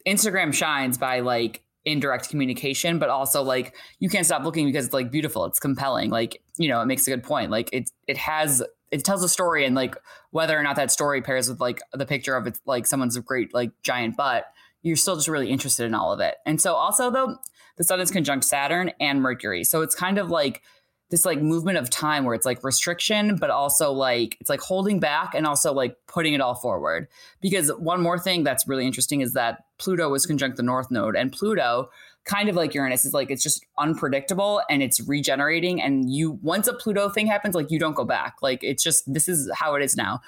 Instagram 0.07 0.53
shines 0.53 0.97
by 0.97 1.21
like 1.21 1.63
indirect 1.85 2.29
communication, 2.29 2.99
but 2.99 3.09
also 3.09 3.41
like 3.41 3.75
you 3.99 4.09
can't 4.09 4.25
stop 4.25 4.43
looking 4.43 4.65
because 4.65 4.85
it's 4.85 4.93
like 4.93 5.11
beautiful, 5.11 5.45
it's 5.45 5.59
compelling. 5.59 6.09
Like, 6.09 6.41
you 6.57 6.67
know, 6.67 6.81
it 6.81 6.85
makes 6.85 7.07
a 7.07 7.11
good 7.11 7.23
point. 7.23 7.49
Like 7.49 7.69
it 7.71 7.89
it 8.07 8.17
has 8.17 8.63
it 8.91 9.03
tells 9.03 9.23
a 9.23 9.29
story 9.29 9.65
and 9.65 9.75
like 9.75 9.95
whether 10.31 10.57
or 10.57 10.63
not 10.63 10.75
that 10.75 10.91
story 10.91 11.21
pairs 11.21 11.49
with 11.49 11.59
like 11.59 11.81
the 11.93 12.05
picture 12.05 12.35
of 12.35 12.47
it 12.47 12.59
like 12.65 12.85
someone's 12.85 13.17
great 13.19 13.53
like 13.53 13.71
giant 13.83 14.15
butt, 14.15 14.45
you're 14.83 14.95
still 14.95 15.15
just 15.15 15.27
really 15.27 15.49
interested 15.49 15.85
in 15.85 15.93
all 15.93 16.11
of 16.11 16.19
it. 16.19 16.35
And 16.45 16.61
so 16.61 16.73
also 16.73 17.09
though 17.09 17.37
the 17.77 17.83
sun 17.83 17.99
is 17.99 18.11
conjunct 18.11 18.45
Saturn 18.45 18.91
and 18.99 19.21
Mercury. 19.21 19.63
So 19.63 19.81
it's 19.81 19.95
kind 19.95 20.17
of 20.17 20.29
like 20.29 20.61
this 21.09 21.25
like 21.25 21.41
movement 21.41 21.77
of 21.77 21.89
time 21.89 22.25
where 22.25 22.35
it's 22.35 22.45
like 22.45 22.63
restriction, 22.63 23.37
but 23.37 23.49
also 23.49 23.91
like 23.91 24.35
it's 24.41 24.49
like 24.49 24.59
holding 24.59 24.99
back 24.99 25.33
and 25.33 25.47
also 25.47 25.73
like 25.73 25.95
putting 26.07 26.33
it 26.33 26.41
all 26.41 26.55
forward. 26.55 27.07
Because 27.39 27.69
one 27.77 28.01
more 28.01 28.19
thing 28.19 28.43
that's 28.43 28.67
really 28.67 28.85
interesting 28.85 29.21
is 29.21 29.33
that 29.33 29.63
Pluto 29.77 30.13
is 30.13 30.25
conjunct 30.25 30.57
the 30.57 30.63
North 30.63 30.91
Node, 30.91 31.15
and 31.15 31.31
Pluto, 31.31 31.89
kind 32.25 32.49
of 32.49 32.55
like 32.55 32.73
Uranus, 32.73 33.05
is 33.05 33.13
like 33.13 33.31
it's 33.31 33.43
just 33.43 33.65
unpredictable 33.77 34.61
and 34.69 34.83
it's 34.83 34.99
regenerating. 35.07 35.81
And 35.81 36.11
you 36.11 36.31
once 36.41 36.67
a 36.67 36.73
Pluto 36.73 37.09
thing 37.09 37.27
happens, 37.27 37.55
like 37.55 37.71
you 37.71 37.79
don't 37.79 37.95
go 37.95 38.05
back. 38.05 38.37
Like 38.41 38.63
it's 38.63 38.83
just 38.83 39.11
this 39.11 39.29
is 39.29 39.49
how 39.53 39.75
it 39.75 39.83
is 39.83 39.95
now. 39.95 40.19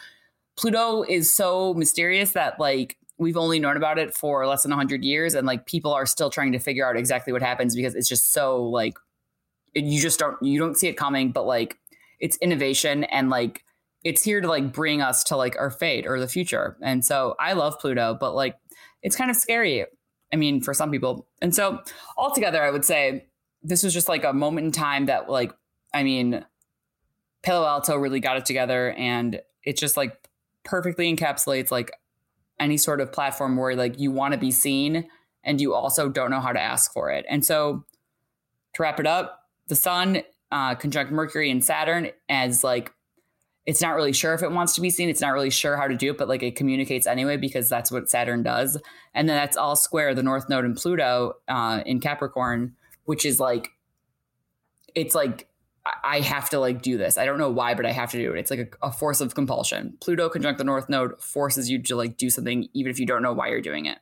Pluto 0.55 1.03
is 1.03 1.33
so 1.33 1.73
mysterious 1.73 2.33
that 2.33 2.59
like 2.59 2.97
we've 3.19 3.37
only 3.37 3.59
known 3.59 3.77
about 3.77 3.99
it 3.99 4.15
for 4.15 4.47
less 4.47 4.63
than 4.63 4.71
100 4.71 5.03
years 5.03 5.35
and 5.35 5.45
like 5.45 5.65
people 5.65 5.93
are 5.93 6.05
still 6.05 6.29
trying 6.29 6.53
to 6.53 6.59
figure 6.59 6.87
out 6.87 6.97
exactly 6.97 7.31
what 7.31 7.41
happens 7.41 7.75
because 7.75 7.93
it's 7.93 8.07
just 8.07 8.31
so 8.31 8.63
like 8.63 8.97
you 9.75 10.01
just 10.01 10.17
don't 10.17 10.41
you 10.41 10.57
don't 10.57 10.75
see 10.75 10.87
it 10.87 10.93
coming 10.93 11.31
but 11.31 11.45
like 11.45 11.77
it's 12.19 12.37
innovation 12.37 13.03
and 13.05 13.29
like 13.29 13.63
it's 14.03 14.23
here 14.23 14.41
to 14.41 14.47
like 14.47 14.71
bring 14.71 15.01
us 15.01 15.23
to 15.25 15.35
like 15.35 15.57
our 15.59 15.69
fate 15.69 16.07
or 16.07 16.19
the 16.19 16.27
future. 16.27 16.77
And 16.81 17.05
so 17.05 17.35
i 17.37 17.53
love 17.53 17.77
pluto 17.79 18.17
but 18.19 18.33
like 18.33 18.57
it's 19.03 19.15
kind 19.15 19.29
of 19.29 19.37
scary 19.37 19.85
i 20.33 20.35
mean 20.35 20.61
for 20.61 20.73
some 20.73 20.89
people. 20.89 21.27
And 21.41 21.53
so 21.53 21.81
altogether 22.17 22.63
i 22.63 22.71
would 22.71 22.85
say 22.85 23.27
this 23.61 23.83
was 23.83 23.93
just 23.93 24.09
like 24.09 24.23
a 24.23 24.33
moment 24.33 24.65
in 24.65 24.71
time 24.71 25.07
that 25.07 25.29
like 25.29 25.51
i 25.93 26.03
mean 26.03 26.45
palo 27.43 27.65
alto 27.65 27.95
really 27.95 28.21
got 28.21 28.37
it 28.37 28.45
together 28.45 28.91
and 28.91 29.41
it 29.63 29.77
just 29.77 29.97
like 29.97 30.17
perfectly 30.63 31.13
encapsulates 31.13 31.71
like 31.71 31.91
any 32.59 32.77
sort 32.77 33.01
of 33.01 33.11
platform 33.11 33.57
where 33.57 33.75
like 33.75 33.99
you 33.99 34.11
want 34.11 34.33
to 34.33 34.39
be 34.39 34.51
seen 34.51 35.07
and 35.43 35.61
you 35.61 35.73
also 35.73 36.09
don't 36.09 36.31
know 36.31 36.41
how 36.41 36.51
to 36.51 36.61
ask 36.61 36.91
for 36.93 37.11
it. 37.11 37.25
And 37.29 37.45
so 37.45 37.85
to 38.75 38.83
wrap 38.83 38.99
it 38.99 39.07
up, 39.07 39.43
the 39.67 39.75
sun 39.75 40.23
uh, 40.51 40.75
conjunct 40.75 41.11
Mercury 41.11 41.49
and 41.49 41.63
Saturn 41.63 42.09
as 42.27 42.63
like 42.63 42.91
it's 43.65 43.81
not 43.81 43.95
really 43.95 44.13
sure 44.13 44.33
if 44.33 44.41
it 44.41 44.51
wants 44.51 44.73
to 44.75 44.81
be 44.81 44.89
seen. 44.89 45.09
It's 45.09 45.21
not 45.21 45.33
really 45.33 45.51
sure 45.51 45.77
how 45.77 45.87
to 45.87 45.95
do 45.95 46.09
it, 46.09 46.17
but 46.17 46.27
like 46.27 46.41
it 46.41 46.55
communicates 46.55 47.05
anyway 47.05 47.37
because 47.37 47.69
that's 47.69 47.91
what 47.91 48.09
Saturn 48.09 48.41
does. 48.41 48.81
And 49.13 49.29
then 49.29 49.35
that's 49.35 49.57
all 49.57 49.75
square 49.75 50.15
the 50.15 50.23
North 50.23 50.49
Node 50.49 50.65
and 50.65 50.75
Pluto 50.75 51.33
uh, 51.47 51.83
in 51.85 51.99
Capricorn, 51.99 52.75
which 53.05 53.25
is 53.25 53.39
like 53.39 53.69
it's 54.95 55.13
like 55.13 55.48
I 56.03 56.19
have 56.21 56.49
to 56.49 56.59
like 56.59 56.81
do 56.81 56.97
this. 56.97 57.17
I 57.17 57.25
don't 57.25 57.37
know 57.37 57.49
why, 57.49 57.73
but 57.73 57.85
I 57.85 57.91
have 57.91 58.11
to 58.11 58.17
do 58.17 58.33
it. 58.33 58.39
It's 58.39 58.51
like 58.51 58.77
a, 58.81 58.87
a, 58.87 58.91
force 58.91 59.21
of 59.21 59.35
compulsion. 59.35 59.97
Pluto 60.01 60.29
conjunct 60.29 60.57
the 60.57 60.63
North 60.63 60.89
Node 60.89 61.19
forces 61.21 61.69
you 61.69 61.81
to 61.83 61.95
like 61.95 62.17
do 62.17 62.29
something, 62.29 62.67
even 62.73 62.89
if 62.89 62.99
you 62.99 63.05
don't 63.05 63.21
know 63.21 63.33
why 63.33 63.49
you're 63.49 63.61
doing 63.61 63.85
it. 63.85 63.99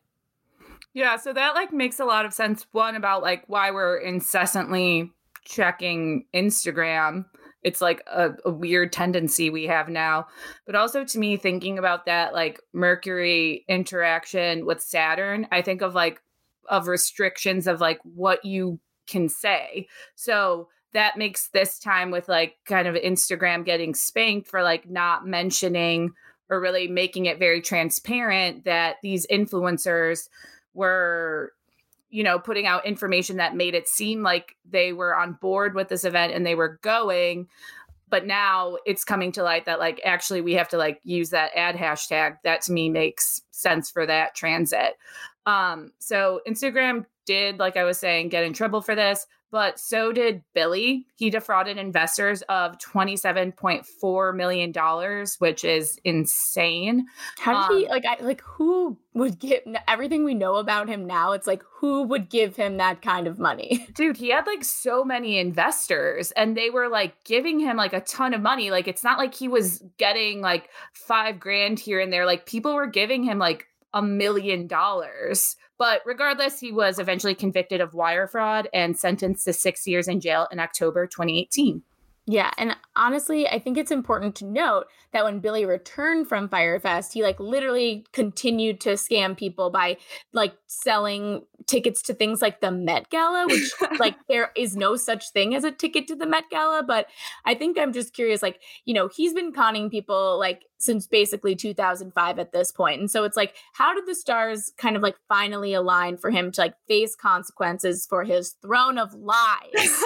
Yeah, 0.93 1.17
so 1.17 1.33
that 1.33 1.53
like 1.53 1.71
makes 1.71 1.99
a 1.99 2.05
lot 2.05 2.25
of 2.25 2.33
sense. 2.33 2.65
One 2.71 2.95
about 2.95 3.21
like 3.21 3.43
why 3.47 3.71
we're 3.71 3.97
incessantly 3.97 5.11
checking 5.45 6.25
Instagram. 6.33 7.25
It's 7.63 7.81
like 7.81 8.01
a, 8.07 8.31
a 8.45 8.51
weird 8.51 8.93
tendency 8.93 9.49
we 9.49 9.65
have 9.65 9.89
now. 9.89 10.27
But 10.65 10.75
also 10.75 11.03
to 11.03 11.19
me, 11.19 11.37
thinking 11.37 11.77
about 11.77 12.05
that 12.05 12.33
like 12.33 12.61
Mercury 12.73 13.65
interaction 13.67 14.65
with 14.65 14.81
Saturn, 14.81 15.47
I 15.51 15.61
think 15.61 15.81
of 15.81 15.93
like 15.93 16.21
of 16.67 16.87
restrictions 16.87 17.67
of 17.67 17.79
like 17.79 17.99
what 18.03 18.43
you 18.43 18.79
can 19.07 19.29
say. 19.29 19.87
So 20.15 20.69
that 20.93 21.17
makes 21.17 21.49
this 21.49 21.79
time 21.79 22.11
with 22.11 22.29
like 22.29 22.55
kind 22.65 22.87
of 22.87 22.95
Instagram 22.95 23.65
getting 23.65 23.93
spanked 23.93 24.47
for 24.47 24.63
like 24.63 24.89
not 24.89 25.25
mentioning 25.27 26.13
or 26.49 26.61
really 26.61 26.87
making 26.87 27.25
it 27.25 27.39
very 27.39 27.61
transparent 27.61 28.65
that 28.65 28.97
these 29.03 29.27
influencers 29.27 30.29
were 30.73 31.51
you 32.09 32.23
know 32.23 32.39
putting 32.39 32.65
out 32.65 32.85
information 32.85 33.37
that 33.37 33.55
made 33.55 33.75
it 33.75 33.87
seem 33.87 34.23
like 34.23 34.55
they 34.69 34.93
were 34.93 35.15
on 35.15 35.33
board 35.41 35.75
with 35.75 35.89
this 35.89 36.05
event 36.05 36.33
and 36.33 36.45
they 36.45 36.55
were 36.55 36.79
going. 36.81 37.47
But 38.09 38.25
now 38.25 38.77
it's 38.85 39.03
coming 39.03 39.33
to 39.33 39.43
light 39.43 39.65
that 39.65 39.79
like 39.79 39.99
actually 40.05 40.39
we 40.39 40.53
have 40.53 40.69
to 40.69 40.77
like 40.77 41.01
use 41.03 41.31
that 41.31 41.51
ad 41.55 41.75
hashtag. 41.75 42.37
That 42.45 42.61
to 42.63 42.71
me 42.71 42.89
makes 42.89 43.41
sense 43.51 43.91
for 43.91 44.05
that 44.05 44.33
transit. 44.33 44.93
Um, 45.45 45.91
so 45.99 46.39
Instagram 46.47 47.05
did, 47.27 47.59
like 47.59 47.77
I 47.77 47.83
was 47.83 47.99
saying, 47.99 48.29
get 48.29 48.43
in 48.43 48.53
trouble 48.53 48.81
for 48.81 48.95
this, 48.95 49.27
but 49.49 49.79
so 49.79 50.11
did 50.11 50.41
Billy. 50.53 51.05
He 51.15 51.29
defrauded 51.29 51.77
investors 51.77 52.41
of 52.49 52.77
$27.4 52.79 54.35
million, 54.35 54.73
which 55.39 55.63
is 55.63 55.99
insane. 56.03 57.05
How 57.37 57.69
did 57.69 57.73
Um, 57.73 57.79
he 57.79 57.87
like 57.87 58.05
I 58.05 58.21
like 58.21 58.41
who 58.41 58.97
would 59.13 59.39
give 59.39 59.61
everything 59.87 60.25
we 60.25 60.33
know 60.33 60.55
about 60.55 60.89
him 60.89 61.05
now? 61.05 61.31
It's 61.31 61.47
like 61.47 61.63
who 61.79 62.03
would 62.03 62.29
give 62.29 62.55
him 62.57 62.77
that 62.77 63.01
kind 63.01 63.25
of 63.25 63.39
money? 63.39 63.87
Dude, 63.93 64.17
he 64.17 64.29
had 64.31 64.45
like 64.45 64.63
so 64.65 65.05
many 65.05 65.37
investors 65.37 66.31
and 66.31 66.57
they 66.57 66.69
were 66.69 66.89
like 66.89 67.23
giving 67.23 67.59
him 67.59 67.77
like 67.77 67.93
a 67.93 68.01
ton 68.01 68.33
of 68.33 68.41
money. 68.41 68.69
Like 68.69 68.87
it's 68.87 69.03
not 69.03 69.17
like 69.17 69.33
he 69.33 69.47
was 69.47 69.81
getting 69.97 70.41
like 70.41 70.69
five 70.93 71.39
grand 71.39 71.79
here 71.79 71.99
and 72.01 72.11
there. 72.11 72.25
Like 72.25 72.45
people 72.45 72.73
were 72.75 72.87
giving 72.87 73.23
him 73.23 73.39
like 73.39 73.67
a 73.93 74.01
million 74.01 74.67
dollars. 74.67 75.55
But 75.77 76.01
regardless, 76.05 76.59
he 76.59 76.71
was 76.71 76.99
eventually 76.99 77.35
convicted 77.35 77.81
of 77.81 77.93
wire 77.93 78.27
fraud 78.27 78.67
and 78.73 78.97
sentenced 78.97 79.45
to 79.45 79.53
six 79.53 79.85
years 79.85 80.07
in 80.07 80.19
jail 80.19 80.47
in 80.51 80.59
October 80.59 81.05
2018. 81.05 81.83
Yeah, 82.29 82.51
and 82.57 82.75
honestly, 82.97 83.47
I 83.47 83.57
think 83.57 83.77
it's 83.77 83.89
important 83.89 84.35
to 84.35 84.45
note 84.45 84.87
that 85.13 85.23
when 85.23 85.39
Billy 85.39 85.65
returned 85.65 86.27
from 86.27 86.49
Fyre 86.49 86.77
Fest, 86.77 87.13
he 87.13 87.23
like 87.23 87.39
literally 87.39 88.05
continued 88.11 88.81
to 88.81 88.91
scam 88.91 89.37
people 89.37 89.69
by 89.69 89.95
like 90.33 90.53
selling 90.67 91.43
tickets 91.67 92.01
to 92.01 92.13
things 92.13 92.41
like 92.41 92.59
the 92.59 92.69
Met 92.69 93.09
Gala, 93.09 93.47
which 93.47 93.71
like 93.97 94.17
there 94.27 94.51
is 94.57 94.75
no 94.75 94.97
such 94.97 95.31
thing 95.31 95.55
as 95.55 95.63
a 95.63 95.71
ticket 95.71 96.05
to 96.07 96.17
the 96.17 96.25
Met 96.25 96.43
Gala, 96.51 96.83
but 96.83 97.07
I 97.45 97.55
think 97.55 97.79
I'm 97.79 97.93
just 97.93 98.13
curious 98.13 98.41
like, 98.41 98.59
you 98.83 98.93
know, 98.93 99.07
he's 99.07 99.33
been 99.33 99.53
conning 99.53 99.89
people 99.89 100.37
like 100.37 100.65
since 100.79 101.07
basically 101.07 101.55
2005 101.55 102.39
at 102.39 102.51
this 102.51 102.73
point. 102.73 102.99
And 102.99 103.09
so 103.09 103.23
it's 103.23 103.37
like 103.37 103.55
how 103.71 103.93
did 103.93 104.05
the 104.05 104.15
stars 104.15 104.73
kind 104.77 104.97
of 104.97 105.01
like 105.01 105.15
finally 105.29 105.73
align 105.73 106.17
for 106.17 106.29
him 106.29 106.51
to 106.51 106.61
like 106.61 106.75
face 106.89 107.15
consequences 107.15 108.05
for 108.05 108.25
his 108.25 108.57
throne 108.61 108.97
of 108.97 109.13
lies? 109.13 110.03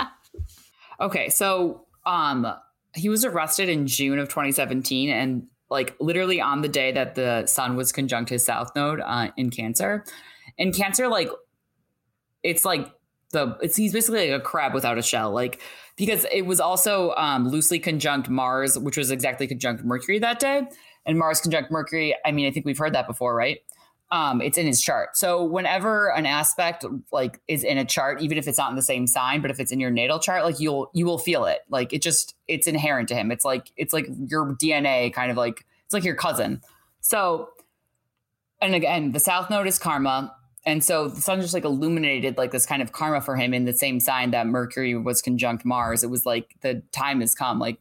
Okay, 1.00 1.28
so 1.28 1.86
um 2.06 2.46
he 2.94 3.08
was 3.08 3.24
arrested 3.24 3.68
in 3.68 3.86
June 3.86 4.18
of 4.18 4.28
2017 4.28 5.10
and 5.10 5.46
like 5.70 5.96
literally 6.00 6.40
on 6.40 6.62
the 6.62 6.68
day 6.68 6.92
that 6.92 7.14
the 7.14 7.46
sun 7.46 7.76
was 7.76 7.90
conjunct 7.90 8.30
his 8.30 8.44
south 8.44 8.70
node 8.76 9.00
uh, 9.00 9.30
in 9.36 9.50
Cancer. 9.50 10.04
In 10.58 10.72
Cancer 10.72 11.08
like 11.08 11.28
it's 12.42 12.64
like 12.64 12.92
the 13.30 13.56
it's 13.60 13.74
he's 13.74 13.92
basically 13.92 14.30
like 14.30 14.40
a 14.40 14.44
crab 14.44 14.74
without 14.74 14.96
a 14.96 15.02
shell 15.02 15.32
like 15.32 15.60
because 15.96 16.24
it 16.32 16.42
was 16.42 16.60
also 16.60 17.12
um 17.16 17.48
loosely 17.48 17.78
conjunct 17.80 18.28
Mars 18.28 18.78
which 18.78 18.96
was 18.96 19.10
exactly 19.10 19.48
conjunct 19.48 19.84
Mercury 19.84 20.20
that 20.20 20.38
day 20.38 20.62
and 21.04 21.18
Mars 21.18 21.40
conjunct 21.40 21.72
Mercury 21.72 22.14
I 22.24 22.30
mean 22.30 22.46
I 22.46 22.52
think 22.52 22.64
we've 22.64 22.78
heard 22.78 22.94
that 22.94 23.08
before 23.08 23.34
right 23.34 23.58
um, 24.14 24.40
it's 24.40 24.56
in 24.56 24.64
his 24.64 24.80
chart. 24.80 25.16
So 25.16 25.42
whenever 25.42 26.12
an 26.12 26.24
aspect 26.24 26.84
like 27.10 27.40
is 27.48 27.64
in 27.64 27.78
a 27.78 27.84
chart, 27.84 28.22
even 28.22 28.38
if 28.38 28.46
it's 28.46 28.58
not 28.58 28.70
in 28.70 28.76
the 28.76 28.82
same 28.82 29.08
sign, 29.08 29.42
but 29.42 29.50
if 29.50 29.58
it's 29.58 29.72
in 29.72 29.80
your 29.80 29.90
natal 29.90 30.20
chart, 30.20 30.44
like 30.44 30.60
you'll 30.60 30.88
you 30.94 31.04
will 31.04 31.18
feel 31.18 31.46
it. 31.46 31.62
Like 31.68 31.92
it 31.92 32.00
just 32.00 32.36
it's 32.46 32.68
inherent 32.68 33.08
to 33.08 33.16
him. 33.16 33.32
It's 33.32 33.44
like 33.44 33.72
it's 33.76 33.92
like 33.92 34.06
your 34.28 34.54
DNA, 34.54 35.12
kind 35.12 35.32
of 35.32 35.36
like 35.36 35.66
it's 35.84 35.92
like 35.92 36.04
your 36.04 36.14
cousin. 36.14 36.62
So, 37.00 37.48
and 38.62 38.72
again, 38.76 39.10
the 39.10 39.18
South 39.18 39.50
Node 39.50 39.66
is 39.66 39.80
karma, 39.80 40.32
and 40.64 40.84
so 40.84 41.08
the 41.08 41.20
sun 41.20 41.40
just 41.40 41.52
like 41.52 41.64
illuminated 41.64 42.38
like 42.38 42.52
this 42.52 42.66
kind 42.66 42.82
of 42.82 42.92
karma 42.92 43.20
for 43.20 43.34
him 43.34 43.52
in 43.52 43.64
the 43.64 43.72
same 43.72 43.98
sign 43.98 44.30
that 44.30 44.46
Mercury 44.46 44.94
was 44.94 45.22
conjunct 45.22 45.64
Mars. 45.64 46.04
It 46.04 46.10
was 46.10 46.24
like 46.24 46.54
the 46.60 46.84
time 46.92 47.20
has 47.20 47.34
come. 47.34 47.58
Like 47.58 47.78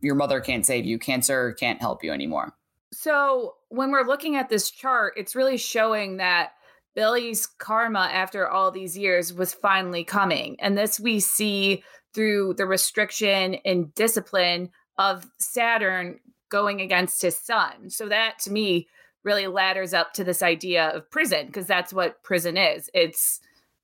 your 0.00 0.14
mother 0.14 0.40
can't 0.40 0.64
save 0.64 0.86
you. 0.86 0.98
Cancer 0.98 1.52
can't 1.52 1.78
help 1.82 2.02
you 2.02 2.10
anymore. 2.10 2.54
So 2.94 3.56
when 3.74 3.90
we're 3.90 4.06
looking 4.06 4.36
at 4.36 4.48
this 4.48 4.70
chart, 4.70 5.14
it's 5.16 5.34
really 5.34 5.56
showing 5.56 6.18
that 6.18 6.52
Billy's 6.94 7.46
karma 7.46 8.08
after 8.12 8.48
all 8.48 8.70
these 8.70 8.96
years 8.96 9.32
was 9.32 9.52
finally 9.52 10.04
coming. 10.04 10.56
And 10.60 10.78
this 10.78 11.00
we 11.00 11.20
see 11.20 11.82
through 12.14 12.54
the 12.54 12.66
restriction 12.66 13.56
and 13.64 13.92
discipline 13.94 14.70
of 14.98 15.26
Saturn 15.38 16.20
going 16.48 16.80
against 16.80 17.20
his 17.20 17.36
sun. 17.36 17.90
So 17.90 18.08
that 18.08 18.38
to 18.40 18.52
me 18.52 18.86
really 19.24 19.48
ladders 19.48 19.92
up 19.92 20.12
to 20.12 20.22
this 20.22 20.42
idea 20.42 20.88
of 20.90 21.10
prison 21.10 21.46
because 21.46 21.66
that's 21.66 21.92
what 21.92 22.22
prison 22.22 22.56
is. 22.56 22.88
It's 22.94 23.40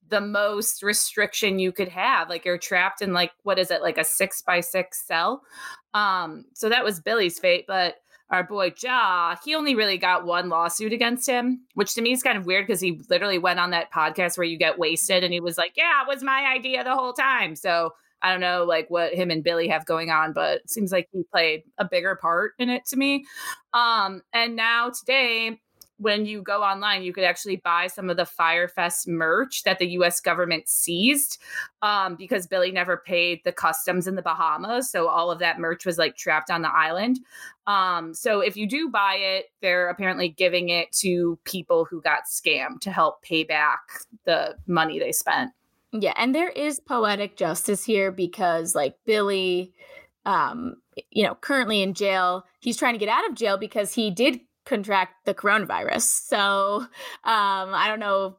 the 0.09 0.21
most 0.21 0.83
restriction 0.83 1.59
you 1.59 1.73
could 1.73 1.89
have. 1.89 2.29
Like 2.29 2.45
you're 2.45 2.59
trapped 2.59 3.03
in 3.03 3.13
like 3.13 3.33
what 3.43 3.59
is 3.59 3.71
it, 3.71 3.83
like 3.83 3.99
a 3.99 4.05
six 4.05 4.43
by 4.43 4.61
six 4.61 5.05
cell. 5.05 5.43
Um, 5.95 6.45
so 6.55 6.69
that 6.69 6.85
was 6.85 7.01
Billy's 7.01 7.39
fate, 7.39 7.65
but 7.67 7.97
our 8.31 8.45
boy 8.45 8.73
Ja, 8.81 9.37
he 9.45 9.55
only 9.55 9.75
really 9.75 9.99
got 9.99 10.25
one 10.25 10.49
lawsuit 10.49 10.93
against 10.93 11.29
him, 11.29 11.63
which 11.75 11.95
to 11.95 12.03
me 12.03 12.13
is 12.13 12.23
kind 12.23 12.39
of 12.39 12.47
weird 12.47 12.67
because 12.67 12.81
he 12.81 13.01
literally 13.11 13.39
went 13.39 13.59
on 13.59 13.71
that 13.71 13.93
podcast 13.93 14.39
where 14.39 14.47
you 14.47 14.57
get 14.57 14.79
wasted 14.79 15.25
and 15.25 15.33
he 15.33 15.41
was 15.41 15.59
like, 15.59 15.73
Yeah, 15.77 16.03
it 16.03 16.09
was 16.09 16.23
my 16.23 16.47
idea 16.55 16.85
the 16.85 16.95
whole 16.95 17.13
time. 17.13 17.57
So 17.57 17.93
I 18.23 18.31
don't 18.31 18.41
know 18.41 18.65
like 18.65 18.91
what 18.91 19.15
him 19.15 19.31
and 19.31 19.43
Billy 19.43 19.69
have 19.69 19.87
going 19.87 20.11
on, 20.11 20.33
but 20.33 20.59
it 20.59 20.71
seems 20.71 20.93
like 20.93 21.09
he 21.13 21.25
played 21.33 21.63
a 21.79 21.85
bigger 21.85 22.17
part 22.17 22.53
in 22.59 22.69
it 22.71 22.85
to 22.87 22.97
me. 22.97 23.25
Um, 23.73 24.23
and 24.33 24.57
now 24.57 24.91
today, 24.91 25.61
when 26.01 26.25
you 26.25 26.41
go 26.41 26.63
online, 26.63 27.03
you 27.03 27.13
could 27.13 27.25
actually 27.25 27.57
buy 27.57 27.87
some 27.87 28.09
of 28.09 28.17
the 28.17 28.25
Fyre 28.25 28.69
Fest 28.69 29.07
merch 29.07 29.65
that 29.65 29.79
the 29.79 29.89
US 29.89 30.19
government 30.19 30.67
seized 30.67 31.39
um, 31.83 32.17
because 32.17 32.47
Billy 32.47 32.73
never 32.73 32.97
paid 32.97 33.43
the 33.45 33.53
customs 33.53 34.07
in 34.07 34.15
the 34.15 34.23
Bahamas. 34.23 34.91
So 34.91 35.09
all 35.09 35.31
of 35.31 35.39
that 35.41 35.59
merch 35.59 35.85
was 35.85 35.99
like 35.99 36.17
trapped 36.17 36.51
on 36.51 36.63
the 36.63 36.73
island. 36.75 37.21
Um, 37.67 38.15
so 38.15 38.41
if 38.41 38.57
you 38.57 38.67
do 38.67 38.89
buy 38.89 39.17
it, 39.17 39.47
they're 39.61 39.89
apparently 39.91 40.31
giving 40.31 40.71
it 40.71 40.91
to 40.93 41.39
people 41.45 41.85
who 41.85 42.01
got 42.01 42.25
scammed 42.25 42.81
to 42.81 42.91
help 42.91 43.23
pay 43.23 43.45
back 43.45 43.81
the 44.25 44.57
money 44.67 44.99
they 44.99 45.13
spent. 45.13 45.53
Yeah, 45.93 46.15
and 46.17 46.35
there 46.35 46.49
is 46.49 46.81
poetic 46.81 47.37
justice 47.37 47.85
here 47.85 48.11
because 48.11 48.75
like 48.75 48.97
Billy 49.05 49.75
um 50.25 50.77
you 51.11 51.23
know, 51.23 51.35
currently 51.35 51.83
in 51.83 51.95
jail, 51.95 52.45
he's 52.61 52.77
trying 52.77 52.95
to 52.95 52.99
get 52.99 53.09
out 53.09 53.29
of 53.29 53.35
jail 53.35 53.57
because 53.57 53.95
he 53.95 54.11
did 54.11 54.41
contract 54.65 55.25
the 55.25 55.35
coronavirus. 55.35 56.03
So, 56.03 56.37
um 56.77 56.89
I 57.25 57.87
don't 57.89 58.01
know 58.01 58.37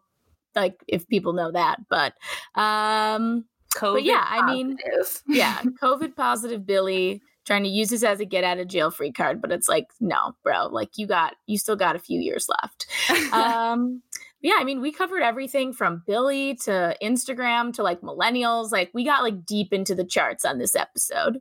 like 0.55 0.83
if 0.87 1.07
people 1.07 1.33
know 1.33 1.51
that, 1.51 1.77
but 1.89 2.13
um 2.55 3.45
COVID 3.75 4.03
yeah, 4.03 4.25
I 4.27 4.45
mean- 4.45 4.77
yeah, 5.27 5.61
COVID 5.81 6.15
positive 6.15 6.65
Billy 6.65 7.21
trying 7.45 7.63
to 7.63 7.69
use 7.69 7.89
this 7.89 8.03
as 8.03 8.19
a 8.19 8.25
get 8.25 8.43
out 8.43 8.59
of 8.59 8.67
jail 8.67 8.91
free 8.91 9.11
card, 9.11 9.41
but 9.41 9.51
it's 9.51 9.67
like 9.67 9.87
no, 9.99 10.35
bro, 10.43 10.67
like 10.67 10.97
you 10.97 11.07
got 11.07 11.35
you 11.47 11.57
still 11.57 11.75
got 11.75 11.95
a 11.95 11.99
few 11.99 12.19
years 12.19 12.47
left. 12.49 12.87
um 13.33 14.01
yeah 14.41 14.55
i 14.57 14.63
mean 14.63 14.81
we 14.81 14.91
covered 14.91 15.21
everything 15.21 15.71
from 15.71 16.03
billy 16.05 16.55
to 16.55 16.95
instagram 17.01 17.73
to 17.73 17.83
like 17.83 18.01
millennials 18.01 18.71
like 18.71 18.89
we 18.93 19.03
got 19.05 19.23
like 19.23 19.45
deep 19.45 19.71
into 19.71 19.95
the 19.95 20.03
charts 20.03 20.43
on 20.45 20.57
this 20.57 20.75
episode 20.75 21.39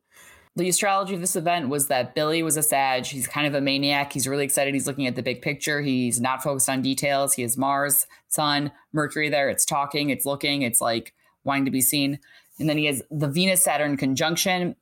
The 0.57 0.69
astrology 0.69 1.15
of 1.15 1.21
this 1.21 1.37
event 1.37 1.69
was 1.69 1.87
that 1.87 2.15
Billy 2.15 2.43
was 2.43 2.57
a 2.57 2.63
Sag. 2.63 3.07
He's 3.07 3.29
kind 3.29 3.47
of 3.47 3.55
a 3.55 3.61
maniac. 3.61 4.13
He's 4.13 4.27
really 4.27 4.45
excited. 4.45 4.75
He's 4.75 4.87
looking 4.87 5.07
at 5.07 5.15
the 5.15 5.23
big 5.23 5.43
picture. 5.43 5.81
He's 5.81 6.21
not 6.21 6.43
focused 6.43 6.69
on 6.69 6.83
details. 6.83 7.35
He 7.35 7.43
has 7.43 7.57
Mars, 7.57 8.07
Sun, 8.29 8.73
Mercury 8.93 9.29
there. 9.29 9.49
It's 9.49 9.65
talking, 9.65 10.11
it's 10.11 10.27
looking, 10.27 10.63
it's 10.63 10.81
like 10.81 11.15
wanting 11.45 11.67
to 11.67 11.71
be 11.71 11.81
seen. 11.81 12.19
And 12.59 12.69
then 12.69 12.77
he 12.77 12.87
has 12.87 13.03
the 13.11 13.29
Venus 13.29 13.63
Saturn 13.63 13.97
conjunction 13.97 14.75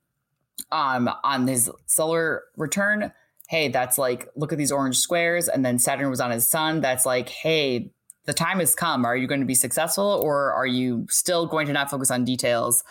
um, 0.71 1.09
on 1.23 1.47
his 1.47 1.69
solar 1.85 2.43
return. 2.57 3.11
Hey, 3.47 3.69
that's 3.69 3.97
like, 3.97 4.27
look 4.35 4.51
at 4.51 4.57
these 4.57 4.71
orange 4.71 4.97
squares. 4.97 5.47
And 5.47 5.63
then 5.63 5.79
Saturn 5.79 6.09
was 6.09 6.19
on 6.19 6.31
his 6.31 6.47
sun. 6.47 6.81
That's 6.81 7.05
like, 7.05 7.29
hey, 7.29 7.91
the 8.25 8.33
time 8.33 8.59
has 8.59 8.75
come. 8.75 9.05
Are 9.05 9.15
you 9.15 9.27
going 9.27 9.39
to 9.39 9.45
be 9.45 9.55
successful 9.55 10.19
or 10.23 10.51
are 10.51 10.67
you 10.67 11.07
still 11.09 11.45
going 11.47 11.67
to 11.67 11.73
not 11.73 11.89
focus 11.89 12.11
on 12.11 12.25
details? 12.25 12.83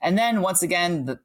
And 0.00 0.16
then 0.16 0.42
once 0.42 0.62
again, 0.62 1.06
the, 1.06 1.18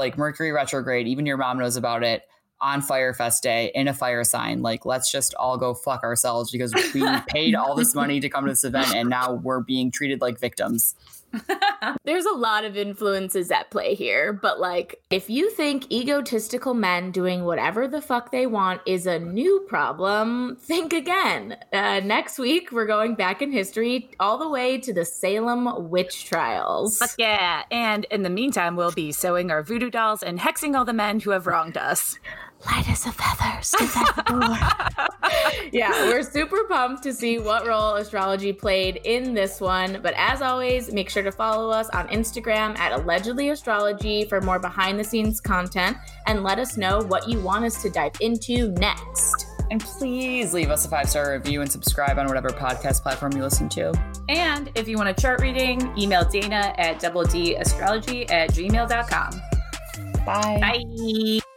like 0.00 0.18
Mercury 0.18 0.50
retrograde, 0.50 1.06
even 1.06 1.26
your 1.26 1.36
mom 1.36 1.58
knows 1.58 1.76
about 1.76 2.02
it 2.02 2.22
on 2.60 2.82
Fyre 2.82 3.14
Fest 3.14 3.42
Day 3.42 3.70
in 3.74 3.86
a 3.86 3.94
fire 3.94 4.24
sign. 4.24 4.62
Like, 4.62 4.84
let's 4.84 5.10
just 5.10 5.34
all 5.34 5.56
go 5.56 5.74
fuck 5.74 6.02
ourselves 6.02 6.50
because 6.50 6.74
we 6.92 7.04
paid 7.28 7.54
all 7.54 7.74
this 7.76 7.94
money 7.94 8.18
to 8.20 8.28
come 8.28 8.44
to 8.44 8.52
this 8.52 8.64
event 8.64 8.94
and 8.94 9.08
now 9.08 9.34
we're 9.34 9.60
being 9.60 9.90
treated 9.90 10.20
like 10.20 10.38
victims. 10.38 10.94
there's 12.04 12.24
a 12.26 12.36
lot 12.36 12.64
of 12.64 12.76
influences 12.76 13.50
at 13.50 13.70
play 13.70 13.94
here 13.94 14.32
but 14.32 14.60
like 14.60 15.02
if 15.10 15.28
you 15.28 15.50
think 15.50 15.90
egotistical 15.90 16.74
men 16.74 17.10
doing 17.10 17.44
whatever 17.44 17.88
the 17.88 18.02
fuck 18.02 18.30
they 18.30 18.46
want 18.46 18.80
is 18.86 19.06
a 19.06 19.18
new 19.18 19.64
problem 19.68 20.56
think 20.60 20.92
again 20.92 21.56
uh, 21.72 22.00
next 22.00 22.38
week 22.38 22.70
we're 22.70 22.86
going 22.86 23.14
back 23.14 23.42
in 23.42 23.50
history 23.50 24.10
all 24.20 24.38
the 24.38 24.48
way 24.48 24.78
to 24.78 24.92
the 24.92 25.04
salem 25.04 25.90
witch 25.90 26.26
trials 26.26 27.00
Fuck 27.00 27.14
yeah. 27.16 27.62
And 27.70 28.04
in 28.10 28.22
the 28.22 28.30
meantime, 28.30 28.76
we'll 28.76 28.92
be 28.92 29.10
sewing 29.10 29.50
our 29.50 29.62
voodoo 29.62 29.90
dolls 29.90 30.22
and 30.22 30.38
hexing 30.38 30.76
all 30.76 30.84
the 30.84 30.92
men 30.92 31.20
who 31.20 31.30
have 31.30 31.46
wronged 31.46 31.76
us. 31.76 32.18
light 32.66 32.88
as 32.88 33.06
a 33.06 33.12
feather 33.12 33.50
the 33.60 34.22
door. 34.26 35.68
yeah, 35.72 35.90
we're 36.08 36.22
super 36.22 36.64
pumped 36.64 37.02
to 37.02 37.12
see 37.12 37.38
what 37.38 37.66
role 37.66 37.94
astrology 37.96 38.52
played 38.52 39.00
in 39.04 39.34
this 39.34 39.60
one. 39.60 40.00
But 40.02 40.14
as 40.16 40.42
always, 40.42 40.92
make 40.92 41.10
sure 41.10 41.22
to 41.22 41.32
follow 41.32 41.70
us 41.70 41.88
on 41.90 42.08
Instagram 42.08 42.78
at 42.78 42.92
allegedly 42.92 43.50
astrology 43.50 44.24
for 44.24 44.40
more 44.40 44.58
behind 44.58 44.98
the 44.98 45.04
scenes 45.04 45.40
content 45.40 45.96
and 46.26 46.42
let 46.42 46.58
us 46.58 46.76
know 46.76 47.00
what 47.02 47.28
you 47.28 47.40
want 47.40 47.64
us 47.64 47.82
to 47.82 47.90
dive 47.90 48.12
into 48.20 48.68
next. 48.72 49.46
And 49.70 49.80
please 49.80 50.52
leave 50.52 50.70
us 50.70 50.84
a 50.84 50.88
five 50.88 51.08
star 51.08 51.32
review 51.32 51.60
and 51.62 51.70
subscribe 51.70 52.18
on 52.18 52.26
whatever 52.26 52.48
podcast 52.48 53.02
platform 53.02 53.32
you 53.32 53.42
listen 53.42 53.68
to. 53.70 53.92
And 54.28 54.70
if 54.74 54.88
you 54.88 54.96
want 54.96 55.10
a 55.10 55.14
chart 55.14 55.40
reading, 55.40 55.96
email 55.96 56.24
Dana 56.24 56.74
at 56.76 56.98
double 56.98 57.22
D 57.22 57.54
astrology 57.54 58.28
at 58.30 58.50
gmail.com. 58.50 59.40
Bye. 60.26 60.58
Bye. 60.60 61.49